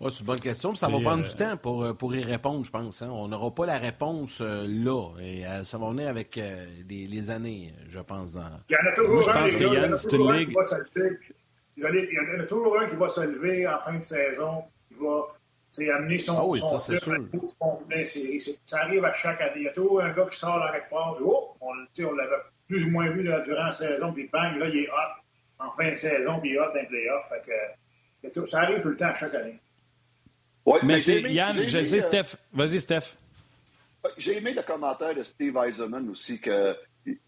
C'est 0.00 0.20
une 0.20 0.26
bonne 0.26 0.40
question. 0.40 0.74
Ça 0.74 0.88
va 0.88 0.98
prendre 1.00 1.22
du 1.22 1.28
euh, 1.28 1.34
temps 1.34 1.56
pour, 1.58 1.84
euh, 1.84 1.92
pour 1.92 2.14
y 2.14 2.22
répondre, 2.22 2.64
je 2.64 2.70
pense. 2.70 3.02
Hein. 3.02 3.10
On 3.12 3.28
n'aura 3.28 3.54
pas 3.54 3.66
la 3.66 3.76
réponse 3.76 4.40
là. 4.40 5.10
Et 5.20 5.42
ça 5.64 5.76
va 5.76 5.90
venir 5.90 6.08
avec 6.08 6.40
les, 6.88 7.30
années, 7.30 7.74
je 7.88 7.98
pense. 7.98 8.36
Il 8.68 8.72
y 8.72 8.76
en 8.76 8.90
a 8.90 8.94
toujours 8.94 9.18
un, 9.18 9.22
je 9.22 9.30
pense 9.30 9.54
que 9.56 9.74
Yann, 9.74 9.98
c'est 9.98 10.12
une 10.16 10.32
ligue. 10.32 10.56
Il 11.76 11.84
y 11.84 12.36
en 12.36 12.40
a 12.40 12.46
toujours 12.46 12.80
un 12.80 12.86
qui 12.86 12.96
va 12.96 13.08
se 13.08 13.20
lever 13.20 13.66
en 13.66 13.78
fin 13.78 13.98
de 13.98 14.02
saison, 14.02 14.64
c'est 15.70 15.90
amener 15.90 16.18
son, 16.18 16.36
ah 16.36 16.44
oui, 16.46 16.58
son 16.60 16.78
ça, 16.78 16.78
c'est 16.78 16.98
sûr. 16.98 17.16
Ça 18.64 18.78
arrive 18.80 19.04
à 19.04 19.12
chaque 19.12 19.40
année. 19.40 19.52
Il 19.56 19.62
y 19.62 19.68
a 19.68 19.72
toujours 19.72 20.02
un 20.02 20.12
gars 20.12 20.26
qui 20.30 20.38
sort 20.38 20.58
dans 20.58 20.72
quelque 20.72 20.90
part, 20.90 21.16
oh, 21.22 21.56
on, 21.60 21.68
on 21.68 22.12
l'avait 22.12 22.36
plus 22.68 22.84
ou 22.84 22.90
moins 22.90 23.08
vu 23.10 23.22
là, 23.22 23.40
durant 23.40 23.64
la 23.64 23.72
saison, 23.72 24.12
puis 24.12 24.28
bang, 24.32 24.56
là, 24.56 24.68
il 24.68 24.84
est 24.84 24.88
hot 24.88 25.64
en 25.64 25.70
fin 25.72 25.90
de 25.90 25.96
saison, 25.96 26.40
puis 26.40 26.50
il 26.50 26.54
est 26.54 26.60
hot 26.60 26.68
dans 26.68 26.74
les 26.74 26.86
playoffs. 26.86 27.28
Fait 27.28 28.30
que, 28.32 28.46
ça 28.46 28.60
arrive 28.62 28.80
tout 28.80 28.88
le 28.88 28.96
temps 28.96 29.06
à 29.06 29.14
chaque 29.14 29.34
année. 29.34 29.58
Ouais, 30.66 30.78
mais, 30.82 30.98
c'est 30.98 31.20
Yann, 31.22 31.56
je 31.66 31.82
sais, 31.82 31.96
euh, 31.96 32.00
Steph. 32.00 32.36
Vas-y, 32.52 32.80
Steph. 32.80 33.16
J'ai 34.16 34.38
aimé 34.38 34.52
le 34.52 34.62
commentaire 34.62 35.14
de 35.14 35.22
Steve 35.22 35.56
Eisenman 35.56 36.08
aussi, 36.08 36.40
qu'il 36.40 36.76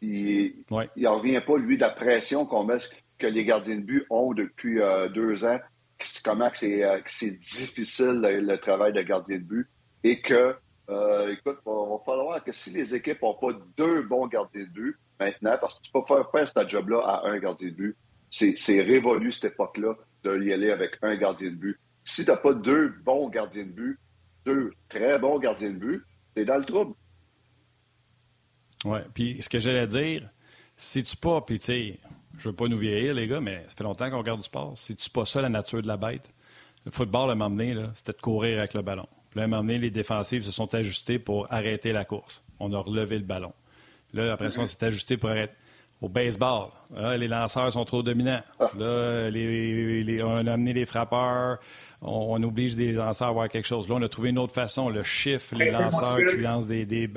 il, 0.01 0.55
revient 1.07 1.40
pas, 1.40 1.57
lui, 1.59 1.76
de 1.76 1.82
la 1.82 1.90
pression 1.90 2.47
qu'on 2.47 2.64
met, 2.64 2.78
que 3.18 3.26
les 3.26 3.45
gardiens 3.45 3.76
de 3.76 3.82
but 3.82 4.07
ont 4.11 4.32
depuis 4.32 4.80
euh, 4.80 5.09
deux 5.09 5.45
ans 5.45 5.59
comment 6.22 6.50
euh, 6.62 7.00
c'est 7.07 7.38
difficile 7.38 8.20
le, 8.22 8.57
travail 8.57 8.92
de 8.92 9.03
gardien 9.03 9.38
de 9.38 9.42
but 9.42 9.68
et 10.05 10.20
que, 10.20 10.57
euh, 10.88 11.32
écoute, 11.32 11.59
il 11.66 11.70
va 11.70 11.98
falloir 12.05 12.42
que 12.42 12.53
si 12.53 12.70
les 12.70 12.94
équipes 12.94 13.22
n'ont 13.22 13.34
pas 13.34 13.53
deux 13.76 14.03
bons 14.03 14.26
gardiens 14.26 14.62
de 14.62 14.68
but 14.68 14.96
maintenant, 15.18 15.57
parce 15.61 15.78
que 15.78 15.82
tu 15.82 15.92
peux 15.92 16.03
faire 16.07 16.30
faire 16.30 16.48
ce 16.48 16.68
job-là 16.68 17.00
à 17.05 17.28
un 17.28 17.38
gardien 17.38 17.68
de 17.68 17.74
but, 17.74 17.96
c'est 18.30 18.82
révolu 18.82 19.30
cette 19.30 19.53
époque-là 19.53 19.94
de 20.24 20.42
y 20.42 20.53
aller 20.53 20.70
avec 20.70 20.92
un 21.03 21.16
gardien 21.16 21.50
de 21.50 21.57
but. 21.57 21.78
Si 22.05 22.24
tu 22.24 22.30
n'as 22.30 22.36
pas 22.36 22.55
deux 22.55 22.88
bons 23.05 23.28
gardiens 23.28 23.64
de 23.64 23.70
but, 23.70 23.98
deux 24.44 24.72
très 24.88 25.18
bons 25.18 25.38
gardiens 25.38 25.70
de 25.70 25.76
but, 25.76 26.03
es 26.36 26.44
dans 26.44 26.57
le 26.57 26.64
trouble. 26.64 26.94
Oui, 28.84 28.98
puis 29.14 29.40
ce 29.40 29.48
que 29.48 29.61
j'allais 29.61 29.86
dire, 29.86 30.28
si 30.76 31.03
tu 31.03 31.16
pas, 31.16 31.40
puis 31.42 31.59
tu 31.59 31.66
sais, 31.66 31.98
je 32.43 32.49
veux 32.49 32.55
pas 32.55 32.66
nous 32.66 32.76
vieillir, 32.76 33.14
les 33.14 33.28
gars, 33.28 33.40
mais 33.40 33.62
ça 33.68 33.76
fait 33.76 33.84
longtemps 33.84 34.11
qu'on 34.11 34.18
regarde 34.18 34.40
du 34.40 34.47
sport. 34.47 34.72
C'est-tu 34.74 35.09
pas 35.11 35.24
ça 35.24 35.40
la 35.40 35.49
nature 35.49 35.80
de 35.80 35.86
la 35.86 35.97
bête? 35.97 36.28
Le 36.84 36.90
football, 36.90 37.30
à 37.30 37.32
un 37.32 37.36
moment 37.36 37.51
donné, 37.51 37.76
c'était 37.95 38.12
de 38.12 38.20
courir 38.20 38.59
avec 38.59 38.74
le 38.74 38.82
ballon. 38.82 39.07
Puis 39.30 39.38
là, 39.38 39.43
à 39.43 39.45
un 39.45 39.49
moment 39.49 39.62
donné, 39.62 39.78
les 39.78 39.90
défensives 39.90 40.43
se 40.43 40.51
sont 40.51 40.74
ajustées 40.74 41.20
pour 41.20 41.47
arrêter 41.53 41.93
la 41.93 42.05
course. 42.05 42.43
On 42.59 42.72
a 42.72 42.78
relevé 42.78 43.18
le 43.18 43.24
ballon. 43.24 43.53
Là, 44.12 44.32
après 44.32 44.51
ça, 44.51 44.62
on 44.62 44.66
s'est 44.66 44.84
ajusté 44.84 45.16
pour 45.16 45.30
arrêter. 45.30 45.55
Au 46.01 46.09
baseball, 46.09 46.70
les 47.16 47.28
lanceurs 47.28 47.72
sont 47.72 47.84
trop 47.84 48.03
dominants. 48.03 48.43
Là, 48.59 49.30
on 49.30 50.47
a 50.49 50.53
amené 50.53 50.72
les 50.72 50.84
frappeurs. 50.84 51.59
On, 52.01 52.43
oblige 52.43 52.74
des 52.74 52.90
lanceurs 52.90 53.28
à 53.28 53.30
avoir 53.30 53.49
quelque 53.49 53.68
chose. 53.68 53.88
Là, 53.88 53.95
on 53.95 54.03
a 54.03 54.09
trouvé 54.09 54.30
une 54.30 54.38
autre 54.38 54.53
façon. 54.53 54.88
Le 54.88 55.05
chiffre, 55.05 55.55
les 55.55 55.70
lanceurs 55.70 56.16
qui 56.16 56.38
lancent 56.38 56.66
des, 56.66 57.09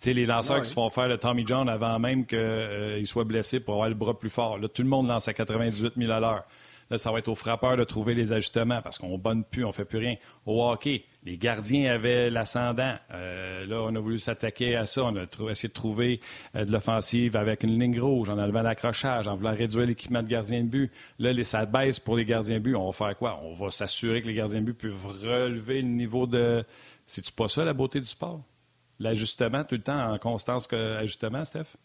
sais, 0.00 0.14
les 0.14 0.26
lanceurs 0.26 0.62
qui 0.62 0.68
se 0.68 0.74
font 0.74 0.88
faire 0.90 1.08
le 1.08 1.18
Tommy 1.18 1.44
John 1.46 1.68
avant 1.68 1.98
même 1.98 2.26
qu'il 2.26 2.38
euh, 2.38 3.04
soit 3.04 3.24
blessé 3.24 3.60
pour 3.60 3.74
avoir 3.74 3.88
le 3.88 3.94
bras 3.94 4.18
plus 4.18 4.30
fort. 4.30 4.58
Là, 4.58 4.68
tout 4.68 4.82
le 4.82 4.88
monde 4.88 5.08
lance 5.08 5.28
à 5.28 5.34
98 5.34 5.94
000 5.96 6.10
à 6.10 6.20
l'heure. 6.20 6.44
Là, 6.90 6.98
ça 6.98 7.12
va 7.12 7.20
être 7.20 7.28
aux 7.28 7.36
frappeurs 7.36 7.76
de 7.76 7.84
trouver 7.84 8.14
les 8.14 8.32
ajustements 8.32 8.82
parce 8.82 8.98
qu'on 8.98 9.10
ne 9.10 9.16
bonne 9.16 9.44
plus, 9.44 9.64
on 9.64 9.68
ne 9.68 9.72
fait 9.72 9.84
plus 9.84 9.98
rien. 9.98 10.16
Au 10.44 10.68
hockey, 10.68 11.04
les 11.24 11.36
gardiens 11.36 11.92
avaient 11.92 12.30
l'ascendant. 12.30 12.94
Euh, 13.14 13.64
là, 13.64 13.82
on 13.82 13.94
a 13.94 14.00
voulu 14.00 14.18
s'attaquer 14.18 14.74
à 14.74 14.86
ça. 14.86 15.04
On 15.04 15.14
a 15.14 15.50
essayé 15.50 15.68
de 15.68 15.72
trouver 15.72 16.20
euh, 16.56 16.64
de 16.64 16.72
l'offensive 16.72 17.36
avec 17.36 17.62
une 17.62 17.78
ligne 17.78 18.00
rouge, 18.00 18.28
en 18.28 18.38
enlevant 18.38 18.62
l'accrochage, 18.62 19.28
en 19.28 19.36
voulant 19.36 19.54
réduire 19.54 19.86
l'équipement 19.86 20.22
de 20.22 20.28
gardien 20.28 20.64
de 20.64 20.68
but. 20.68 20.92
Là, 21.20 21.32
les, 21.32 21.44
ça 21.44 21.64
baisse 21.64 22.00
pour 22.00 22.16
les 22.16 22.24
gardiens 22.24 22.56
de 22.56 22.62
but. 22.62 22.74
On 22.74 22.86
va 22.86 22.92
faire 22.92 23.16
quoi? 23.16 23.40
On 23.44 23.54
va 23.54 23.70
s'assurer 23.70 24.20
que 24.20 24.26
les 24.26 24.34
gardiens 24.34 24.60
de 24.60 24.66
but 24.66 24.74
peuvent 24.74 25.06
relever 25.22 25.82
le 25.82 25.88
niveau 25.88 26.26
de... 26.26 26.64
C'est-tu 27.06 27.30
pas 27.32 27.48
ça, 27.48 27.64
la 27.64 27.72
beauté 27.72 28.00
du 28.00 28.06
sport? 28.06 28.40
L'ajustement 29.00 29.64
tout 29.64 29.74
le 29.74 29.82
temps 29.82 30.12
en 30.12 30.18
constance 30.18 30.68
qu'ajustement, 30.68 31.44
Steph? 31.44 31.76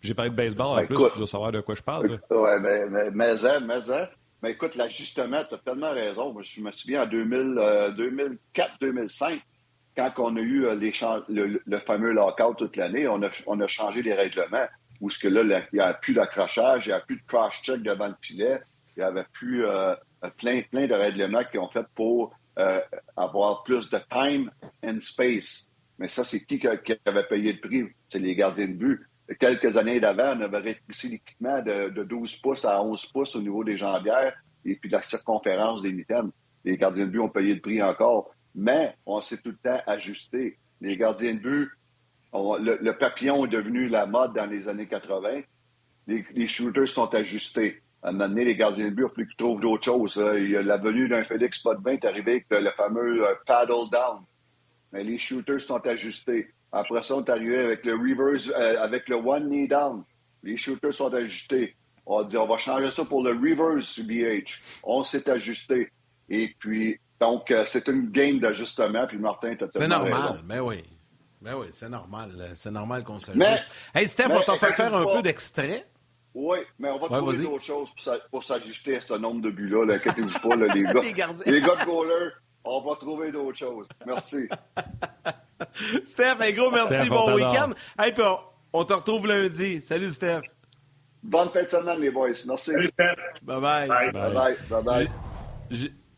J'ai 0.00 0.14
parlé 0.14 0.30
de 0.30 0.36
baseball 0.36 0.68
en 0.68 0.76
ben, 0.76 0.86
plus, 0.86 0.96
tu 0.96 1.18
dois 1.18 1.26
savoir 1.26 1.52
de 1.52 1.60
quoi 1.60 1.74
je 1.74 1.82
parle. 1.82 2.18
Oui, 2.30 2.50
mais, 2.62 2.86
mais, 2.88 3.10
mais, 3.10 3.44
hein, 3.44 3.60
mais, 3.60 3.90
hein. 3.90 4.08
mais 4.42 4.52
écoute, 4.52 4.76
l'ajustement, 4.76 5.44
tu 5.46 5.54
as 5.54 5.58
tellement 5.58 5.92
raison. 5.92 6.34
je 6.40 6.60
me 6.62 6.70
souviens 6.70 7.02
en 7.02 7.06
2004-2005, 7.06 9.32
euh, 9.32 9.36
quand 9.94 10.12
on 10.18 10.36
a 10.36 10.40
eu 10.40 10.64
euh, 10.64 10.74
les 10.74 10.92
le, 11.28 11.60
le, 11.66 11.78
fameux 11.78 12.12
lockout 12.12 12.56
toute 12.56 12.76
l'année, 12.76 13.06
on 13.08 13.22
a, 13.22 13.28
on 13.46 13.60
a 13.60 13.66
changé 13.66 14.00
les 14.00 14.14
règlements. 14.14 14.66
où 15.02 15.10
ce 15.10 15.18
que 15.18 15.28
là, 15.28 15.42
il 15.42 15.68
n'y 15.74 15.80
a 15.80 15.92
plus 15.92 16.14
d'accrochage, 16.14 16.86
il 16.86 16.90
n'y 16.90 16.94
a 16.94 17.00
plus 17.00 17.16
de 17.16 17.22
cross-check 17.26 17.82
devant 17.82 18.08
le 18.08 18.16
filet, 18.22 18.58
il 18.96 19.00
n'y 19.00 19.04
avait 19.04 19.26
plus 19.32 19.66
euh, 19.66 19.94
plein, 20.38 20.62
plein 20.62 20.86
de 20.86 20.94
règlements 20.94 21.44
qui 21.44 21.58
ont 21.58 21.68
fait 21.68 21.84
pour 21.94 22.32
euh, 22.58 22.80
avoir 23.16 23.62
plus 23.64 23.90
de 23.90 23.98
time 24.10 24.50
and 24.84 25.00
space. 25.02 25.69
Mais 26.00 26.08
ça, 26.08 26.24
c'est 26.24 26.40
qui 26.40 26.58
qui 26.58 26.66
avait 26.66 27.26
payé 27.28 27.52
le 27.52 27.60
prix? 27.60 27.84
C'est 28.08 28.18
les 28.18 28.34
gardiens 28.34 28.68
de 28.68 28.72
but. 28.72 29.00
Quelques 29.38 29.76
années 29.76 30.00
d'avant, 30.00 30.34
on 30.34 30.40
avait 30.40 30.58
rétréci 30.58 31.10
l'équipement 31.10 31.60
de, 31.62 32.02
12 32.02 32.36
pouces 32.36 32.64
à 32.64 32.82
11 32.82 33.04
pouces 33.12 33.36
au 33.36 33.42
niveau 33.42 33.62
des 33.62 33.76
jambières 33.76 34.34
et 34.64 34.76
puis 34.76 34.88
de 34.88 34.96
la 34.96 35.02
circonférence 35.02 35.82
des 35.82 35.92
mitaines. 35.92 36.30
Les 36.64 36.78
gardiens 36.78 37.04
de 37.04 37.10
but 37.10 37.20
ont 37.20 37.28
payé 37.28 37.54
le 37.54 37.60
prix 37.60 37.82
encore. 37.82 38.30
Mais 38.54 38.96
on 39.04 39.20
s'est 39.20 39.36
tout 39.36 39.50
le 39.50 39.58
temps 39.58 39.80
ajusté. 39.86 40.58
Les 40.80 40.96
gardiens 40.96 41.34
de 41.34 41.40
but, 41.40 41.70
le, 42.32 42.92
papillon 42.92 43.44
est 43.44 43.50
devenu 43.50 43.88
la 43.88 44.06
mode 44.06 44.32
dans 44.34 44.46
les 44.46 44.68
années 44.68 44.88
80. 44.88 45.42
Les, 46.06 46.48
shooters 46.48 46.88
sont 46.88 47.14
ajustés. 47.14 47.82
À 48.02 48.08
un 48.08 48.12
moment 48.12 48.28
donné, 48.28 48.46
les 48.46 48.56
gardiens 48.56 48.86
de 48.86 48.94
but, 48.94 49.02
faut 49.02 49.14
qu'ils 49.16 49.36
trouvent 49.36 49.60
d'autres 49.60 49.84
choses. 49.84 50.16
La 50.16 50.78
venue 50.78 51.10
d'un 51.10 51.24
Félix 51.24 51.58
Potvin 51.58 51.92
est 51.92 52.04
arrivée 52.06 52.44
avec 52.50 52.64
le 52.64 52.70
fameux 52.70 53.22
euh, 53.22 53.34
paddle 53.46 53.90
down. 53.92 54.24
Mais 54.92 55.04
les 55.04 55.18
shooters 55.18 55.60
sont 55.60 55.84
ajustés. 55.86 56.52
Après 56.72 57.02
ça, 57.02 57.16
on 57.16 57.24
est 57.24 57.30
arrivé 57.30 57.58
avec 57.58 57.84
le 57.84 57.94
reverse, 57.94 58.48
euh, 58.48 58.80
avec 58.80 59.08
le 59.08 59.16
one 59.16 59.48
knee 59.48 59.68
down. 59.68 60.02
Les 60.42 60.56
shooters 60.56 60.94
sont 60.94 61.12
ajustés. 61.12 61.76
On 62.06 62.18
a 62.20 62.24
dit, 62.24 62.36
on 62.36 62.46
va 62.46 62.58
changer 62.58 62.90
ça 62.90 63.04
pour 63.04 63.22
le 63.22 63.30
reverse 63.30 64.00
BH. 64.00 64.60
On 64.82 65.04
s'est 65.04 65.28
ajusté. 65.30 65.90
Et 66.28 66.54
puis, 66.58 66.98
donc, 67.20 67.50
euh, 67.50 67.64
c'est 67.66 67.88
une 67.88 68.10
game 68.10 68.38
d'ajustement. 68.38 69.06
Puis 69.06 69.18
Martin, 69.18 69.54
tu 69.56 69.64
C'est 69.74 69.88
normal, 69.88 70.40
mais 70.46 70.56
ben 70.56 70.60
oui. 70.62 70.84
Ben 71.40 71.54
oui, 71.56 71.68
c'est 71.70 71.88
normal. 71.88 72.30
C'est 72.54 72.70
normal 72.70 73.02
qu'on 73.02 73.18
s'ajuste. 73.18 73.66
Hey, 73.94 74.06
Steph, 74.08 74.28
on 74.30 74.40
t'a 74.40 74.56
fait 74.56 74.72
faire 74.72 74.94
un 74.94 75.06
peu 75.06 75.22
d'extrait. 75.22 75.86
Oui, 76.34 76.58
mais 76.78 76.90
on 76.90 76.98
va 76.98 77.08
trouver 77.08 77.38
d'autres 77.38 77.64
choses 77.64 77.90
pour 78.30 78.44
s'ajuster 78.44 78.96
à 78.96 79.00
ce 79.00 79.14
nombre 79.14 79.40
de 79.42 79.50
buts-là. 79.50 79.84
Là. 79.84 79.94
Inquiétez-vous 79.94 80.48
pas, 80.48 80.56
là, 80.56 80.72
les 80.72 80.82
gars. 80.84 81.00
les, 81.46 81.52
les 81.52 81.60
gars 81.60 81.76
de 81.76 81.84
goaler, 81.84 82.30
on 82.64 82.80
va 82.80 82.96
trouver 82.96 83.32
d'autres 83.32 83.58
choses. 83.58 83.86
Merci. 84.06 84.48
Steph, 86.04 86.36
un 86.40 86.50
gros 86.52 86.70
merci. 86.70 87.08
bon 87.08 87.34
week-end. 87.34 87.72
Hey, 87.98 88.12
puis 88.12 88.24
on, 88.72 88.84
te 88.84 88.92
retrouve 88.92 89.26
lundi. 89.26 89.80
Salut, 89.80 90.10
Steph. 90.10 90.42
Bonne 91.22 91.50
fin 91.50 91.62
de 91.62 91.68
semaine, 91.68 92.00
les 92.00 92.10
boys. 92.10 92.30
Merci. 92.46 92.70
Salut, 92.72 92.88
Steph. 92.88 93.16
Bye-bye. 93.42 94.12
Bye-bye. 94.12 94.56
Bye-bye. 94.68 95.08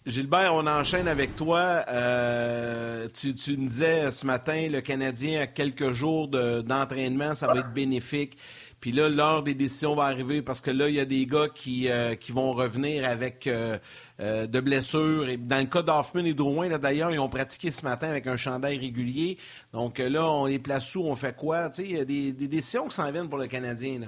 Gilbert, 0.04 0.54
on 0.54 0.66
enchaîne 0.66 1.06
avec 1.06 1.36
toi. 1.36 1.84
Euh, 1.88 3.06
tu, 3.08 3.28
me 3.28 3.68
disais 3.68 4.10
ce 4.10 4.26
matin, 4.26 4.68
le 4.68 4.80
Canadien 4.80 5.42
a 5.42 5.46
quelques 5.46 5.92
jours 5.92 6.28
d'entraînement, 6.28 7.34
ça 7.34 7.46
va 7.46 7.60
être 7.60 7.72
bénéfique. 7.72 8.36
Puis 8.82 8.92
là, 8.92 9.08
l'heure 9.08 9.42
des 9.44 9.54
décisions 9.54 9.94
va 9.94 10.02
arriver 10.02 10.42
parce 10.42 10.60
que 10.60 10.72
là, 10.72 10.88
il 10.88 10.96
y 10.96 11.00
a 11.00 11.04
des 11.04 11.24
gars 11.24 11.46
qui, 11.54 11.88
euh, 11.88 12.16
qui 12.16 12.32
vont 12.32 12.52
revenir 12.52 13.08
avec 13.08 13.46
euh, 13.46 13.78
de 14.18 14.60
blessures. 14.60 15.24
Dans 15.38 15.60
le 15.60 15.70
cas 15.70 15.82
d'Hoffman 15.82 16.26
et 16.26 16.34
Drouin, 16.34 16.68
d'ailleurs, 16.78 17.12
ils 17.12 17.20
ont 17.20 17.28
pratiqué 17.28 17.70
ce 17.70 17.84
matin 17.84 18.08
avec 18.08 18.26
un 18.26 18.36
chandail 18.36 18.76
régulier. 18.78 19.38
Donc 19.72 19.98
là, 19.98 20.28
on 20.28 20.46
les 20.46 20.58
place 20.58 20.94
où? 20.96 21.04
On 21.04 21.14
fait 21.14 21.34
quoi? 21.34 21.70
il 21.78 21.96
y 21.96 22.00
a 22.00 22.04
des, 22.04 22.32
des 22.32 22.48
décisions 22.48 22.88
qui 22.88 22.96
s'en 22.96 23.10
viennent 23.10 23.28
pour 23.28 23.38
le 23.38 23.46
Canadien. 23.46 24.00
Là. 24.00 24.06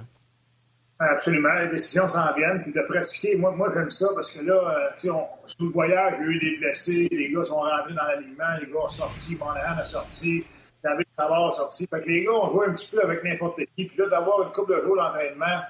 Absolument, 0.99 1.53
les 1.59 1.69
décisions 1.69 2.07
s'en 2.07 2.33
viennent. 2.33 2.61
Puis 2.61 2.71
de 2.71 2.81
pratiquer, 2.81 3.35
moi, 3.37 3.51
moi 3.51 3.69
j'aime 3.73 3.89
ça 3.89 4.07
parce 4.13 4.31
que 4.31 4.41
là, 4.43 4.53
euh, 4.53 4.89
tu 4.97 5.07
sais, 5.07 5.13
sur 5.45 5.65
le 5.65 5.69
voyage, 5.71 6.15
il 6.19 6.25
y 6.25 6.27
a 6.27 6.31
eu 6.31 6.39
des 6.39 6.57
blessés, 6.57 7.07
les 7.11 7.31
gars 7.31 7.43
sont 7.43 7.59
rentrés 7.59 7.93
dans 7.93 8.03
l'alignement, 8.03 8.57
les 8.61 8.67
gars 8.67 8.79
ont 8.83 8.89
sorti, 8.89 9.37
Monahan 9.37 9.79
a 9.79 9.85
sorti, 9.85 10.45
David 10.85 11.07
Savard 11.17 11.55
sorti. 11.55 11.87
Fait 11.87 11.99
que 11.99 12.07
les 12.07 12.23
gars 12.23 12.31
ont 12.31 12.51
joué 12.51 12.67
un 12.67 12.73
petit 12.73 12.89
peu 12.91 13.01
avec 13.01 13.23
n'importe 13.23 13.59
qui. 13.75 13.85
Puis 13.85 13.97
là, 13.97 14.07
d'avoir 14.07 14.43
une 14.43 14.51
couple 14.51 14.77
de 14.77 14.83
jours 14.83 14.95
d'entraînement 14.95 15.61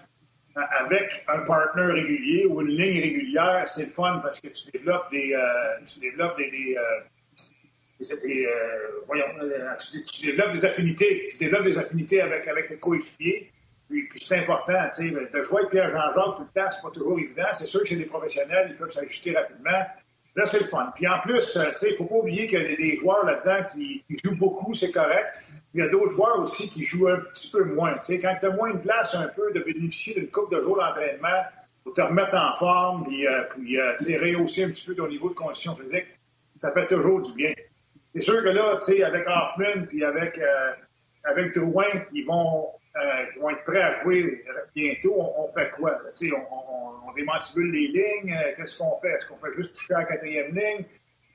euh, 0.58 0.62
avec 0.80 1.24
un 1.28 1.40
partenaire 1.40 1.94
régulier 1.94 2.46
ou 2.46 2.62
une 2.62 2.68
ligne 2.68 3.02
régulière, 3.02 3.68
c'est 3.68 3.84
le 3.84 3.90
fun 3.90 4.20
parce 4.22 4.42
que 4.42 4.50
tu 4.50 4.70
développes 4.72 5.10
des, 5.12 5.34
euh, 5.34 5.86
tu 5.86 6.00
développes 6.00 6.38
des, 6.38 6.52
des, 6.52 6.76
des 8.24 8.48
voyons, 9.08 9.26
tu, 10.06 10.26
développes 10.26 10.54
des 10.54 10.66
affinités, 10.66 11.28
tu 11.32 11.38
développes 11.38 11.64
des 11.64 11.78
affinités 11.78 12.22
avec, 12.22 12.48
avec 12.48 12.70
les 12.70 12.78
coéquipiers. 12.78 13.52
Puis, 13.88 14.10
c'est 14.18 14.40
important, 14.40 14.90
tu 14.96 15.10
sais, 15.10 15.12
de 15.12 15.42
jouer 15.44 15.60
avec 15.60 15.70
Pierre 15.70 15.92
Jean-Jacques 15.92 16.38
tout 16.38 16.42
le 16.42 16.62
temps, 16.62 16.72
c'est 16.72 16.82
pas 16.82 16.90
toujours 16.92 17.20
évident. 17.20 17.46
C'est 17.54 17.68
sûr 17.68 17.82
que 17.84 17.88
c'est 17.88 17.96
des 17.96 18.06
professionnels, 18.06 18.70
ils 18.72 18.78
peuvent 18.78 18.90
s'ajuster 18.90 19.34
rapidement. 19.34 19.80
Là, 20.36 20.46
c'est 20.46 20.60
le 20.60 20.66
fun. 20.66 20.92
Puis 20.96 21.08
en 21.08 21.20
plus, 21.20 21.56
euh, 21.56 21.70
tu 21.72 21.78
sais, 21.78 21.94
faut 21.94 22.06
pas 22.06 22.16
oublier 22.16 22.46
qu'il 22.46 22.62
y 22.62 22.74
a 22.74 22.76
des 22.76 22.96
joueurs 22.98 23.26
là-dedans 23.26 23.68
qui, 23.74 24.04
jouent 24.24 24.36
beaucoup, 24.36 24.74
c'est 24.74 24.92
correct. 24.92 25.28
Il 25.74 25.80
y 25.80 25.84
a 25.84 25.88
d'autres 25.88 26.12
joueurs 26.12 26.40
aussi 26.40 26.70
qui 26.70 26.84
jouent 26.84 27.08
un 27.08 27.20
petit 27.20 27.50
peu 27.52 27.64
moins. 27.64 27.94
Tu 28.00 28.06
sais, 28.06 28.20
quand 28.20 28.36
tu 28.40 28.46
as 28.46 28.50
moins 28.50 28.74
de 28.74 28.80
place 28.80 29.16
un 29.16 29.28
peu 29.30 29.54
de 29.54 29.62
bénéficier 29.62 30.14
d'une 30.14 30.30
coupe 30.30 30.52
de 30.54 30.62
jours 30.62 30.78
d'entraînement 30.78 31.44
pour 31.84 31.94
te 31.94 32.02
remettre 32.02 32.36
en 32.36 32.54
forme, 32.56 33.06
puis, 33.06 33.26
euh, 33.26 33.44
puis 33.50 33.80
euh, 33.80 33.94
tu 33.98 34.06
sais, 34.06 34.18
rehausser 34.18 34.64
un 34.66 34.70
petit 34.70 34.86
peu 34.86 34.96
ton 34.96 35.08
niveau 35.08 35.30
de 35.30 35.36
condition 35.36 35.74
physique, 35.74 36.08
ça 36.58 36.72
fait 36.72 36.88
toujours 36.88 37.22
du 37.22 37.34
bien. 37.34 37.54
C'est 38.14 38.22
sûr 38.22 38.44
que 38.44 38.50
là, 38.50 38.78
tu 38.86 38.94
sais, 38.94 39.04
avec 39.04 39.26
Hoffman 39.28 39.86
puis 39.88 40.04
avec, 40.04 40.40
avec 41.24 41.54
Drouin 41.54 42.00
qui 42.10 42.24
vont 42.24 42.70
euh, 42.98 43.26
qui 43.26 43.40
vont 43.40 43.50
être 43.50 43.64
prêts 43.66 43.82
à 43.82 44.02
jouer 44.02 44.46
bientôt, 44.74 45.16
on, 45.18 45.48
fait 45.48 45.70
quoi? 45.72 46.00
On, 46.22 47.10
on, 47.10 47.14
démantibule 47.14 47.72
les 47.72 47.88
lignes. 47.88 48.34
Euh, 48.34 48.54
qu'est-ce 48.56 48.78
qu'on 48.78 48.96
fait? 48.98 49.10
Est-ce 49.10 49.26
qu'on 49.26 49.38
fait 49.38 49.54
juste 49.54 49.76
toucher 49.76 49.96
à 49.96 50.00
la 50.00 50.06
quatrième 50.06 50.56
ligne? 50.56 50.86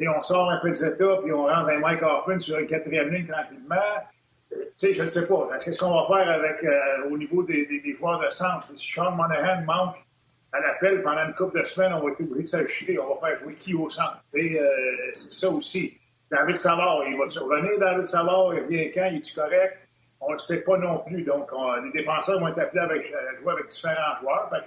on 0.09 0.23
sort 0.23 0.51
un 0.51 0.59
peu 0.61 0.71
des 0.71 0.83
états, 0.83 1.19
puis 1.23 1.33
on 1.33 1.45
rentre 1.45 1.69
un 1.69 1.79
Mike 1.79 2.03
Hoffman 2.03 2.41
sur 2.41 2.59
une 2.59 2.67
quatrième 2.67 3.11
ligne 3.11 3.27
tranquillement. 3.27 3.77
sais, 4.79 4.95
je 4.95 5.03
ne 5.03 5.07
sais 5.07 5.29
pas. 5.29 5.51
Qu'est-ce 5.63 5.79
qu'on 5.79 5.91
va 5.91 6.07
faire 6.07 6.31
avec 6.31 6.65
euh, 6.65 7.11
au 7.11 7.19
niveau 7.19 7.43
des, 7.43 7.67
des, 7.67 7.95
joueurs 7.95 8.21
de 8.21 8.31
centre? 8.31 8.67
si 8.75 8.93
Sean 8.93 9.11
Monahan 9.11 9.63
manque 9.67 9.97
à 10.53 10.61
l'appel 10.61 11.03
pendant 11.03 11.27
une 11.27 11.35
couple 11.35 11.61
de 11.61 11.65
semaines, 11.65 11.93
on 11.93 12.01
va 12.01 12.13
être 12.13 12.21
obligé 12.21 12.43
de 12.43 12.49
s'ajuster. 12.49 12.99
On 12.99 13.15
va 13.15 13.29
faire 13.29 13.39
jouer 13.41 13.55
qui 13.55 13.75
au 13.75 13.91
centre? 13.91 14.25
Euh, 14.35 14.67
c'est 15.13 15.33
ça 15.33 15.51
aussi. 15.51 15.99
David 16.31 16.57
Savard, 16.57 17.01
il 17.07 17.19
va 17.19 17.29
survenir, 17.29 17.79
David 17.79 18.07
Savard? 18.07 18.55
Il 18.55 18.63
revient 18.63 18.91
quand? 18.93 19.09
Il 19.11 19.19
est-tu 19.19 19.35
correct? 19.35 19.77
On 20.21 20.33
ne 20.33 20.39
sait 20.39 20.63
pas 20.63 20.77
non 20.77 20.99
plus. 20.99 21.23
Donc, 21.23 21.51
les 21.85 21.93
défenseurs 21.93 22.41
vont 22.41 22.49
être 22.49 22.59
appelés 22.59 22.83
avec, 22.83 23.13
à 23.13 23.35
jouer 23.37 23.53
avec 23.53 23.69
différents 23.69 24.17
joueurs. 24.21 24.49
Ça 24.49 24.61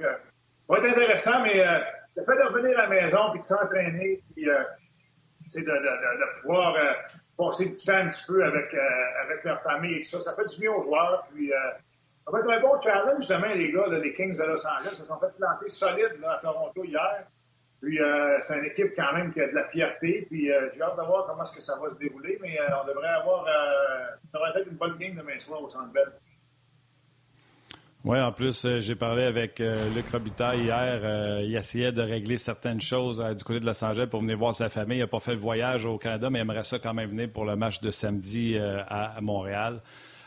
va 0.67 0.77
être 0.77 0.85
intéressant, 0.85 1.43
mais 1.43 1.59
euh, 1.59 1.79
le 2.15 2.23
fait 2.23 2.35
de 2.35 2.47
revenir 2.47 2.79
à 2.79 2.83
la 2.83 2.87
maison 2.87 3.31
puis 3.31 3.41
de 3.41 3.45
s'entraîner, 3.45 4.21
puis 4.33 4.49
euh, 4.49 4.63
de, 5.55 5.61
de, 5.61 5.65
de, 5.65 6.41
pouvoir 6.41 6.75
euh, 6.75 6.93
passer 7.37 7.65
du 7.65 7.79
temps 7.79 7.97
un 7.97 8.09
petit 8.09 8.23
peu 8.25 8.43
avec, 8.43 8.73
avec 9.23 9.43
leur 9.43 9.61
famille 9.61 9.97
et 9.97 10.01
tout 10.01 10.09
ça, 10.09 10.19
ça 10.19 10.35
fait 10.35 10.45
du 10.45 10.59
bien 10.61 10.71
aux 10.71 10.83
joueurs. 10.83 11.27
Puis, 11.33 11.49
ça 11.49 12.31
va 12.31 12.39
être 12.39 12.49
un 12.49 12.59
bon 12.61 12.81
challenge, 12.81 13.17
justement, 13.17 13.53
les 13.53 13.71
gars, 13.71 13.87
les 13.87 14.13
Kings 14.13 14.37
de 14.37 14.43
Los 14.43 14.65
Angeles 14.65 14.95
se 14.95 15.05
sont 15.05 15.19
fait 15.19 15.35
planter 15.37 15.69
solide 15.69 16.17
à 16.27 16.39
Toronto 16.41 16.83
hier. 16.83 17.25
Puis 17.83 17.99
euh, 17.99 18.39
c'est 18.47 18.57
une 18.57 18.65
équipe 18.65 18.93
quand 18.95 19.13
même 19.13 19.33
qui 19.33 19.41
a 19.41 19.47
de 19.49 19.53
la 19.53 19.65
fierté. 19.65 20.25
Puis 20.29 20.49
euh, 20.49 20.69
j'ai 20.73 20.81
hâte 20.81 20.95
de 20.95 21.01
voir 21.01 21.27
comment 21.27 21.43
est-ce 21.43 21.51
que 21.51 21.61
ça 21.61 21.77
va 21.77 21.89
se 21.89 21.97
dérouler. 21.97 22.39
Mais 22.41 22.57
euh, 22.57 22.81
on 22.81 22.87
devrait 22.87 23.09
avoir 23.09 23.45
ça 23.45 24.39
devrait 24.39 24.61
être 24.61 24.69
une 24.69 24.77
bonne 24.77 24.97
game 24.97 25.15
demain 25.15 25.37
soir 25.37 25.61
au 25.61 25.69
Centre 25.69 25.91
Bell. 25.91 26.09
Oui, 28.05 28.19
en 28.19 28.31
plus, 28.33 28.67
j'ai 28.79 28.95
parlé 28.95 29.23
avec 29.23 29.59
Luc 29.59 30.09
Robitaille 30.09 30.63
hier. 30.63 31.39
il 31.41 31.55
essayait 31.55 31.93
de 31.93 32.01
régler 32.01 32.37
certaines 32.37 32.81
choses 32.81 33.23
du 33.37 33.43
côté 33.45 33.61
de 33.61 33.65
Los 33.65 33.81
Angeles 33.83 34.07
pour 34.07 34.19
venir 34.19 34.37
voir 34.37 34.53
sa 34.53 34.67
famille. 34.67 34.97
Il 34.97 35.01
n'a 35.01 35.07
pas 35.07 35.21
fait 35.21 35.31
le 35.31 35.37
voyage 35.37 35.85
au 35.85 35.97
Canada, 35.97 36.29
mais 36.29 36.39
il 36.39 36.41
aimerait 36.41 36.65
ça 36.65 36.79
quand 36.79 36.93
même 36.93 37.09
venir 37.09 37.29
pour 37.31 37.45
le 37.45 37.55
match 37.55 37.79
de 37.79 37.91
samedi 37.91 38.57
à 38.57 39.15
Montréal. 39.21 39.79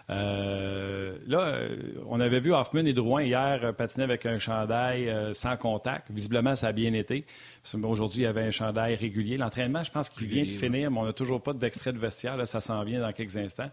Euh, 0.08 1.16
là, 1.26 1.40
euh, 1.40 1.76
on 2.06 2.20
avait 2.20 2.38
vu 2.38 2.54
Hoffman 2.54 2.84
et 2.84 2.92
Drouin 2.92 3.22
hier 3.22 3.60
euh, 3.64 3.72
patiner 3.72 4.04
avec 4.04 4.24
un 4.24 4.38
chandail 4.38 5.12
sans 5.34 5.56
contact. 5.56 6.10
Visiblement, 6.10 6.54
ça 6.54 6.68
a 6.68 6.72
bien 6.72 6.92
été. 6.92 7.24
Aujourd'hui, 7.82 8.22
il 8.22 8.24
y 8.24 8.28
avait 8.28 8.44
un 8.44 8.50
chandail 8.50 8.94
régulier. 8.94 9.36
L'entraînement, 9.36 9.82
je 9.82 9.90
pense 9.90 10.08
qu'il 10.08 10.28
vient 10.28 10.44
de 10.44 10.48
finir, 10.48 10.90
mais 10.90 10.98
on 10.98 11.04
n'a 11.04 11.12
toujours 11.12 11.42
pas 11.42 11.52
d'extrait 11.52 11.92
de 11.92 11.98
vestiaire. 11.98 12.36
Là, 12.36 12.46
ça 12.46 12.60
s'en 12.60 12.82
vient 12.84 13.00
dans 13.00 13.12
quelques 13.12 13.36
instants. 13.36 13.70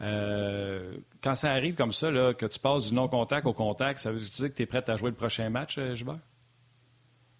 quand 0.00 1.34
ça 1.34 1.50
arrive 1.50 1.74
comme 1.74 1.92
ça, 1.92 2.10
là, 2.10 2.34
que 2.34 2.46
tu 2.46 2.60
passes 2.60 2.88
du 2.88 2.94
non-contact 2.94 3.46
au 3.46 3.52
contact, 3.52 3.98
ça 3.98 4.12
veut 4.12 4.18
dire 4.18 4.48
que 4.48 4.54
tu 4.54 4.62
es 4.62 4.66
prêt 4.66 4.88
à 4.88 4.96
jouer 4.96 5.10
le 5.10 5.16
prochain 5.16 5.50
match, 5.50 5.78
Gilbert? 5.94 6.18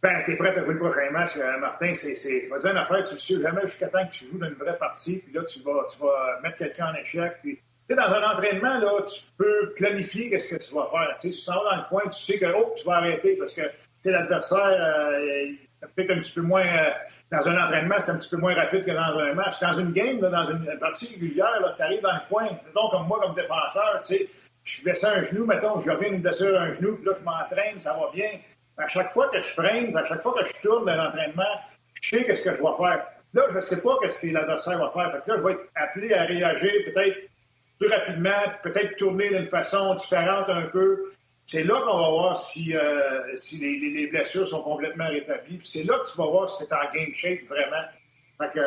Ben, 0.03 0.21
tu 0.25 0.33
es 0.33 0.37
prêt 0.37 0.49
à 0.49 0.65
jouer 0.65 0.75
le 0.75 0.81
prochain 0.81 1.11
match, 1.13 1.37
Martin. 1.61 1.93
C'est, 1.95 2.49
vas 2.49 2.71
une 2.71 2.77
affaire, 2.77 3.05
tu 3.05 3.15
ne 3.15 3.19
sais 3.19 3.41
jamais 3.41 3.63
jusqu'à 3.63 3.87
temps 3.87 4.05
que 4.05 4.13
tu 4.13 4.25
joues 4.25 4.39
dans 4.39 4.49
une 4.49 4.55
vraie 4.55 4.77
partie, 4.77 5.23
puis 5.25 5.33
là, 5.33 5.45
tu 5.45 5.61
vas, 5.61 5.87
tu 5.93 5.99
vas 6.01 6.41
mettre 6.43 6.57
quelqu'un 6.57 6.89
en 6.89 6.95
échec, 6.97 7.35
puis 7.41 7.61
dans 7.91 8.15
un 8.15 8.33
entraînement, 8.33 8.79
là, 8.79 9.03
tu 9.03 9.21
peux 9.37 9.73
planifier 9.77 10.31
qu'est-ce 10.31 10.55
que 10.55 10.63
tu 10.63 10.75
vas 10.75 10.87
faire. 10.91 11.17
Tu, 11.21 11.33
sais, 11.33 11.39
tu 11.39 11.45
sors 11.45 11.65
dans 11.65 11.77
le 11.77 11.89
coin, 11.89 12.03
tu 12.09 12.21
sais 12.21 12.39
que 12.39 12.47
oh, 12.57 12.75
tu 12.77 12.85
vas 12.85 12.97
arrêter 12.97 13.37
parce 13.37 13.55
que 13.55 13.63
l'adversaire 14.05 14.77
euh, 14.79 15.47
peut-être 15.95 16.11
un 16.11 16.21
petit 16.21 16.33
peu 16.33 16.43
moins. 16.43 16.65
Euh, 16.65 16.91
dans 17.31 17.49
un 17.49 17.65
entraînement, 17.65 17.95
c'est 17.99 18.11
un 18.11 18.17
petit 18.17 18.29
peu 18.29 18.37
moins 18.37 18.55
rapide 18.55 18.85
que 18.85 18.91
dans 18.91 19.19
un 19.19 19.33
match. 19.33 19.59
Dans 19.61 19.73
une 19.73 19.93
game, 19.93 20.21
là, 20.21 20.29
dans 20.29 20.45
une 20.45 20.67
partie 20.79 21.15
régulière, 21.15 21.75
tu 21.77 21.83
arrives 21.83 22.03
dans 22.03 22.13
le 22.13 22.21
coin. 22.29 22.45
Mettons, 22.45 22.91
comme 22.91 23.07
moi, 23.07 23.21
comme 23.23 23.35
défenseur, 23.35 24.03
tu 24.05 24.17
sais, 24.17 24.29
je 24.65 24.83
blessé 24.83 25.07
un 25.07 25.23
genou, 25.23 25.47
mettons, 25.47 25.81
je 25.81 25.91
reviens 25.91 26.13
une 26.13 26.21
blessure 26.21 26.59
à 26.59 26.65
un 26.65 26.75
genou, 26.75 26.97
puis 26.97 27.07
là, 27.07 27.13
je 27.19 27.25
m'entraîne, 27.25 27.81
ça 27.81 27.95
va 27.95 28.11
bien. 28.13 28.29
À 28.77 28.87
chaque 28.87 29.13
fois 29.13 29.29
que 29.29 29.41
je 29.41 29.49
freine, 29.49 29.97
à 29.97 30.05
chaque 30.05 30.21
fois 30.21 30.35
que 30.35 30.47
je 30.47 30.53
tourne 30.61 30.85
dans 30.85 30.95
l'entraînement, 30.95 31.43
je 32.01 32.09
sais 32.11 32.25
qu'est-ce 32.25 32.43
que 32.43 32.55
je 32.55 32.59
dois 32.59 32.77
faire. 32.77 33.07
Là, 33.35 33.43
je 33.51 33.57
ne 33.57 33.61
sais 33.61 33.81
pas 33.81 33.97
qu'est-ce 34.03 34.21
que 34.21 34.33
l'adversaire 34.33 34.79
va 34.79 34.91
faire. 34.91 35.13
Fait 35.13 35.25
que 35.25 35.31
là, 35.31 35.37
je 35.39 35.43
vais 35.43 35.53
être 35.53 35.71
appelé 35.75 36.13
à 36.15 36.25
réagir 36.25 36.71
peut-être 36.85 37.17
plus 37.83 37.93
rapidement, 37.93 38.31
peut-être 38.63 38.97
tourner 38.97 39.29
d'une 39.29 39.47
façon 39.47 39.95
différente 39.95 40.49
un 40.49 40.63
peu. 40.63 41.11
C'est 41.47 41.65
là 41.65 41.81
qu'on 41.85 41.99
va 41.99 42.11
voir 42.11 42.37
si, 42.37 42.77
euh, 42.77 43.37
si 43.37 43.57
les, 43.57 44.07
blessures 44.07 44.47
sont 44.47 44.63
complètement 44.63 45.09
rétablies. 45.09 45.61
c'est 45.65 45.83
là 45.83 45.99
que 45.99 46.11
tu 46.11 46.17
vas 46.17 46.27
voir 46.27 46.49
si 46.49 46.65
c'est 46.65 46.73
en 46.73 46.89
game 46.95 47.13
shape 47.13 47.45
vraiment. 47.49 47.85
Fait 48.39 48.53
que, 48.53 48.61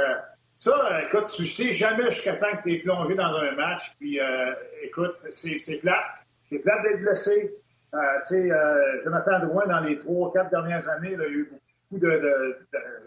ça, 0.59 1.03
écoute, 1.03 1.31
tu 1.33 1.45
sais 1.45 1.73
jamais 1.73 2.11
jusqu'à 2.11 2.33
temps 2.33 2.57
que 2.57 2.63
tu 2.63 2.73
es 2.73 2.79
plongé 2.79 3.15
dans 3.15 3.35
un 3.35 3.51
match. 3.51 3.93
Puis, 3.99 4.19
euh, 4.19 4.53
écoute, 4.83 5.15
c'est 5.29 5.81
plate. 5.81 6.25
C'est 6.49 6.59
plate 6.59 6.83
d'être 6.83 7.01
blessé. 7.01 7.53
Euh, 7.93 7.97
tu 8.27 8.35
sais, 8.35 8.51
euh, 8.51 9.03
Jonathan 9.03 9.39
Drouin, 9.39 9.67
dans 9.67 9.79
les 9.79 9.97
trois, 9.97 10.33
quatre 10.33 10.49
dernières 10.49 10.87
années, 10.89 11.11
il 11.13 11.21
a 11.21 11.27
eu 11.27 11.49
beaucoup 11.49 11.64
de. 11.91 12.57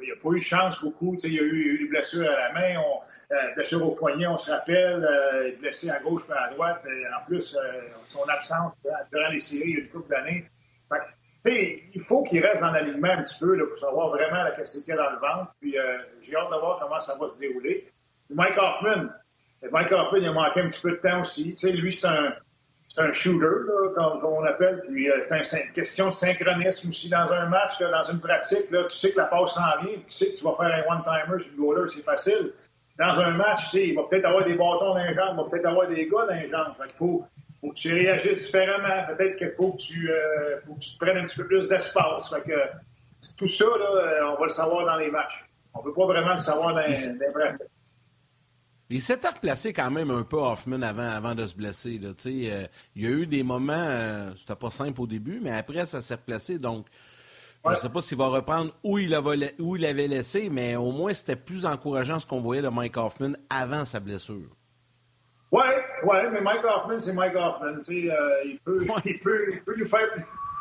il 0.03 0.09
n'a 0.09 0.14
pas 0.22 0.31
eu 0.31 0.39
de 0.39 0.45
chance 0.45 0.81
beaucoup. 0.81 1.16
Il 1.24 1.33
y 1.33 1.39
a 1.39 1.43
eu, 1.43 1.79
des 1.79 1.89
blessures 1.89 2.29
à 2.29 2.49
la 2.49 2.53
main, 2.53 2.81
on, 2.81 3.35
euh, 3.35 3.55
blessures 3.55 3.87
au 3.87 3.93
poignet, 3.93 4.26
on 4.26 4.39
se 4.39 4.51
rappelle, 4.51 5.05
euh, 5.05 5.53
blessé 5.61 5.91
à 5.91 6.01
gauche 6.01 6.22
et 6.29 6.33
à 6.33 6.49
droite. 6.49 6.83
en 6.87 7.24
plus, 7.26 7.57
son 8.09 8.29
absence 8.29 8.72
durant 9.12 9.29
les 9.31 9.41
séries, 9.41 9.64
il 9.66 9.70
y 9.70 9.76
a 9.76 9.81
une 9.81 9.89
couple 9.89 10.11
d'années. 10.11 10.47
Il 11.47 12.01
faut 12.01 12.22
qu'il 12.24 12.45
reste 12.45 12.62
dans 12.62 12.72
l'alignement 12.72 13.11
un 13.11 13.22
petit 13.22 13.39
peu 13.39 13.57
pour 13.66 13.79
savoir 13.79 14.09
vraiment 14.11 14.43
la 14.43 14.51
qu'est-ce 14.51 14.85
qu'il 14.85 14.95
y 14.95 14.99
a 14.99 15.03
dans 15.03 15.11
le 15.11 15.18
ventre. 15.18 15.55
Puis 15.61 15.76
j'ai 16.22 16.37
hâte 16.37 16.51
de 16.51 16.57
voir 16.57 16.79
comment 16.81 17.01
ça 17.01 17.16
va 17.18 17.29
se 17.29 17.39
dérouler. 17.39 17.89
Mike 18.31 18.59
Hoffman, 18.59 19.09
Mike 19.70 19.93
Hoffman, 19.93 20.18
il 20.18 20.26
a 20.26 20.33
manqué 20.33 20.61
un 20.61 20.68
petit 20.68 20.81
peu 20.81 20.91
de 20.91 20.97
temps 20.97 21.20
aussi. 21.20 21.57
Lui, 21.62 21.93
c'est 21.93 22.07
un, 22.07 22.35
c'est 22.99 23.05
un 23.05 23.13
shooter, 23.13 23.93
comme, 23.95 24.25
on 24.25 24.45
appelle. 24.45 24.83
Puis 24.89 25.11
euh, 25.11 25.21
c'est 25.23 25.65
une 25.67 25.73
question 25.73 26.07
de 26.09 26.15
synchronisme 26.15 26.89
aussi 26.89 27.09
dans 27.09 27.33
un 27.33 27.47
match, 27.47 27.79
dans 27.79 28.03
une 28.03 28.21
pratique. 28.21 28.71
Là, 28.71 28.85
tu 28.85 28.97
sais 28.97 29.13
que 29.13 29.19
la 29.19 29.27
passe 29.27 29.55
s'en 29.55 29.81
vient, 29.81 29.95
tu 29.95 30.03
sais 30.09 30.33
que 30.33 30.39
tu 30.39 30.45
vas 30.45 30.55
faire 30.55 30.85
un 30.85 30.95
one-timer 30.95 31.43
sur 31.43 31.51
le 31.57 31.63
goaler, 31.63 31.89
c'est 31.89 32.03
facile. 32.03 32.53
Dans 32.99 33.21
un 33.21 33.31
match, 33.31 33.65
tu 33.65 33.71
sais, 33.71 33.89
il 33.89 33.95
va 33.95 34.03
peut-être 34.11 34.25
avoir 34.25 34.45
des 34.45 34.55
bâtons 34.55 34.95
dans 34.95 34.99
les 34.99 35.15
jambes, 35.15 35.35
il 35.35 35.37
va 35.37 35.51
peut-être 35.51 35.67
avoir 35.67 35.87
des 35.87 36.09
gars 36.09 36.27
dans 36.27 36.35
les 36.35 36.51
jambes. 36.51 36.75
Fait 36.77 36.89
qu'il 36.89 36.97
faut, 36.97 37.25
faut, 37.61 37.71
que 37.71 37.75
tu 37.75 37.93
réagisses 37.95 38.47
différemment. 38.47 39.07
Peut-être 39.07 39.37
qu'il 39.37 39.51
faut, 39.51 39.73
que 39.73 39.79
tu, 39.79 40.11
euh, 40.11 40.61
faut 40.67 40.75
que 40.75 40.81
tu 40.81 40.91
te 40.95 41.05
prennes 41.05 41.19
un 41.19 41.27
petit 41.27 41.37
peu 41.37 41.47
plus 41.47 41.69
d'espace. 41.69 42.29
Fait 42.29 42.43
que 42.43 42.59
tout 43.37 43.47
ça, 43.47 43.65
là, 43.65 43.91
euh, 43.95 44.33
on 44.33 44.41
va 44.41 44.45
le 44.45 44.49
savoir 44.49 44.85
dans 44.85 44.97
les 44.97 45.11
matchs. 45.11 45.45
On 45.75 45.79
ne 45.79 45.85
peut 45.85 45.93
pas 45.93 46.07
vraiment 46.07 46.33
le 46.33 46.41
savoir 46.41 46.75
dans, 46.75 46.81
dans 46.81 46.87
les 46.87 47.33
pratiques. 47.33 47.78
Il 48.91 49.03
s'était 49.03 49.28
replacé 49.28 49.74
quand 49.74 49.91
même 49.91 50.11
un 50.11 50.22
peu 50.22 50.39
Hoffman 50.39 50.80
avant, 50.80 51.09
avant 51.09 51.34
de 51.34 51.47
se 51.47 51.55
blesser. 51.55 51.99
Là. 51.99 52.09
Euh, 52.09 52.66
il 52.97 53.03
y 53.03 53.07
a 53.07 53.11
eu 53.11 53.26
des 53.26 53.43
moments, 53.43 53.74
euh, 53.76 54.30
c'était 54.36 54.57
pas 54.57 54.70
simple 54.70 55.03
au 55.03 55.07
début, 55.07 55.41
mais 55.43 55.51
après, 55.51 55.84
ça 55.84 56.01
s'est 56.01 56.14
replacé. 56.14 56.59
Donc, 56.59 56.86
je 57.66 57.70
ne 57.70 57.76
sais 57.76 57.91
pas 57.91 58.01
s'il 58.01 58.16
va 58.16 58.28
reprendre 58.28 58.72
où 58.82 58.99
il, 58.99 59.14
avait, 59.14 59.55
où 59.59 59.76
il 59.76 59.84
avait 59.84 60.09
laissé, 60.09 60.49
mais 60.51 60.76
au 60.76 60.91
moins, 60.91 61.12
c'était 61.12 61.36
plus 61.36 61.66
encourageant 61.66 62.18
ce 62.18 62.26
qu'on 62.26 62.41
voyait 62.41 62.62
de 62.62 62.68
Mike 62.68 62.97
Hoffman 62.97 63.32
avant 63.51 63.84
sa 63.84 64.01
blessure. 64.01 64.49
Oui, 65.53 65.64
ouais, 66.05 66.30
mais 66.30 66.41
Mike 66.41 66.64
Hoffman, 66.64 66.99
c'est 66.99 67.12
Mike 67.12 67.34
Hoffman. 67.34 67.76
Euh, 67.76 68.45
il, 68.47 68.59
peut, 68.61 68.86
il, 69.05 69.18
peut, 69.18 69.53
il, 69.53 69.62
peut 69.64 69.74
lui 69.74 69.84
faire, 69.86 70.09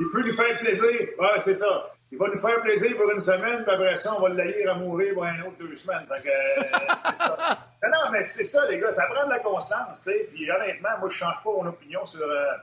il 0.02 0.10
peut 0.10 0.22
lui 0.22 0.34
faire 0.34 0.60
plaisir. 0.60 1.08
Oui, 1.18 1.28
c'est 1.40 1.54
ça 1.54 1.94
il 2.12 2.18
va 2.18 2.28
nous 2.30 2.38
faire 2.38 2.62
plaisir 2.62 2.96
pour 2.96 3.12
une 3.12 3.20
semaine, 3.20 3.64
puis 3.64 3.74
après 3.74 3.96
ça, 3.98 4.16
on 4.16 4.22
va 4.22 4.30
le 4.30 4.36
laïr 4.36 4.72
à 4.72 4.76
mourir 4.76 5.14
pour 5.14 5.26
un 5.26 5.42
autre 5.42 5.58
deux 5.60 5.76
semaines. 5.76 6.06
Fait 6.08 6.22
que, 6.24 6.30
euh, 6.30 6.96
c'est 7.00 7.16
ça. 7.16 7.60
Non, 7.84 8.12
mais 8.12 8.24
c'est 8.24 8.44
ça, 8.44 8.68
les 8.70 8.80
gars, 8.80 8.92
ça 8.92 9.06
prend 9.06 9.26
de 9.26 9.30
la 9.30 9.40
constance, 9.40 10.04
tu 10.04 10.12
sais. 10.12 10.30
Puis 10.34 10.52
honnêtement, 10.52 10.90
moi, 11.00 11.10
je 11.10 11.16
change 11.16 11.36
pas 11.44 11.52
mon 11.52 11.68
opinion 11.68 12.06
sur, 12.06 12.22
euh, 12.22 12.54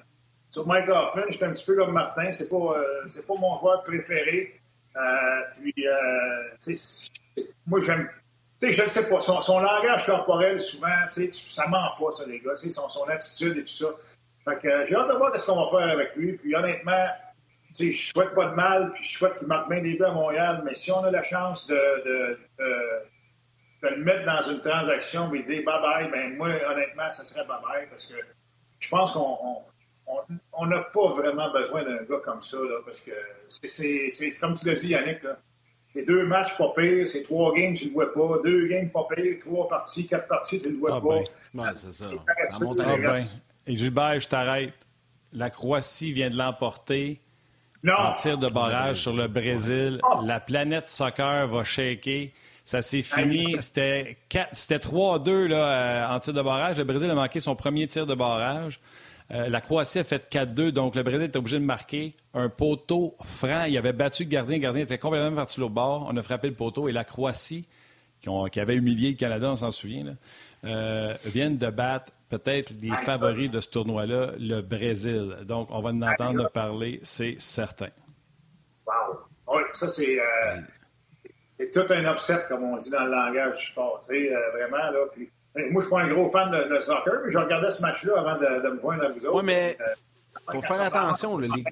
sur 0.50 0.66
Mike 0.66 0.88
Hoffman. 0.88 1.22
Je 1.28 1.36
suis 1.36 1.44
un 1.44 1.52
petit 1.52 1.64
peu 1.64 1.76
comme 1.76 1.92
Martin. 1.92 2.30
C'est 2.32 2.48
pas, 2.48 2.56
euh, 2.56 3.04
c'est 3.06 3.24
pas 3.24 3.34
mon 3.34 3.58
joueur 3.60 3.82
préféré. 3.84 4.60
puis, 5.60 5.72
tu 5.72 6.74
sais, 6.74 7.10
moi, 7.66 7.80
j'aime. 7.80 8.10
Tu 8.60 8.66
sais, 8.66 8.72
je 8.72 8.82
ne 8.82 8.88
sais 8.88 9.08
pas. 9.08 9.20
Son, 9.20 9.40
son, 9.40 9.60
langage 9.60 10.04
corporel, 10.04 10.60
souvent, 10.60 10.88
tu 11.12 11.32
sais, 11.32 11.32
ça 11.32 11.68
ment 11.68 11.92
pas, 11.98 12.10
ça, 12.10 12.26
les 12.26 12.40
gars. 12.40 12.54
Son, 12.54 12.88
son 12.88 13.04
attitude 13.04 13.56
et 13.56 13.62
tout 13.62 13.68
ça. 13.68 13.86
Fait 14.44 14.58
que 14.60 14.84
j'ai 14.84 14.96
hâte 14.96 15.08
de 15.08 15.14
voir 15.14 15.38
ce 15.38 15.46
qu'on 15.46 15.64
va 15.64 15.78
faire 15.78 15.90
avec 15.90 16.16
lui. 16.16 16.32
Puis 16.34 16.54
honnêtement, 16.54 17.06
je 17.78 18.12
souhaite 18.12 18.34
pas 18.34 18.46
de 18.46 18.54
mal, 18.54 18.92
puis 18.92 19.04
je 19.04 19.18
souhaite 19.18 19.36
qu'il 19.36 19.48
marque 19.48 19.68
bien 19.68 19.82
des 19.82 19.94
buts 19.94 20.04
à 20.04 20.12
Montréal, 20.12 20.62
mais 20.64 20.74
si 20.74 20.90
on 20.92 21.02
a 21.02 21.10
la 21.10 21.22
chance 21.22 21.66
de, 21.66 21.74
de, 22.04 22.38
le 23.82 24.02
mettre 24.02 24.24
dans 24.24 24.50
une 24.50 24.60
transaction 24.60 25.32
et 25.34 25.40
dire 25.40 25.62
bye-bye, 25.62 26.10
ben 26.10 26.36
moi, 26.36 26.50
honnêtement, 26.70 27.10
ça 27.10 27.24
serait 27.24 27.44
bye-bye 27.44 27.88
parce 27.90 28.06
que 28.06 28.14
je 28.80 28.88
pense 28.88 29.12
qu'on 29.12 30.66
n'a 30.66 30.78
pas 30.78 31.08
vraiment 31.08 31.50
besoin 31.52 31.84
d'un 31.84 32.02
gars 32.02 32.20
comme 32.22 32.42
ça, 32.42 32.56
là, 32.58 32.80
parce 32.84 33.00
que 33.00 33.12
c'est 33.48 34.30
comme 34.40 34.56
tu 34.58 34.66
l'as 34.66 34.74
dit, 34.74 34.88
Yannick, 34.88 35.20
c'est 35.92 36.02
deux 36.02 36.26
matchs 36.26 36.56
pas 36.56 36.72
pires, 36.76 37.08
c'est 37.08 37.22
trois 37.22 37.54
games, 37.54 37.74
tu 37.74 37.84
ne 37.84 37.90
le 37.90 37.94
vois 37.94 38.12
pas, 38.12 38.42
deux 38.42 38.66
games 38.66 38.90
pas 38.90 39.06
pires, 39.14 39.36
trois 39.40 39.68
parties, 39.68 40.06
quatre 40.06 40.28
parties, 40.28 40.60
tu 40.60 40.68
ne 40.68 40.72
le 40.72 40.78
vois 40.78 40.96
ah 40.96 41.00
pas. 41.00 41.20
Ben, 41.52 41.72
c'est 41.76 41.92
ça. 41.92 42.10
ça 42.50 42.58
monte 42.58 42.80
à 42.80 42.90
ah 42.90 42.96
ben. 42.96 43.24
Et 43.66 43.76
Gilbert, 43.76 44.20
je 44.20 44.28
t'arrête. 44.28 44.74
La 45.32 45.50
Croatie 45.50 46.12
vient 46.12 46.30
de 46.30 46.36
l'emporter 46.36 47.20
en 47.92 48.12
tir 48.12 48.38
de 48.38 48.48
barrage 48.48 49.02
sur 49.02 49.12
le 49.12 49.28
Brésil. 49.28 50.00
La 50.24 50.40
planète 50.40 50.86
soccer 50.88 51.46
va 51.46 51.64
shaker. 51.64 52.28
Ça 52.64 52.80
s'est 52.80 53.02
fini. 53.02 53.56
C'était 53.60 54.16
3-2 54.30 55.52
euh, 55.52 56.08
en 56.08 56.18
tir 56.18 56.32
de 56.32 56.42
barrage. 56.42 56.78
Le 56.78 56.84
Brésil 56.84 57.10
a 57.10 57.14
manqué 57.14 57.40
son 57.40 57.54
premier 57.54 57.86
tir 57.86 58.06
de 58.06 58.14
barrage. 58.14 58.80
Euh, 59.32 59.48
la 59.48 59.60
Croatie 59.60 59.98
a 59.98 60.04
fait 60.04 60.30
4-2, 60.30 60.70
donc 60.70 60.94
le 60.94 61.02
Brésil 61.02 61.22
est 61.22 61.36
obligé 61.36 61.58
de 61.58 61.64
marquer 61.64 62.14
un 62.34 62.48
poteau 62.48 63.16
franc. 63.22 63.64
Il 63.64 63.76
avait 63.76 63.92
battu 63.92 64.24
le 64.24 64.30
gardien. 64.30 64.56
Le 64.56 64.62
gardien 64.62 64.82
était 64.82 64.98
complètement 64.98 65.34
parti 65.34 65.60
au 65.60 65.68
bord. 65.68 66.06
On 66.10 66.16
a 66.16 66.22
frappé 66.22 66.48
le 66.48 66.54
poteau. 66.54 66.88
Et 66.88 66.92
la 66.92 67.04
Croatie, 67.04 67.66
qui, 68.20 68.60
avait 68.60 68.76
humilié 68.76 69.10
le 69.10 69.16
Canada, 69.16 69.50
on 69.50 69.56
s'en 69.56 69.70
souvient, 69.70 70.16
euh, 70.64 71.14
viennent 71.26 71.58
de 71.58 71.68
battre 71.68 72.12
peut-être 72.28 72.72
les 72.80 72.96
favoris 72.96 73.50
de 73.50 73.60
ce 73.60 73.68
tournoi-là, 73.68 74.32
le 74.38 74.60
Brésil. 74.60 75.36
Donc, 75.44 75.68
on 75.70 75.80
va 75.80 75.90
en 75.90 76.02
entendre 76.02 76.50
parler, 76.50 77.00
c'est 77.02 77.36
certain. 77.38 77.90
Wow! 78.86 79.20
Oui, 79.48 79.62
ça, 79.72 79.88
c'est, 79.88 80.18
euh, 80.18 80.24
c'est 81.58 81.70
tout 81.70 81.92
un 81.92 82.12
upset, 82.12 82.40
comme 82.48 82.64
on 82.64 82.76
dit 82.76 82.90
dans 82.90 83.04
le 83.04 83.10
langage 83.10 83.58
du 83.58 83.66
sport. 83.66 84.02
Tu 84.08 84.14
sais, 84.14 84.34
euh, 84.34 84.50
vraiment, 84.52 84.90
là. 84.90 85.06
Puis, 85.12 85.30
moi, 85.54 85.64
je 85.66 85.74
ne 85.74 85.80
suis 85.80 85.90
pas 85.90 86.00
un 86.00 86.08
gros 86.08 86.28
fan 86.30 86.50
de, 86.50 86.80
soccer, 86.80 87.20
mais 87.24 87.30
je 87.30 87.38
regardais 87.38 87.70
ce 87.70 87.80
match-là 87.82 88.18
avant 88.18 88.36
de, 88.36 88.68
me 88.70 88.80
joindre 88.80 89.04
à 89.04 89.08
vous 89.08 89.24
autres. 89.26 89.36
Oui, 89.36 89.42
mais 89.44 89.76
il 90.48 90.52
faut 90.52 90.62
faire 90.62 90.80
attention. 90.80 91.38
Là, 91.38 91.48
les, 91.54 91.64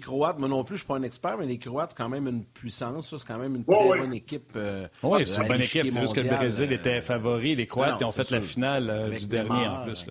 Croates, 0.00 0.38
moi 0.38 0.48
non 0.48 0.64
plus, 0.64 0.76
je 0.76 0.82
ne 0.82 0.84
suis 0.84 0.86
pas 0.86 0.96
un 0.96 1.02
expert, 1.02 1.36
mais 1.38 1.46
les 1.46 1.58
Croates, 1.58 1.90
c'est 1.90 1.96
quand 1.96 2.08
même 2.08 2.26
une 2.26 2.44
puissance. 2.44 3.16
C'est 3.16 3.26
quand 3.26 3.38
même 3.38 3.56
une 3.56 3.64
très 3.64 3.98
bonne 3.98 4.14
équipe. 4.14 4.52
Euh, 4.56 4.86
oui, 5.02 5.26
c'est 5.26 5.40
une 5.40 5.48
bonne 5.48 5.60
équipe. 5.60 5.86
C'est 5.86 6.00
juste 6.00 6.14
que 6.14 6.20
le 6.20 6.28
Brésil 6.28 6.72
était 6.72 7.00
favori. 7.00 7.54
Les 7.54 7.66
Croates 7.66 8.02
ont 8.02 8.12
fait 8.12 8.30
la 8.30 8.40
finale 8.40 8.90
euh, 8.90 9.10
du 9.10 9.26
dernier 9.26 9.66
en 9.66 9.84
plus. 9.84 10.06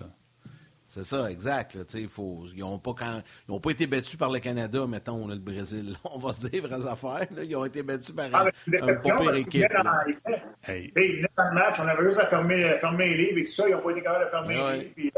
C'est 0.86 1.04
ça, 1.04 1.30
exact. 1.30 1.78
faut, 2.08 2.46
ils 2.52 2.58
n'ont 2.58 2.80
pas, 2.80 2.92
pas 2.94 3.70
été 3.70 3.86
battus 3.86 4.16
par 4.16 4.28
le 4.32 4.40
Canada, 4.40 4.88
mettons, 4.88 5.28
le 5.28 5.36
Brésil. 5.36 5.94
On 6.12 6.18
va 6.18 6.32
se 6.32 6.48
dire 6.48 6.66
vraies 6.66 6.84
affaires. 6.84 7.28
Ils 7.40 7.54
ont 7.54 7.64
été 7.64 7.84
battus 7.84 8.10
par 8.10 8.28
ah, 8.32 8.46
un, 8.46 8.86
pas 8.86 8.96
pire 8.96 9.36
équipe. 9.36 9.66
Dans, 9.72 10.72
hey. 10.72 10.92
dans 11.36 11.44
le 11.44 11.54
match, 11.54 11.76
on 11.78 11.86
avait 11.86 12.02
juste 12.02 12.18
à 12.18 12.26
fermer, 12.26 12.76
fermer 12.80 13.08
les 13.10 13.26
livres 13.26 13.38
et 13.38 13.44
tout 13.44 13.52
ça. 13.52 13.68
Ils 13.68 13.76
n'ont 13.76 13.82
pas 13.82 13.92
été 13.92 14.02
capables 14.02 14.24
de 14.24 14.30
fermer 14.30 14.54
les 14.56 14.78
livres. 14.78 14.92
Puis, 14.96 15.12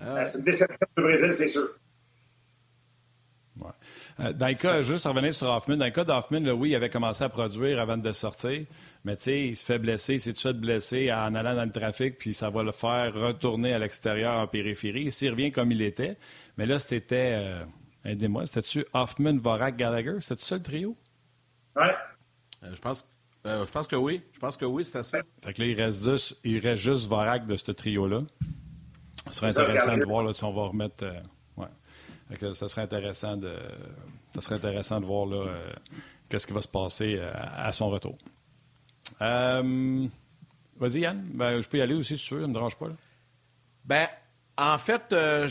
ah, 0.00 0.24
C'est 0.24 0.38
une 0.38 0.44
déception 0.44 0.86
du 0.96 1.02
Brésil, 1.02 1.32
c'est 1.32 1.48
sûr. 1.48 1.68
Euh, 4.20 4.32
dans 4.32 4.48
le 4.48 4.54
cas, 4.54 4.82
juste 4.82 5.06
revenir 5.06 5.32
sur 5.32 5.48
Hoffman, 5.48 5.76
dans 5.76 5.84
le 5.84 5.90
cas 5.90 6.04
d'Hoffman, 6.04 6.46
oui, 6.50 6.70
il 6.70 6.74
avait 6.74 6.90
commencé 6.90 7.24
à 7.24 7.28
produire 7.28 7.80
avant 7.80 7.96
de 7.96 8.12
sortir, 8.12 8.64
mais 9.04 9.16
tu 9.16 9.22
sais, 9.22 9.46
il 9.48 9.56
se 9.56 9.64
fait 9.64 9.78
blesser, 9.78 10.18
c'est 10.18 10.32
tout 10.32 10.40
ça 10.40 10.52
de 10.52 10.58
blessé 10.58 11.12
en 11.12 11.34
allant 11.34 11.54
dans 11.54 11.64
le 11.64 11.72
trafic, 11.72 12.18
puis 12.18 12.34
ça 12.34 12.50
va 12.50 12.62
le 12.62 12.72
faire 12.72 13.14
retourner 13.14 13.72
à 13.72 13.78
l'extérieur 13.78 14.34
en 14.38 14.46
périphérie. 14.46 15.10
S'il 15.10 15.30
revient 15.30 15.50
comme 15.50 15.72
il 15.72 15.82
était, 15.82 16.16
mais 16.58 16.66
là, 16.66 16.78
c'était, 16.78 17.32
euh, 17.34 17.64
aidez-moi, 18.04 18.46
c'était-tu 18.46 18.84
Hoffman, 18.92 19.38
Vorak, 19.38 19.76
Gallagher? 19.76 20.16
C'était 20.20 20.42
ça 20.42 20.56
le 20.56 20.62
trio? 20.62 20.96
Oui. 21.76 21.86
Euh, 22.64 22.74
je 22.74 22.80
pense 22.80 23.08
je 23.44 23.70
pense 23.72 23.88
que 23.88 23.96
oui. 23.96 24.22
Je 24.32 24.38
pense 24.38 24.56
que 24.56 24.64
oui, 24.64 24.84
c'était 24.84 25.02
ça. 25.02 25.18
Fait 25.42 25.52
que 25.52 25.62
là, 25.62 25.66
il 25.66 25.80
reste 25.80 26.08
juste, 26.08 26.38
il 26.44 26.60
reste 26.60 26.80
juste 26.80 27.08
Vorak 27.08 27.44
de 27.44 27.56
ce 27.56 27.72
trio-là. 27.72 28.20
Ce 29.26 29.32
serait 29.32 29.48
intéressant 29.48 29.96
de 29.96 30.04
voir 30.04 30.22
là, 30.22 30.32
si 30.32 30.44
on 30.44 30.52
va 30.52 30.68
remettre 30.68 31.04
ça 32.54 32.68
serait 32.68 32.82
intéressant 32.82 33.36
de, 33.36 33.54
ça 34.34 34.40
serait 34.40 34.56
intéressant 34.56 35.00
de 35.00 35.06
voir 35.06 35.26
là, 35.26 35.36
euh, 35.36 35.72
qu'est-ce 36.28 36.46
qui 36.46 36.52
va 36.52 36.62
se 36.62 36.68
passer 36.68 37.16
euh, 37.18 37.30
à, 37.34 37.72
son 37.72 37.90
retour. 37.90 38.16
Euh, 39.20 40.06
vas-y, 40.76 41.00
Yann. 41.00 41.22
Ben, 41.34 41.60
je 41.60 41.68
peux 41.68 41.78
y 41.78 41.80
aller 41.80 41.94
aussi 41.94 42.16
si 42.16 42.24
tu 42.24 42.34
veux, 42.34 42.40
ça 42.40 42.46
ne 42.46 42.48
me 42.48 42.54
dérange 42.54 42.76
pas. 42.76 42.86
Ben, 43.84 44.06
en 44.58 44.76
fait, 44.76 45.14
euh, 45.14 45.48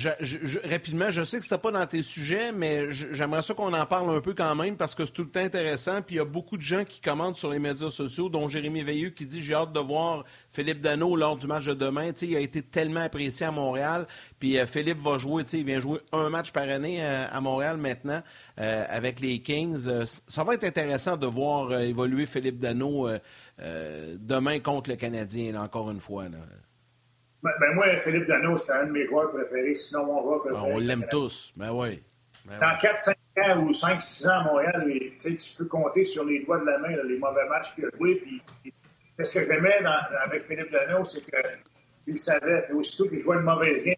rapidement, 0.70 1.10
je 1.10 1.24
sais 1.24 1.40
que 1.40 1.44
c'était 1.44 1.58
pas 1.58 1.72
dans 1.72 1.88
tes 1.88 2.04
sujets, 2.04 2.52
mais 2.52 2.92
j'aimerais 2.92 3.42
ça 3.42 3.56
qu'on 3.56 3.74
en 3.74 3.86
parle 3.88 4.16
un 4.16 4.22
peu 4.22 4.36
quand 4.36 4.54
même 4.54 4.78
parce 4.78 4.94
que 4.94 5.06
c'est 5.08 5.12
tout 5.12 5.24
le 5.24 5.30
temps 5.30 5.40
intéressant. 5.40 6.04
Puis 6.04 6.16
il 6.16 6.18
y 6.20 6.22
a 6.22 6.26
beaucoup 6.26 6.56
de 6.56 6.62
gens 6.62 6.84
qui 6.84 7.02
commentent 7.02 7.38
sur 7.38 7.50
les 7.50 7.58
médias 7.58 7.90
sociaux, 7.90 8.30
dont 8.30 8.48
Jérémy 8.48 8.84
Veilleux 8.84 9.10
qui 9.10 9.26
dit 9.26 9.42
j'ai 9.42 9.56
hâte 9.56 9.74
de 9.74 9.80
voir 9.80 10.24
Philippe 10.52 10.82
Dano 10.82 11.16
lors 11.16 11.36
du 11.36 11.48
match 11.48 11.66
de 11.66 11.74
demain. 11.74 12.12
il 12.22 12.36
a 12.36 12.40
été 12.40 12.62
tellement 12.62 13.00
apprécié 13.00 13.48
à 13.48 13.52
Montréal. 13.52 14.06
Puis 14.40 14.60
euh, 14.60 14.68
Philippe 14.68 15.02
va 15.02 15.18
jouer, 15.18 15.46
il 15.52 15.66
vient 15.66 15.80
jouer 15.80 16.00
un 16.12 16.30
match 16.30 16.52
par 16.52 16.70
année 16.70 17.04
euh, 17.04 17.26
à 17.32 17.42
Montréal 17.42 17.78
maintenant 17.78 18.22
avec 18.58 19.22
les 19.22 19.40
Kings. 19.40 19.90
ça 20.06 20.44
va 20.44 20.54
être 20.54 20.66
intéressant 20.66 21.18
de 21.18 21.26
voir 21.26 21.80
évoluer 21.80 22.28
Philippe 22.28 22.60
Dano 22.60 23.10
demain 23.58 24.60
contre 24.60 24.92
le 24.92 24.98
Canadien, 24.98 25.56
encore 25.56 25.90
une 25.90 26.00
fois. 26.00 26.26
Ben, 27.44 27.52
ben, 27.60 27.74
moi, 27.74 27.88
Philippe 27.98 28.28
Dano, 28.28 28.56
c'est 28.56 28.72
un 28.72 28.86
de 28.86 28.92
mes 28.92 29.08
joueurs 29.08 29.32
préférés, 29.32 29.74
sinon 29.74 30.06
mon 30.06 30.22
joueur 30.22 30.44
ben, 30.44 30.52
préféré. 30.52 30.74
on 30.74 30.80
l'aime 30.80 31.06
tous, 31.10 31.52
ben 31.56 31.72
oui. 31.72 32.02
Ben 32.46 32.60
Dans 32.60 32.78
4-5 32.78 33.14
ans 33.38 33.64
ou 33.64 33.72
5-6 33.72 34.28
ans 34.28 34.32
à 34.32 34.44
Montréal, 34.44 34.88
tu 35.20 35.38
peux 35.58 35.66
compter 35.66 36.04
sur 36.04 36.24
les 36.24 36.44
doigts 36.44 36.60
de 36.60 36.66
la 36.66 36.78
main 36.78 36.90
les 36.90 37.18
mauvais 37.18 37.48
matchs 37.50 37.74
qu'il 37.76 37.86
a 37.86 37.90
joués. 37.98 38.16
Puis, 38.16 38.42
ce 39.24 39.40
que 39.40 39.46
j'aimais 39.46 39.80
avec 40.24 40.42
Philippe 40.44 40.72
Dano, 40.72 41.04
c'est 41.06 41.22
qu'il 42.06 42.20
savait, 42.20 42.64
puis 42.64 42.74
aussitôt 42.74 43.08
qu'il 43.08 43.20
jouait 43.20 43.38
une 43.38 43.44
mauvaise 43.44 43.84
game, 43.84 43.96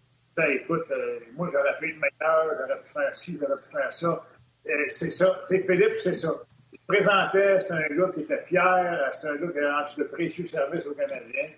écoute, 0.51 0.85
euh, 0.91 1.19
moi, 1.35 1.49
j'aurais 1.51 1.77
pu 1.79 1.89
être 1.89 1.99
meilleur, 1.99 2.57
j'aurais 2.59 2.81
pu 2.81 2.89
faire 2.89 3.15
ci, 3.15 3.37
j'aurais 3.39 3.61
pu 3.61 3.69
faire 3.71 3.93
ça. 3.93 4.25
Euh, 4.67 4.71
c'est 4.87 5.11
ça. 5.11 5.41
Tu 5.47 5.57
sais, 5.57 5.63
Philippe, 5.63 5.99
c'est 5.99 6.13
ça. 6.13 6.33
Il 6.71 6.79
se 6.79 6.85
présentait, 6.87 7.59
c'est 7.59 7.73
un 7.73 7.95
gars 7.95 8.11
qui 8.13 8.21
était 8.21 8.41
fier, 8.43 9.09
c'est 9.13 9.27
un 9.27 9.35
gars 9.35 9.51
qui 9.51 9.59
a 9.59 9.79
rendu 9.79 9.95
de 9.97 10.03
précieux 10.05 10.45
services 10.45 10.85
aux 10.85 10.93
Canadiens. 10.93 11.49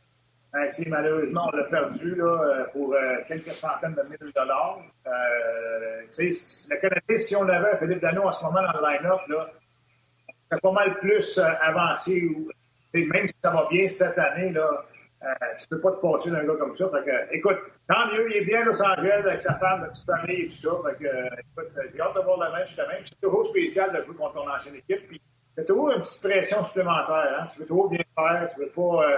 Ben, 0.56 0.70
malheureusement, 0.88 1.49
on 1.51 1.58
l'a 1.58 1.66
perdu 1.66 2.16
là, 2.16 2.24
euh, 2.26 2.64
pour 2.72 2.95
quelques 3.28 3.51
centaines 3.51 3.93
de 3.93 4.03
milliers 4.03 4.18
de 4.22 4.32
dollars. 4.34 4.80
Euh, 5.06 6.01
le 6.18 6.80
Canadien, 6.80 7.18
si 7.18 7.36
on 7.36 7.49
avait 7.49 7.76
Philippe 7.78 7.99
Dano 7.99 8.24
en 8.24 8.32
ce 8.32 8.41
moment 8.41 8.62
dans 8.62 8.80
le 8.80 8.89
line-up, 8.89 9.49
c'est 10.49 10.62
pas 10.62 10.72
mal 10.72 10.97
plus 10.99 11.38
avancé. 11.39 12.32
Même 12.93 13.28
si 13.28 13.36
ça 13.43 13.51
va 13.51 13.68
bien 13.70 13.89
cette 13.89 14.18
année, 14.18 14.51
là, 14.51 14.86
euh, 15.24 15.28
tu 15.60 15.68
peux 15.68 15.82
pas 15.82 15.91
te 15.91 15.97
passer 15.97 16.32
d'un 16.32 16.45
gars 16.45 16.56
comme 16.58 16.74
ça. 16.78 16.89
Écoute, 17.32 17.58
tant 17.89 18.08
mieux, 18.14 18.32
il 18.32 18.38
est 18.38 18.45
bien 18.45 18.64
Los 18.64 18.82
Angeles 18.82 19.24
avec 19.26 19.41
sa 19.41 19.56
femme, 19.56 19.82
sa 19.82 19.88
petite 19.89 20.06
famille 20.06 20.41
et 20.41 20.47
tout 20.47 20.53
ça. 20.53 20.70
Écoute, 20.70 21.72
j'ai 21.93 21.99
hâte 21.99 22.16
de 22.16 22.22
voir 22.22 22.39
la 22.39 22.51
même. 22.51 22.66
C'est 23.03 23.22
toujours 23.22 23.43
spécial 23.43 23.91
de 23.91 24.06
jouer 24.06 24.16
contre 24.16 24.36
ton 24.36 24.49
ancienne 24.49 24.76
équipe. 24.76 25.06
Puis, 25.10 25.22
c'est 25.58 25.66
toujours 25.66 25.91
une 25.91 26.01
petite 26.01 26.24
pression 26.24 26.64
supplémentaire. 26.64 27.39
Hein? 27.41 27.47
Tu 27.53 27.60
veux 27.60 27.66
toujours 27.66 27.89
bien 27.89 28.03
faire, 28.18 28.49
tu 28.53 28.62
veux 28.62 28.70
pas, 28.70 29.10
euh, 29.10 29.18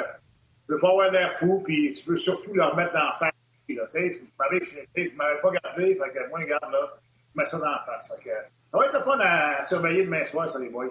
tu 0.67 0.73
veux 0.73 0.79
pas 0.79 0.89
avoir 0.89 1.11
l'air 1.11 1.33
fou, 1.33 1.61
puis 1.65 1.93
tu 1.93 2.09
veux 2.09 2.17
surtout 2.17 2.53
leur 2.53 2.75
mettre 2.75 2.93
dans 2.93 3.05
la 3.05 3.13
face. 3.13 3.31
Là, 3.69 3.83
tu 3.87 4.31
m'avais 4.37 5.41
pas 5.41 5.51
gardé, 5.63 5.95
fait 5.95 6.13
que 6.13 6.29
moi, 6.29 6.43
garde 6.43 6.71
là, 6.71 6.93
je 7.33 7.39
mets 7.39 7.45
ça 7.45 7.57
dans 7.57 7.65
la 7.65 7.83
face. 7.85 8.07
Fait 8.09 8.23
que, 8.23 8.29
ça 8.29 8.77
va 8.77 8.85
être 8.85 8.93
le 8.93 8.99
fun 9.01 9.19
à, 9.19 9.63
surveiller 9.63 10.03
demain 10.03 10.25
soir, 10.25 10.49
ça, 10.49 10.59
les 10.59 10.69
boys. 10.69 10.89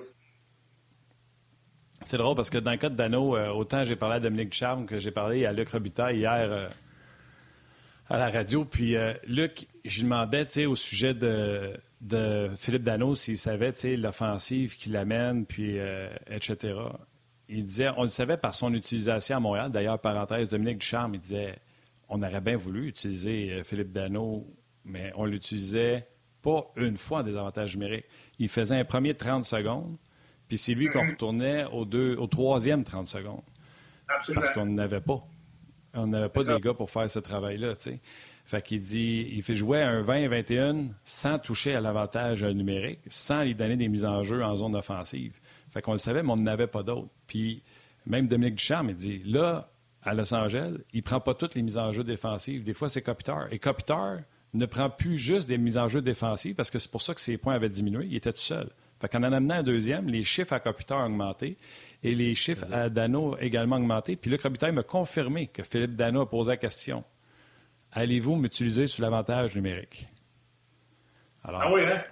C'est 2.04 2.16
drôle 2.16 2.36
parce 2.36 2.50
que 2.50 2.58
dans 2.58 2.70
le 2.70 2.76
cas 2.76 2.88
de 2.88 2.94
Dano, 2.94 3.36
euh, 3.36 3.48
autant 3.48 3.84
j'ai 3.84 3.96
parlé 3.96 4.16
à 4.16 4.20
Dominique 4.20 4.52
Charme 4.52 4.86
que 4.86 4.98
j'ai 4.98 5.10
parlé 5.10 5.46
à 5.46 5.52
Luc 5.52 5.70
Robitaille 5.70 6.18
hier 6.18 6.48
euh, 6.50 6.68
à 8.08 8.18
la 8.18 8.30
radio. 8.30 8.64
Puis 8.64 8.96
euh, 8.96 9.12
Luc, 9.26 9.66
je 9.84 9.96
lui 9.96 10.04
demandais 10.04 10.66
au 10.66 10.76
sujet 10.76 11.14
de, 11.14 11.72
de 12.02 12.50
Philippe 12.56 12.82
Dano 12.82 13.14
s'il 13.14 13.38
savait 13.38 13.72
l'offensive 13.96 14.76
qu'il 14.76 14.96
amène, 14.96 15.46
puis 15.46 15.78
etc. 16.28 16.74
Il 17.48 17.64
disait, 17.64 17.90
on 17.96 18.02
le 18.02 18.08
savait 18.08 18.36
par 18.36 18.54
son 18.54 18.74
utilisation 18.74 19.36
à 19.36 19.40
Montréal. 19.40 19.70
D'ailleurs, 19.70 19.98
parenthèse, 19.98 20.48
Dominique 20.48 20.78
Ducharme, 20.78 21.14
il 21.14 21.20
disait, 21.20 21.56
on 22.08 22.22
aurait 22.22 22.40
bien 22.40 22.56
voulu 22.56 22.88
utiliser 22.88 23.62
Philippe 23.64 23.92
Dano, 23.92 24.46
mais 24.84 25.12
on 25.16 25.24
l'utilisait 25.24 26.06
pas 26.42 26.70
une 26.76 26.96
fois 26.96 27.20
en 27.20 27.22
désavantage 27.22 27.76
numérique. 27.76 28.04
Il 28.38 28.48
faisait 28.48 28.76
un 28.76 28.84
premier 28.84 29.14
30 29.14 29.44
secondes, 29.44 29.96
puis 30.48 30.58
c'est 30.58 30.74
lui 30.74 30.88
qu'on 30.88 31.02
mhm. 31.02 31.10
retournait 31.10 31.64
au, 31.72 31.84
deux, 31.84 32.16
au 32.16 32.26
troisième 32.26 32.84
30 32.84 33.08
secondes. 33.08 33.42
Absolument. 34.08 34.40
Parce 34.40 34.52
qu'on 34.52 34.66
n'avait 34.66 35.00
pas. 35.00 35.26
On 35.94 36.06
n'avait 36.06 36.28
pas 36.28 36.44
des 36.44 36.60
gars 36.60 36.74
pour 36.74 36.90
faire 36.90 37.10
ce 37.10 37.18
travail-là, 37.18 37.74
tu 37.74 37.82
sais. 37.82 38.00
Fait 38.44 38.62
qu'il 38.62 38.80
dit, 38.80 39.28
il 39.32 39.42
fait 39.42 39.56
jouer 39.56 39.82
un 39.82 40.02
20-21 40.02 40.88
sans 41.04 41.38
toucher 41.40 41.74
à 41.74 41.80
l'avantage 41.80 42.44
numérique, 42.44 43.00
sans 43.08 43.42
lui 43.42 43.56
donner 43.56 43.76
des 43.76 43.88
mises 43.88 44.04
en 44.04 44.22
jeu 44.22 44.44
en 44.44 44.54
zone 44.54 44.76
offensive. 44.76 45.40
Fait 45.72 45.82
qu'on 45.82 45.92
le 45.92 45.98
savait, 45.98 46.22
mais 46.22 46.30
on 46.30 46.36
n'avait 46.36 46.68
pas 46.68 46.84
d'autres. 46.84 47.10
Puis 47.26 47.62
même 48.06 48.28
Dominique 48.28 48.56
Ducharme, 48.56 48.90
il 48.90 48.96
dit, 48.96 49.22
là, 49.24 49.68
à 50.02 50.14
Los 50.14 50.32
Angeles, 50.32 50.74
il 50.92 50.98
ne 50.98 51.02
prend 51.02 51.20
pas 51.20 51.34
toutes 51.34 51.54
les 51.54 51.62
mises 51.62 51.78
en 51.78 51.92
jeu 51.92 52.04
défensives. 52.04 52.62
Des 52.62 52.74
fois, 52.74 52.88
c'est 52.88 53.02
Kopitar. 53.02 53.52
Et 53.52 53.58
Kopitar 53.58 54.18
ne 54.54 54.66
prend 54.66 54.88
plus 54.88 55.18
juste 55.18 55.48
des 55.48 55.58
mises 55.58 55.78
en 55.78 55.88
jeu 55.88 56.00
défensives 56.00 56.54
parce 56.54 56.70
que 56.70 56.78
c'est 56.78 56.90
pour 56.90 57.02
ça 57.02 57.14
que 57.14 57.20
ses 57.20 57.36
points 57.36 57.54
avaient 57.54 57.68
diminué. 57.68 58.06
Il 58.06 58.16
était 58.16 58.32
tout 58.32 58.38
seul. 58.38 58.68
Fait 59.00 59.08
qu'en 59.08 59.24
en 59.24 59.32
amenant 59.32 59.56
un 59.56 59.62
deuxième, 59.62 60.08
les 60.08 60.24
chiffres 60.24 60.52
à 60.54 60.60
Kopitar 60.60 60.98
ont 61.00 61.06
augmenté 61.06 61.56
et 62.02 62.14
les 62.14 62.34
chiffres 62.34 62.64
à 62.72 62.88
Dano 62.88 63.32
ont 63.32 63.36
également 63.36 63.76
augmenté. 63.76 64.16
Puis 64.16 64.30
Luc 64.30 64.42
Robitaille 64.42 64.72
m'a 64.72 64.84
confirmé 64.84 65.48
que 65.48 65.62
Philippe 65.62 65.96
Dano 65.96 66.22
a 66.22 66.28
posé 66.28 66.52
la 66.52 66.56
question 66.56 67.04
Allez-vous 67.92 68.36
m'utiliser 68.36 68.86
sous 68.86 69.02
l'avantage 69.02 69.54
numérique? 69.54 70.06
Alors, 71.44 71.62
Ah 71.62 71.72
oui, 71.72 71.82
hein? 71.84 72.02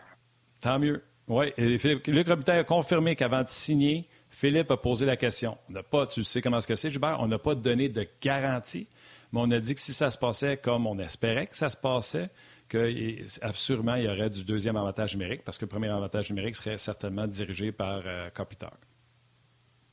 Tant 0.61 0.79
mieux. 0.79 1.03
Oui, 1.29 1.53
Luc 1.57 2.29
Robitaille 2.29 2.59
a 2.59 2.65
confirmé 2.65 3.17
qu'avant 3.17 3.43
de 3.43 3.49
signer, 3.49 4.07
Philippe 4.35 4.73
a 4.73 4.77
posé 4.77 5.07
la 5.07 5.17
question. 5.17 5.57
On 5.69 5.73
n'a 5.73 5.85
pas, 5.85 6.07
tu 6.07 6.25
sais 6.25 6.43
comment 6.43 6.61
ce 6.61 6.67
que 6.67 6.75
c'est, 6.75 6.91
Gilbert, 6.91 7.19
on 7.21 7.29
n'a 7.29 7.39
pas 7.39 7.55
donné 7.55 7.89
de 7.89 8.05
garantie, 8.21 8.89
mais 9.33 9.41
on 9.41 9.51
a 9.53 9.61
dit 9.61 9.77
que 9.77 9.81
si 9.81 9.95
ça 9.95 10.11
se 10.11 10.19
passait 10.19 10.57
comme 10.57 10.89
on 10.89 10.99
espérait 10.99 11.47
que 11.47 11.57
ça 11.57 11.71
se 11.71 11.77
passait, 11.77 12.29
qu'absolument, 12.69 13.95
il 13.95 14.05
y 14.05 14.09
aurait 14.09 14.31
du 14.31 14.43
deuxième 14.43 14.77
avantage 14.77 15.17
numérique, 15.17 15.45
parce 15.45 15.57
que 15.57 15.67
le 15.67 15.69
premier 15.69 15.89
avantage 15.89 16.31
numérique 16.31 16.57
serait 16.57 16.79
certainement 16.79 17.29
dirigé 17.29 17.71
par 17.71 18.03
euh, 18.07 18.29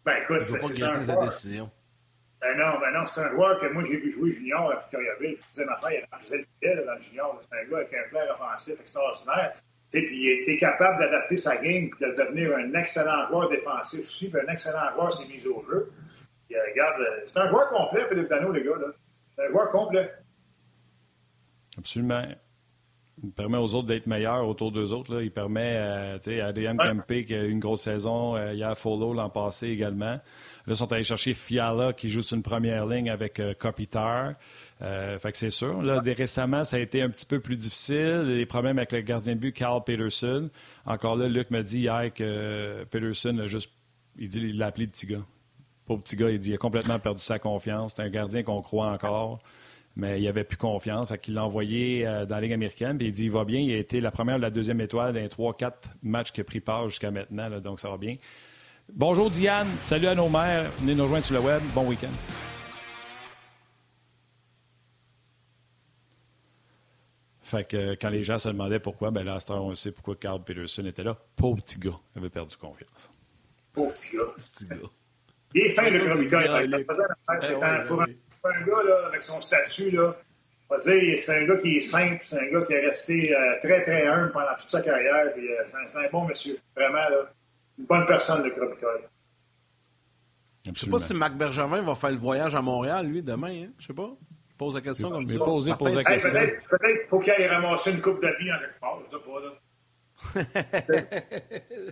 Ben 0.04 0.16
écoute, 0.24 0.38
il 0.48 0.54
ne 0.54 0.60
faut 0.60 0.70
pas 0.70 1.04
sa 1.04 1.16
décision. 1.18 1.70
Ben 2.42 2.58
non, 2.58 2.80
ben 2.80 2.92
non, 2.92 3.06
c'est 3.06 3.22
un 3.22 3.30
joueur 3.30 3.60
que 3.60 3.68
moi 3.68 3.84
j'ai 3.84 3.98
vu 3.98 4.12
jouer 4.12 4.32
junior 4.32 4.72
à 4.72 4.78
Victoriaville. 4.78 5.38
Je 5.40 5.52
disais, 5.54 5.66
ma 5.66 5.78
frère, 5.78 5.92
il 5.92 6.08
a 6.12 6.20
faisait 6.20 6.38
le 6.38 6.46
fidèle 6.56 6.84
dans 6.88 6.96
le 6.96 7.02
junior. 7.02 7.40
C'est 7.40 7.56
un 7.56 7.70
gars 7.70 7.78
avec 7.78 7.94
un 7.94 8.08
flair 8.08 8.34
offensif 8.34 8.80
extraordinaire. 8.80 9.54
Puis 9.92 10.24
il 10.24 10.42
était 10.42 10.58
capable 10.58 11.00
d'adapter 11.00 11.38
sa 11.38 11.58
game 11.58 11.90
et 11.90 11.92
de 12.00 12.16
devenir 12.16 12.56
un 12.56 12.74
excellent 12.74 13.28
joueur 13.28 13.50
défensif 13.50 14.02
aussi, 14.02 14.30
puis 14.30 14.40
un 14.48 14.52
excellent 14.52 14.94
joueur 14.94 15.12
s'est 15.12 15.28
mis 15.28 15.46
au 15.48 15.64
jeu. 15.70 15.92
Euh, 16.52 16.56
regarde, 16.72 17.02
euh, 17.02 17.22
c'est 17.26 17.40
un 17.40 17.50
joueur 17.50 17.70
complet, 17.70 18.06
Philippe 18.08 18.30
Dano, 18.30 18.52
les 18.52 18.64
gars. 18.64 18.72
C'est 19.36 19.46
un 19.46 19.50
joueur 19.50 19.70
complet. 19.70 20.12
Absolument. 21.78 22.24
Il 23.24 23.32
permet 23.32 23.58
aux 23.58 23.76
autres 23.76 23.88
d'être 23.88 24.08
meilleurs 24.08 24.48
autour 24.48 24.72
d'eux 24.72 24.94
autres. 24.94 25.14
Là. 25.14 25.22
Il 25.22 25.32
permet 25.32 25.76
euh, 25.76 26.18
à 26.18 26.46
ADM 26.48 26.78
Kempe 26.78 27.26
qui 27.26 27.36
a 27.36 27.44
eu 27.44 27.50
une 27.50 27.60
grosse 27.60 27.84
saison. 27.84 28.36
Euh, 28.36 28.54
il 28.54 28.60
y 28.60 28.64
a 28.64 28.74
Follow 28.74 29.14
l'an 29.14 29.30
passé 29.30 29.68
également. 29.68 30.06
Là, 30.16 30.22
ils 30.68 30.76
sont 30.76 30.92
allés 30.92 31.04
chercher 31.04 31.34
Fiala 31.34 31.94
qui 31.94 32.10
joue 32.10 32.22
sur 32.22 32.36
une 32.36 32.44
première 32.44 32.88
ligne 32.88 33.12
avec 33.12 33.40
euh, 33.40 33.54
Kopitar. 33.54 34.34
Euh, 34.82 35.20
fait 35.20 35.32
que 35.32 35.38
c'est 35.38 35.52
sûr. 35.52 35.82
Là, 35.82 36.02
récemment, 36.04 36.64
ça 36.64 36.78
a 36.78 36.80
été 36.80 37.02
un 37.02 37.10
petit 37.10 37.26
peu 37.26 37.40
plus 37.40 37.56
difficile. 37.56 38.24
Les 38.28 38.46
problèmes 38.46 38.78
avec 38.78 38.92
le 38.92 39.02
gardien 39.02 39.36
de 39.36 39.40
but, 39.40 39.54
Carl 39.54 39.84
Peterson. 39.84 40.50
Encore 40.86 41.16
là, 41.16 41.28
Luc 41.28 41.52
me 41.52 41.62
dit 41.62 41.82
hier 41.82 42.12
que 42.14 42.84
Peterson 42.90 43.38
a 43.40 43.48
juste. 43.48 43.70
Il 44.18 44.28
dit 44.28 44.52
l'a 44.54 44.68
appelé 44.68 44.88
petit 44.88 45.06
gars. 45.06 45.26
Pauvre 45.86 46.02
petit 46.02 46.16
gars, 46.16 46.30
il 46.30 46.40
dit 46.40 46.50
il 46.50 46.56
a 46.56 46.58
complètement 46.58 47.00
perdu 47.00 47.22
sa 47.22 47.40
confiance. 47.40 47.94
C'est 47.96 48.02
un 48.02 48.10
gardien 48.10 48.44
qu'on 48.44 48.62
croit 48.62 48.88
encore 48.88 49.40
mais 49.96 50.22
il 50.22 50.28
avait 50.28 50.44
plus 50.44 50.58
confiance. 50.58 51.10
Fait 51.10 51.18
qu'il 51.18 51.34
l'a 51.34 51.46
envoyé 51.46 52.06
euh, 52.06 52.26
dans 52.26 52.36
la 52.36 52.42
Ligue 52.42 52.54
américaine. 52.54 52.98
Puis 52.98 53.08
il 53.08 53.14
dit 53.14 53.26
il 53.26 53.32
va 53.32 53.46
bien. 53.46 53.60
Il 53.60 53.72
a 53.74 53.78
été 53.78 54.00
la 54.00 54.12
première 54.12 54.38
ou 54.38 54.40
la 54.40 54.50
deuxième 54.50 54.82
étoile 54.82 55.14
dans 55.14 55.20
les 55.20 55.30
trois, 55.30 55.54
quatre 55.54 55.90
matchs 56.04 56.32
qu'il 56.32 56.42
a 56.42 56.46
pris 56.46 56.60
part 56.60 56.88
jusqu'à 56.90 57.12
maintenant. 57.12 57.50
donc 57.60 57.80
ça 57.80 57.90
va 57.90 57.98
bien. 57.98 58.16
Bonjour 58.94 59.30
Diane. 59.30 59.68
Salut 59.80 60.08
à 60.08 60.16
nos 60.16 60.30
mères. 60.30 60.72
Venez 60.80 60.96
nous 60.96 61.04
rejoindre 61.04 61.26
sur 61.26 61.36
le 61.36 61.42
web. 61.42 61.62
Bon 61.74 61.88
week-end. 61.88 62.51
Fait 67.52 67.66
que 67.66 67.96
quand 67.96 68.10
les 68.10 68.24
gens 68.24 68.40
se 68.40 68.48
demandaient 68.48 68.80
pourquoi, 68.80 69.12
ben 69.12 69.26
là, 69.26 69.36
à 69.36 69.54
on 69.56 69.76
sait 69.76 69.92
pourquoi 69.92 70.16
Carl 70.16 70.42
Peterson 70.42 70.86
était 70.86 71.04
là. 71.04 71.18
Pauvre 71.36 71.58
petit 71.58 71.78
gars, 71.78 72.00
il 72.16 72.20
avait 72.20 72.30
perdu 72.30 72.56
confiance. 72.56 73.10
Pauvre 73.74 73.92
petit 73.92 74.16
gars. 74.16 74.24
Petit 74.38 74.68
gars. 74.68 74.90
Il 75.54 75.62
est 75.64 75.70
fin, 75.72 75.90
le 75.90 76.30
gars 76.30 76.40
un 78.44 78.62
gars 78.66 78.84
là, 78.84 79.06
avec 79.06 79.22
son 79.22 79.42
statut, 79.42 79.92
là, 79.92 80.16
c'est 80.78 81.30
un 81.30 81.46
gars 81.46 81.58
qui 81.58 81.76
est 81.76 81.82
simple, 81.82 82.22
c'est 82.24 82.40
un 82.40 82.52
gars 82.52 82.66
qui 82.66 82.72
est 82.72 82.88
resté 82.88 83.36
euh, 83.36 83.60
très, 83.62 83.84
très 83.84 84.08
humble 84.08 84.32
pendant 84.32 84.56
toute 84.58 84.70
sa 84.70 84.80
carrière. 84.80 85.26
Euh, 85.38 85.64
c'est, 85.68 85.98
un, 85.98 86.10
bon 86.10 86.26
monsieur. 86.26 86.58
Vraiment, 86.74 87.10
là, 87.10 87.30
une 87.78 87.86
bonne 87.86 88.06
personne, 88.06 88.44
le 88.44 88.52
Crobicole. 88.52 89.02
Je 90.74 90.80
sais 90.80 90.90
pas 90.90 91.00
si 91.00 91.14
Marc 91.14 91.34
Bergevin 91.34 91.82
va 91.82 91.96
faire 91.96 92.12
le 92.12 92.18
voyage 92.18 92.56
à 92.56 92.62
Montréal, 92.62 93.08
lui, 93.08 93.22
demain. 93.22 93.66
Hein? 93.66 93.70
Je 93.78 93.88
sais 93.88 93.94
pas. 93.94 94.10
Je 94.62 94.66
pose 94.66 94.76
la 94.76 94.82
question 94.82 95.10
comme 95.10 95.28
ça. 95.28 95.40
Poser, 95.40 95.74
poser 95.74 95.96
la 95.96 96.04
question. 96.04 96.30
peut-être, 96.30 96.70
peut-être 96.70 97.00
qu'il 97.00 97.10
faut 97.10 97.20
qu'il 97.20 97.32
aille 97.32 97.48
ramasser 97.48 97.90
une 97.90 98.00
coupe 98.00 98.22
de 98.22 98.28
vie 98.40 98.54
en 98.54 98.60
quelque 98.60 98.80
part. 98.80 99.00
Je 99.04 99.10
sais 99.10 99.18
pas, 99.26 99.40
là. 99.42 99.52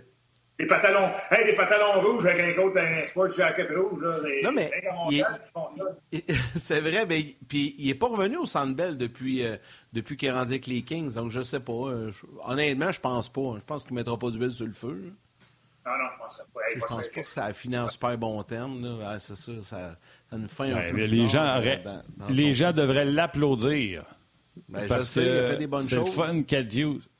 Des 0.60 0.66
pantalons, 0.66 1.10
hey, 1.30 1.46
des 1.46 1.54
pantalons 1.54 2.02
rouges 2.02 2.26
avec 2.26 2.42
un 2.42 2.52
côte, 2.52 2.76
un 2.76 3.06
sport 3.06 3.30
jacket 3.30 3.70
rouge. 3.70 4.02
Là, 4.02 4.18
non, 4.44 4.52
mais 4.52 4.70
c'est 6.56 6.80
vrai, 6.82 7.06
mais 7.08 7.34
puis 7.48 7.74
il 7.78 7.86
n'est 7.86 7.94
pas 7.94 8.08
revenu 8.08 8.36
au 8.36 8.44
Centre 8.44 8.76
Bell 8.76 8.98
depuis, 8.98 9.42
euh, 9.42 9.56
depuis 9.94 10.18
qu'il 10.18 10.28
est 10.28 10.32
rendu 10.32 10.50
avec 10.50 10.66
les 10.66 10.82
Kings, 10.82 11.14
donc 11.14 11.30
je 11.30 11.40
sais 11.40 11.60
pas. 11.60 11.72
Euh, 11.72 12.10
honnêtement, 12.44 12.92
je 12.92 13.00
pense 13.00 13.30
pas. 13.30 13.54
Je 13.58 13.64
pense 13.64 13.84
qu'il 13.84 13.94
ne 13.94 14.00
mettra 14.00 14.18
pas 14.18 14.28
du 14.28 14.38
bel 14.38 14.50
sur 14.50 14.66
le 14.66 14.72
feu. 14.72 15.14
Non, 15.90 16.04
non, 16.04 16.10
je 16.12 16.18
pense 16.18 16.36
pas. 16.36 16.60
je 16.74 16.84
pense 16.84 17.08
pas 17.08 17.20
que 17.20 17.26
ça 17.26 17.44
a 17.46 17.52
fini 17.52 17.78
en 17.78 17.88
super 17.88 18.16
bon 18.16 18.42
terme. 18.42 18.82
Là. 18.82 19.18
c'est 19.18 19.34
ça, 19.34 19.52
ça, 19.62 19.96
ça 20.30 20.36
nous 20.36 20.48
fait 20.48 20.72
un 20.72 20.90
peu 20.90 20.96
Les, 21.04 21.26
gens, 21.26 21.60
les 22.28 22.52
gens 22.52 22.72
devraient 22.72 23.04
l'applaudir. 23.04 24.04
Ben, 24.68 24.86
je 24.86 25.02
sais, 25.02 25.24
il 25.24 25.30
a 25.30 25.50
fait 25.50 25.56
des 25.56 25.66
bonnes 25.66 25.80
choses. 25.80 25.90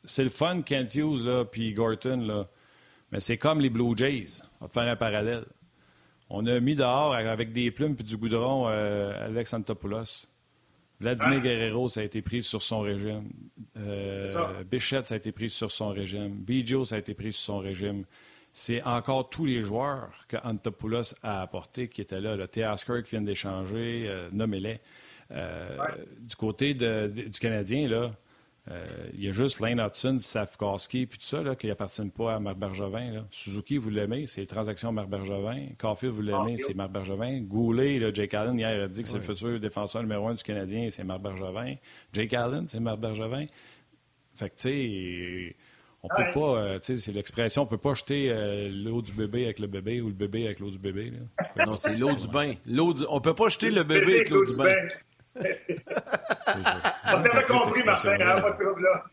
C'est 0.05 0.25
le 0.25 0.31
fun, 0.31 0.63
Kent 0.63 0.95
Hughes, 0.95 1.25
là, 1.25 1.45
puis 1.45 1.73
Gorton, 1.73 2.19
là. 2.27 2.47
Mais 3.13 3.21
c'est 3.21 3.39
comme 3.39 3.61
les 3.61 3.71
Blue 3.71 3.97
Jays. 3.97 4.43
On 4.61 4.67
va 4.67 4.71
faire 4.71 4.93
un 4.93 4.97
parallèle. 4.97 5.45
On 6.29 6.47
a 6.47 6.61
mis 6.61 6.77
dehors 6.77 7.13
avec 7.15 7.53
des 7.53 7.71
plumes 7.73 7.97
et 7.99 8.03
du 8.05 8.17
goudron 8.17 8.69
euh, 8.69 9.27
Alex 9.27 9.53
Antopoulos. 9.53 10.27
Vladimir 11.01 11.41
Guerrero, 11.41 11.89
ça 11.89 12.01
a 12.01 12.05
été 12.05 12.21
pris 12.21 12.43
sur 12.43 12.63
son 12.63 12.81
régime. 12.81 13.31
Euh, 13.79 14.63
Bichette, 14.71 15.07
ça 15.07 15.15
a 15.15 15.17
été 15.17 15.33
pris 15.33 15.49
sur 15.49 15.73
son 15.73 15.89
régime. 15.89 16.35
Bijo, 16.35 16.85
ça 16.85 16.97
a 16.97 16.99
été 16.99 17.15
pris 17.15 17.33
sur 17.33 17.43
son 17.43 17.59
régime. 17.59 18.05
C'est 18.53 18.83
encore 18.83 19.31
tous 19.31 19.45
les 19.45 19.63
joueurs 19.63 20.11
que 20.29 20.37
Antopoulos 20.43 21.15
a 21.23 21.43
apportés 21.43 21.89
qui 21.89 22.01
étaient 22.01 22.21
là. 22.21 22.37
Le 22.37 22.49
Teasker 22.49 23.03
qui 23.05 23.11
vient 23.11 23.23
d'échanger, 23.23 24.07
euh, 24.09 24.29
nommez-les. 24.33 24.81
Euh, 25.31 25.77
du 26.19 26.35
côté 26.35 26.75
du 26.75 27.31
Canadien, 27.41 27.89
là, 27.89 28.11
euh, 28.71 28.87
il 29.15 29.25
y 29.25 29.29
a 29.29 29.33
juste 29.33 29.61
Lane 29.61 29.81
Hudson, 29.81 30.19
Safkowski, 30.19 31.07
puis 31.07 31.19
tout 31.19 31.25
ça, 31.25 31.43
là, 31.43 31.55
qui 31.55 31.69
n'appartiennent 31.69 32.11
pas 32.11 32.35
à 32.35 32.41
Marc 32.41 32.59
Bergevin. 32.59 33.25
Suzuki, 33.31 33.79
vous 33.79 33.91
l'aimez, 33.91 34.27
c'est 34.27 34.41
les 34.41 34.47
transactions 34.47 34.93
Marc 34.93 35.09
Bergevin. 35.09 35.69
Caulfield, 35.79 36.15
vous 36.15 36.23
l'aimez, 36.23 36.57
c'est 36.57 36.75
Marc 36.75 36.91
Bergevin. 36.91 37.41
Goulet, 37.43 38.13
Jake 38.13 38.35
Allen, 38.35 38.59
hier, 38.59 38.85
a 38.85 38.89
dit 38.89 39.03
que 39.03 39.09
c'est 39.09 39.17
le 39.17 39.23
futur 39.23 39.59
défenseur 39.61 40.03
numéro 40.03 40.29
un 40.29 40.35
du 40.35 40.43
Canadien, 40.43 40.89
c'est 40.91 41.05
Marc 41.05 41.23
Bergevin. 41.23 41.77
Jake 42.13 42.35
Allen, 42.35 42.67
c'est 42.67 42.81
Marc 42.81 42.99
Bergevin. 42.99 43.47
Fait 44.35 44.51
que, 44.51 44.57
tu 44.57 44.63
sais, 44.63 45.57
on 46.03 46.09
peut 46.09 46.31
pas, 46.33 46.41
euh, 46.41 46.79
tu 46.79 46.87
sais, 46.87 46.97
c'est 46.97 47.13
l'expression, 47.13 47.63
on 47.63 47.67
peut 47.67 47.77
pas 47.77 47.93
jeter 47.93 48.31
euh, 48.33 48.71
l'eau 48.73 49.03
du 49.03 49.13
bébé 49.13 49.45
avec 49.45 49.59
le 49.59 49.67
bébé 49.67 50.01
ou 50.01 50.07
le 50.07 50.15
bébé 50.15 50.47
avec 50.47 50.59
l'eau 50.61 50.71
du 50.71 50.79
bébé. 50.79 51.13
Non, 51.67 51.77
c'est 51.77 51.95
l'eau 51.95 52.15
du 52.15 52.27
bain. 52.27 52.55
L'eau 52.67 52.95
du... 52.95 53.03
On 53.11 53.21
peut 53.21 53.35
pas 53.35 53.49
jeter 53.49 53.71
le 53.71 53.83
bébé 53.83 54.15
avec 54.17 54.31
l'eau 54.31 54.45
du 54.45 54.57
bain. 54.57 54.75
On 57.13 57.23
t'avait 57.23 57.45
compris, 57.45 57.83
Martin, 57.85 58.13
hein, 58.13 58.41
pas 58.41 58.53
de 58.53 58.83
là. 58.83 59.05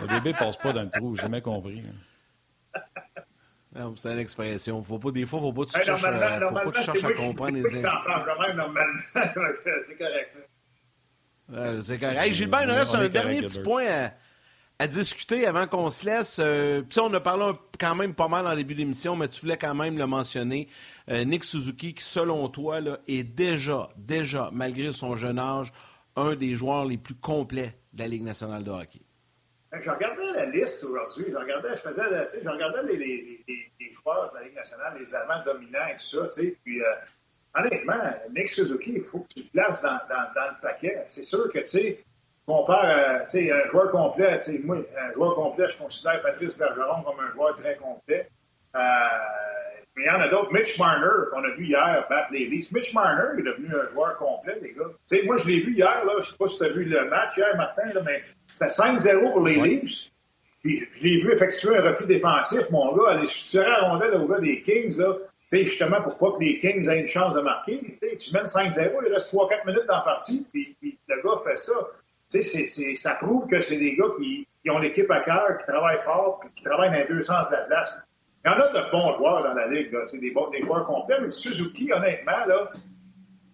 Le 0.00 0.06
bébé 0.06 0.32
passe 0.38 0.56
pas 0.56 0.72
dans 0.72 0.80
le 0.80 0.88
trou, 0.88 1.14
j'ai 1.14 1.22
jamais 1.22 1.42
compris. 1.42 1.82
C'est 3.96 4.12
une 4.12 4.18
expression. 4.18 4.82
Faut 4.82 4.98
pas, 4.98 5.10
des 5.10 5.26
fois, 5.26 5.40
faut 5.40 5.52
pas 5.52 5.66
que 5.66 5.72
tu 5.72 5.82
cherches, 5.82 6.00
faut 6.00 6.54
pas 6.54 6.64
que 6.64 6.70
tu 6.70 6.82
cherches 6.82 7.04
à 7.04 7.12
comprendre 7.12 7.58
les 7.58 7.62
C'est 7.70 7.82
correct. 9.98 10.36
c'est 11.82 11.98
correct. 11.98 12.18
Hey, 12.18 12.32
Gilbert, 12.32 12.62
il 12.62 12.68
nous 12.68 12.74
reste 12.74 12.94
un 12.94 13.08
dernier 13.08 13.42
petit 13.42 13.60
point 13.60 13.84
à, 13.86 14.12
discuter 14.86 15.46
avant 15.46 15.66
qu'on 15.66 15.88
se 15.88 16.04
laisse. 16.04 16.38
Euh, 16.38 16.82
puis 16.82 17.00
on 17.00 17.12
a 17.14 17.20
parlé 17.20 17.52
quand 17.80 17.94
même 17.94 18.14
pas 18.14 18.28
mal 18.28 18.46
en 18.46 18.54
début 18.54 18.74
d'émission, 18.74 19.16
mais 19.16 19.28
tu 19.28 19.40
voulais 19.40 19.56
quand 19.56 19.74
même 19.74 19.96
le 19.96 20.06
mentionner. 20.06 20.68
Euh, 21.10 21.24
Nick 21.24 21.44
Suzuki, 21.44 21.94
qui, 21.94 22.04
selon 22.04 22.48
toi, 22.48 22.80
là, 22.80 22.98
est 23.08 23.24
déjà, 23.24 23.88
déjà, 23.96 24.50
malgré 24.52 24.92
son 24.92 25.16
jeune 25.16 25.38
âge, 25.38 25.72
un 26.16 26.34
des 26.34 26.54
joueurs 26.54 26.84
les 26.84 26.98
plus 26.98 27.14
complets 27.14 27.74
de 27.94 28.00
la 28.00 28.08
Ligue 28.08 28.24
nationale 28.24 28.64
de 28.64 28.70
hockey. 28.70 29.00
Ben, 29.72 29.80
je 29.80 29.90
regardais 29.90 30.32
la 30.34 30.46
liste 30.46 30.84
aujourd'hui. 30.84 31.24
Je 31.30 31.36
regardais, 31.36 31.70
je 31.70 31.80
faisais, 31.80 32.02
je 32.42 32.48
regardais 32.48 32.82
les, 32.82 33.44
joueurs 33.92 34.30
de 34.32 34.38
la 34.38 34.44
Ligue 34.44 34.54
nationale, 34.54 34.94
les 34.98 35.14
Allemands 35.14 35.42
dominants 35.44 35.86
et 35.90 35.96
tout 35.96 36.28
ça. 36.28 36.42
Puis, 36.64 36.82
euh, 36.82 36.84
honnêtement, 37.54 38.02
Nick 38.34 38.48
Suzuki, 38.48 38.92
il 38.96 39.00
faut 39.00 39.20
que 39.20 39.34
tu 39.36 39.40
le 39.40 39.50
places 39.50 39.80
dans, 39.82 39.98
dans 40.08 40.50
le 40.50 40.60
paquet. 40.60 41.02
C'est 41.08 41.22
sûr 41.22 41.50
que, 41.50 41.60
tu 41.60 41.66
sais, 41.66 42.04
compare 42.46 43.24
tu 43.24 43.30
sais, 43.30 43.52
un 43.52 43.66
joueur 43.66 43.90
complet, 43.90 44.40
tu 44.40 44.52
sais, 44.52 44.60
moi, 44.64 44.76
un 44.76 45.12
joueur 45.12 45.34
complet, 45.34 45.66
je 45.68 45.76
considère 45.76 46.22
Patrice 46.22 46.56
Bergeron 46.56 47.02
comme 47.02 47.20
un 47.20 47.30
joueur 47.30 47.56
très 47.56 47.76
complet. 47.76 48.28
Euh, 48.74 48.80
mais 49.96 50.04
il 50.04 50.06
y 50.06 50.10
en 50.10 50.20
a 50.20 50.28
d'autres. 50.28 50.52
Mitch 50.52 50.78
Marner, 50.78 51.30
qu'on 51.30 51.42
a 51.42 51.50
vu 51.56 51.64
hier 51.64 52.06
battre 52.10 52.28
les 52.30 52.44
Leafs. 52.44 52.70
Mitch 52.70 52.92
Marner 52.92 53.38
est 53.38 53.42
devenu 53.42 53.68
un 53.74 53.90
joueur 53.92 54.14
complet, 54.14 54.58
les 54.60 54.74
gars. 54.74 54.84
Tu 55.08 55.16
sais, 55.16 55.22
moi, 55.24 55.38
je 55.38 55.46
l'ai 55.46 55.60
vu 55.60 55.74
hier, 55.74 56.04
là. 56.04 56.12
Je 56.20 56.28
sais 56.28 56.36
pas 56.36 56.48
si 56.48 56.58
tu 56.58 56.64
as 56.64 56.68
vu 56.68 56.84
le 56.84 57.08
match 57.08 57.36
hier, 57.36 57.56
Martin, 57.56 57.92
là, 57.94 58.02
mais 58.04 58.22
c'était 58.52 58.70
5-0 58.70 59.32
pour 59.32 59.46
les 59.46 59.54
Leafs. 59.54 60.10
Puis 60.62 60.86
je 60.96 61.02
l'ai 61.02 61.18
vu 61.22 61.32
effectuer 61.32 61.76
un 61.78 61.82
repli 61.82 62.06
défensif, 62.06 62.68
mon 62.70 62.94
gars, 62.94 63.12
aller 63.12 63.26
se 63.26 63.58
la 63.58 63.88
rondelle 63.88 64.14
au 64.14 64.26
gars 64.26 64.38
des 64.38 64.62
Kings, 64.62 64.98
là. 64.98 65.14
Tu 65.48 65.58
sais, 65.58 65.64
justement, 65.64 66.02
pour 66.02 66.18
pas 66.18 66.36
que 66.36 66.44
les 66.44 66.58
Kings 66.58 66.88
aient 66.88 67.00
une 67.00 67.08
chance 67.08 67.34
de 67.34 67.40
marquer? 67.40 67.98
Tu 68.18 68.34
mènes 68.34 68.46
5-0, 68.46 68.90
il 69.06 69.12
reste 69.12 69.32
3-4 69.32 69.64
minutes 69.64 69.86
dans 69.86 69.96
la 69.96 70.00
partie, 70.00 70.46
puis, 70.52 70.76
le 70.82 71.22
gars 71.22 71.40
fait 71.42 71.56
ça. 71.56 71.72
Tu 72.30 72.42
sais, 72.42 72.96
ça 72.96 73.14
prouve 73.16 73.46
que 73.46 73.60
c'est 73.60 73.78
des 73.78 73.96
gars 73.96 74.08
qui, 74.18 74.46
qui 74.62 74.70
ont 74.70 74.78
l'équipe 74.78 75.10
à 75.10 75.20
cœur, 75.20 75.58
qui 75.58 75.66
travaillent 75.66 76.00
fort, 76.00 76.40
puis 76.40 76.50
qui 76.56 76.64
travaillent 76.64 76.90
dans 76.90 76.98
les 76.98 77.06
deux 77.06 77.22
sens 77.22 77.48
de 77.48 77.54
la 77.54 77.62
place. 77.62 77.98
Il 78.44 78.50
y 78.50 78.54
en 78.54 78.58
a 78.58 78.68
de 78.68 78.90
bons 78.90 79.16
joueurs 79.16 79.42
dans 79.42 79.54
la 79.54 79.66
Ligue, 79.68 79.92
là, 79.92 80.04
des, 80.12 80.30
bons, 80.30 80.50
des 80.50 80.62
joueurs 80.62 80.86
complets, 80.86 81.20
mais 81.20 81.30
Suzuki, 81.30 81.92
honnêtement, 81.92 82.44
là, 82.46 82.70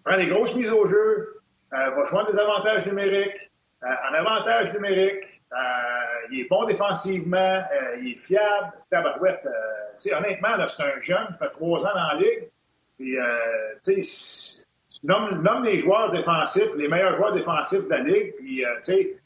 prend 0.03 0.17
des 0.17 0.27
grosses 0.27 0.55
mises 0.55 0.71
au 0.71 0.85
jeu, 0.87 1.41
euh, 1.73 1.89
va 1.89 2.05
jouer 2.05 2.23
des 2.27 2.37
avantages 2.37 2.85
numériques, 2.85 3.51
euh, 3.83 3.87
en 4.09 4.13
avantage 4.13 4.73
numérique, 4.73 5.41
euh, 5.53 6.27
il 6.31 6.41
est 6.41 6.49
bon 6.49 6.65
défensivement, 6.65 7.37
euh, 7.37 7.97
il 8.01 8.13
est 8.13 8.17
fiable, 8.17 8.71
tabarouette. 8.89 9.45
Euh, 9.45 10.17
honnêtement, 10.17 10.67
c'est 10.67 10.83
un 10.83 10.99
jeune, 10.99 11.27
il 11.29 11.37
fait 11.37 11.49
trois 11.51 11.85
ans 11.85 11.93
dans 11.93 12.07
la 12.13 12.15
Ligue, 12.15 12.49
puis, 12.97 13.17
tu 13.83 14.01
nomme, 15.03 15.41
nomme 15.41 15.65
les 15.65 15.79
joueurs 15.79 16.11
défensifs, 16.11 16.75
les 16.77 16.87
meilleurs 16.87 17.17
joueurs 17.17 17.33
défensifs 17.33 17.85
de 17.85 17.89
la 17.89 17.99
Ligue, 17.99 18.33
puis, 18.37 18.63
tu 18.83 18.93
sais, 18.93 19.17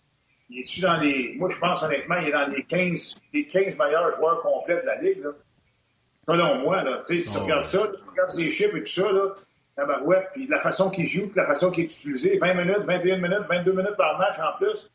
il 0.50 0.60
est 0.60 0.82
dans 0.82 0.98
les. 0.98 1.36
Moi, 1.38 1.50
je 1.50 1.58
pense 1.58 1.84
honnêtement, 1.84 2.16
il 2.18 2.30
est 2.30 2.32
dans 2.32 2.48
les 2.48 2.64
15, 2.64 3.16
les 3.34 3.46
15 3.46 3.78
meilleurs 3.78 4.16
joueurs 4.16 4.42
complets 4.42 4.82
de 4.82 4.86
la 4.86 5.02
Ligue. 5.02 5.22
Là 5.24 5.32
selon 6.28 6.56
moi. 6.56 6.84
Là. 6.84 7.00
Si 7.04 7.20
tu 7.20 7.30
oh. 7.36 7.44
regardes 7.44 7.64
ça, 7.64 7.80
tu 7.88 8.10
regardes 8.10 8.36
les 8.38 8.52
chiffres 8.52 8.76
et 8.76 8.84
tout 8.84 8.92
ça, 8.92 9.12
là, 9.12 9.86
barouette, 9.86 10.30
puis 10.34 10.48
la 10.48 10.60
façon 10.60 10.90
qu'il 10.90 11.06
joue, 11.06 11.28
puis 11.28 11.38
la 11.38 11.46
façon 11.46 11.72
qu'il 11.72 11.84
est 11.84 11.94
utilisé, 11.94 12.38
20 12.38 12.54
minutes, 12.54 12.84
21 12.86 13.18
minutes, 13.18 13.46
22 13.50 13.72
minutes 13.72 13.98
par 13.98 14.18
match 14.18 14.36
en 14.40 14.58
plus. 14.58 14.90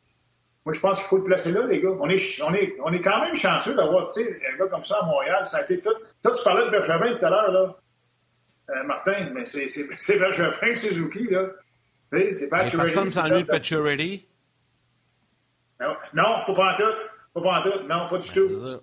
Moi, 0.65 0.73
je 0.73 0.79
pense 0.79 0.97
qu'il 0.97 1.07
faut 1.07 1.17
le 1.17 1.23
placer 1.23 1.51
là, 1.51 1.65
les 1.65 1.81
gars. 1.81 1.89
On 1.99 2.09
est, 2.09 2.41
on 2.41 2.53
est, 2.53 2.75
on 2.83 2.93
est 2.93 3.01
quand 3.01 3.19
même 3.19 3.35
chanceux 3.35 3.75
d'avoir 3.75 4.11
un 4.15 4.57
gars 4.57 4.67
comme 4.67 4.83
ça 4.83 4.99
à 5.01 5.05
Montréal. 5.05 5.45
Ça 5.45 5.57
a 5.57 5.63
été 5.63 5.81
tout. 5.81 5.93
Toi, 6.21 6.31
tu 6.33 6.43
parlais 6.43 6.65
de 6.65 6.71
Bergevin 6.71 7.17
tout 7.17 7.25
à 7.25 7.29
l'heure, 7.29 7.51
là. 7.51 7.75
Euh, 8.69 8.83
Martin, 8.83 9.29
mais 9.33 9.45
c'est, 9.45 9.67
Bergevin, 10.17 10.51
Suzuki, 10.75 11.27
là. 11.29 11.47
C'est 12.11 12.47
pas 12.47 12.69
Personne 12.69 13.09
s'ennuie 13.09 13.43
de 13.43 13.47
Pacioretty? 13.47 14.27
Non, 15.81 15.95
non, 16.13 16.53
pas 16.53 16.73
en 16.73 16.75
tout. 16.75 17.41
Pas 17.41 17.59
en 17.59 17.61
tout. 17.63 17.87
Non, 17.89 18.07
pas 18.07 18.17
du 18.19 18.29
ben, 18.29 18.35
tout. 18.35 18.81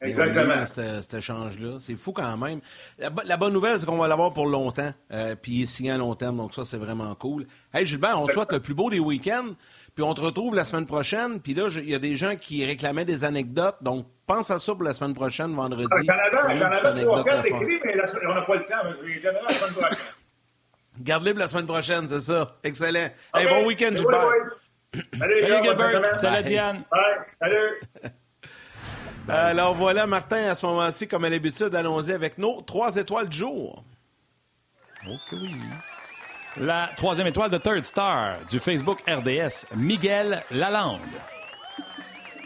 Exactement. 0.00 0.64
cet, 0.66 1.14
échange-là. 1.14 1.78
C'est 1.80 1.96
fou 1.96 2.12
quand 2.12 2.36
même. 2.36 2.60
La, 2.98 3.36
bonne 3.36 3.52
nouvelle, 3.52 3.78
c'est 3.78 3.86
qu'on 3.86 3.96
va 3.96 4.06
l'avoir 4.06 4.32
pour 4.32 4.46
longtemps. 4.46 4.92
Euh, 5.10 5.34
puis 5.34 5.52
il 5.52 5.62
est 5.62 5.66
signé 5.66 5.90
à 5.90 5.98
long 5.98 6.14
terme, 6.14 6.36
donc 6.36 6.54
ça, 6.54 6.64
c'est 6.64 6.76
vraiment 6.76 7.14
cool. 7.16 7.46
Hey, 7.72 7.84
Gilbert, 7.84 8.20
on 8.20 8.26
te 8.26 8.32
souhaite 8.32 8.52
le 8.52 8.60
plus 8.60 8.74
beau 8.74 8.90
des 8.90 9.00
week-ends. 9.00 9.54
Puis 9.98 10.04
on 10.06 10.14
te 10.14 10.20
retrouve 10.20 10.54
la 10.54 10.64
semaine 10.64 10.86
prochaine. 10.86 11.40
Puis 11.40 11.54
là, 11.54 11.66
il 11.74 11.90
y 11.90 11.94
a 11.96 11.98
des 11.98 12.14
gens 12.14 12.36
qui 12.36 12.64
réclamaient 12.64 13.04
des 13.04 13.24
anecdotes. 13.24 13.78
Donc, 13.80 14.06
pense 14.28 14.48
à 14.48 14.60
ça 14.60 14.72
pour 14.72 14.84
la 14.84 14.94
semaine 14.94 15.12
prochaine, 15.12 15.52
vendredi. 15.52 15.88
Ah, 15.90 16.02
Canada, 16.04 16.80
Canada, 16.80 17.02
trois, 17.02 17.24
quatre 17.24 17.46
écrits, 17.46 17.80
mais 17.84 17.94
on 18.28 18.34
n'a 18.34 18.42
pas 18.42 18.54
le 18.54 18.64
temps. 18.64 18.76
Général, 19.04 19.42
la 19.48 19.54
semaine 19.54 19.72
prochaine. 19.72 19.98
Garde-les 21.00 21.32
pour 21.32 21.40
la 21.40 21.48
semaine 21.48 21.66
prochaine, 21.66 22.06
c'est 22.06 22.20
ça. 22.20 22.46
Excellent. 22.62 23.08
Hey, 23.34 23.48
bon 23.48 23.66
week-end, 23.66 23.90
Gilbert. 23.90 24.28
Salut, 25.18 25.40
Salut 25.42 25.64
Gilbert. 25.64 26.14
Salut, 26.14 26.44
Diane. 26.44 26.84
Bye. 26.92 27.00
Salut. 27.42 28.12
Alors 29.28 29.74
voilà, 29.74 30.06
Martin, 30.06 30.44
à 30.48 30.54
ce 30.54 30.64
moment-ci, 30.64 31.08
comme 31.08 31.24
à 31.24 31.28
l'habitude, 31.28 31.74
allons-y 31.74 32.12
avec 32.12 32.38
nos 32.38 32.62
trois 32.62 32.94
étoiles 32.94 33.28
du 33.28 33.38
jour. 33.38 33.82
Ok, 35.08 35.32
oui. 35.32 35.56
La 36.60 36.90
troisième 36.96 37.28
étoile 37.28 37.50
de 37.50 37.58
Third 37.58 37.84
Star 37.84 38.38
du 38.50 38.58
Facebook 38.58 38.98
RDS, 39.08 39.66
Miguel 39.76 40.42
Lalande. 40.50 41.00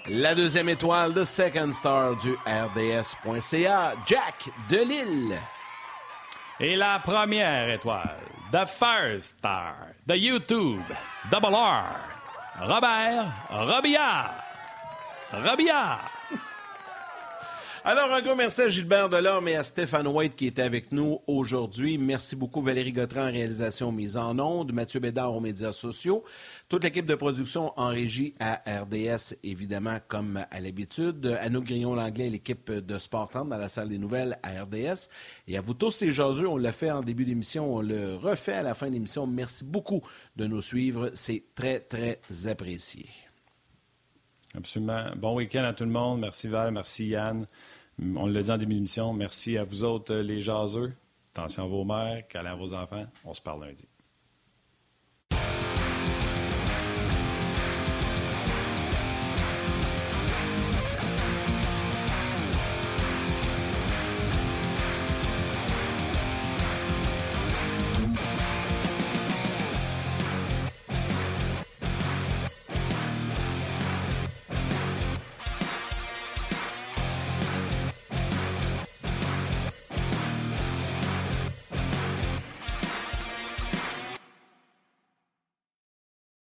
La 0.07 0.35
deuxième 0.35 0.69
étoile 0.69 1.15
de 1.15 1.25
Second 1.25 1.73
Star 1.73 2.17
du 2.17 2.35
RDS.ca, 2.45 3.95
Jack 4.07 4.51
Delille. 4.69 5.39
Et 6.61 6.77
la 6.77 6.99
première 6.99 7.71
étoile, 7.71 8.19
The 8.53 8.67
First 8.67 9.39
Star 9.39 9.77
de 10.07 10.15
YouTube, 10.15 10.83
Double 11.31 11.55
R, 11.55 11.85
Robert 12.61 13.33
Robillard. 13.49 14.35
Robillard. 15.33 16.22
Alors, 17.85 18.13
un 18.13 18.23
gros 18.23 18.37
merci 18.37 18.61
à 18.61 18.69
Gilbert 18.69 19.09
Delorme 19.09 19.49
et 19.49 19.57
à 19.57 19.65
Stéphane 19.65 20.07
White 20.07 20.37
qui 20.37 20.47
était 20.47 20.63
avec 20.63 20.93
nous 20.93 21.19
aujourd'hui. 21.27 21.99
Merci 21.99 22.37
beaucoup 22.37 22.63
Valérie 22.63 22.93
Gautran 22.93 23.23
en 23.23 23.33
réalisation 23.33 23.91
mise 23.91 24.17
en 24.17 24.39
ondes, 24.39 24.73
Mathieu 24.73 25.01
Bédard 25.01 25.35
aux 25.35 25.41
médias 25.41 25.73
sociaux, 25.73 26.23
toute 26.69 26.85
l'équipe 26.85 27.07
de 27.07 27.17
production 27.17 27.73
en 27.77 27.89
régie 27.89 28.35
à 28.39 28.63
RDS, 28.83 29.35
évidemment, 29.43 29.99
comme 30.07 30.45
à 30.49 30.61
l'habitude, 30.61 31.27
Anouk 31.41 31.65
Grillon-Langlais 31.65 32.29
et 32.29 32.31
l'équipe 32.31 32.71
de 32.71 32.99
Sport 33.01 33.31
dans 33.33 33.59
la 33.59 33.69
salle 33.69 33.89
des 33.89 33.99
nouvelles 33.99 34.39
à 34.45 34.63
RDS. 34.63 35.09
Et 35.49 35.59
à 35.59 35.61
vous 35.61 35.75
tous 35.75 36.03
les 36.03 36.13
jaseux, 36.13 36.47
on 36.47 36.59
l'a 36.59 36.73
fait 36.73 36.93
en 36.93 37.03
début 37.03 37.25
d'émission, 37.25 37.75
on 37.75 37.81
le 37.81 38.15
refait 38.15 38.53
à 38.53 38.63
la 38.63 38.77
fin 38.77 38.87
de 38.87 38.93
l'émission. 38.93 39.27
Merci 39.27 39.65
beaucoup 39.65 40.03
de 40.37 40.47
nous 40.47 40.61
suivre. 40.61 41.11
C'est 41.15 41.43
très, 41.57 41.81
très 41.81 42.21
apprécié. 42.47 43.07
Absolument. 44.57 45.07
Bon 45.17 45.35
week-end 45.35 45.65
à 45.65 45.73
tout 45.73 45.85
le 45.85 45.91
monde. 45.91 46.21
Merci 46.21 46.47
Val, 46.47 46.71
merci 46.73 47.07
Yann. 47.07 47.47
On 48.17 48.27
l'a 48.27 48.43
dit 48.43 48.51
en 48.51 48.59
début 48.59 48.75
d'émission. 48.75 49.13
Merci 49.13 49.59
à 49.59 49.65
vous 49.65 49.85
autres, 49.85 50.15
les 50.15 50.41
jaseux. 50.41 50.93
Attention 51.35 51.65
à 51.65 51.67
vos 51.67 51.85
mères, 51.85 52.27
câlin 52.29 52.53
à 52.53 52.55
vos 52.55 52.75
enfants. 52.75 53.05
On 53.25 53.35
se 53.35 53.41
parle 53.41 53.67
lundi. 53.67 53.85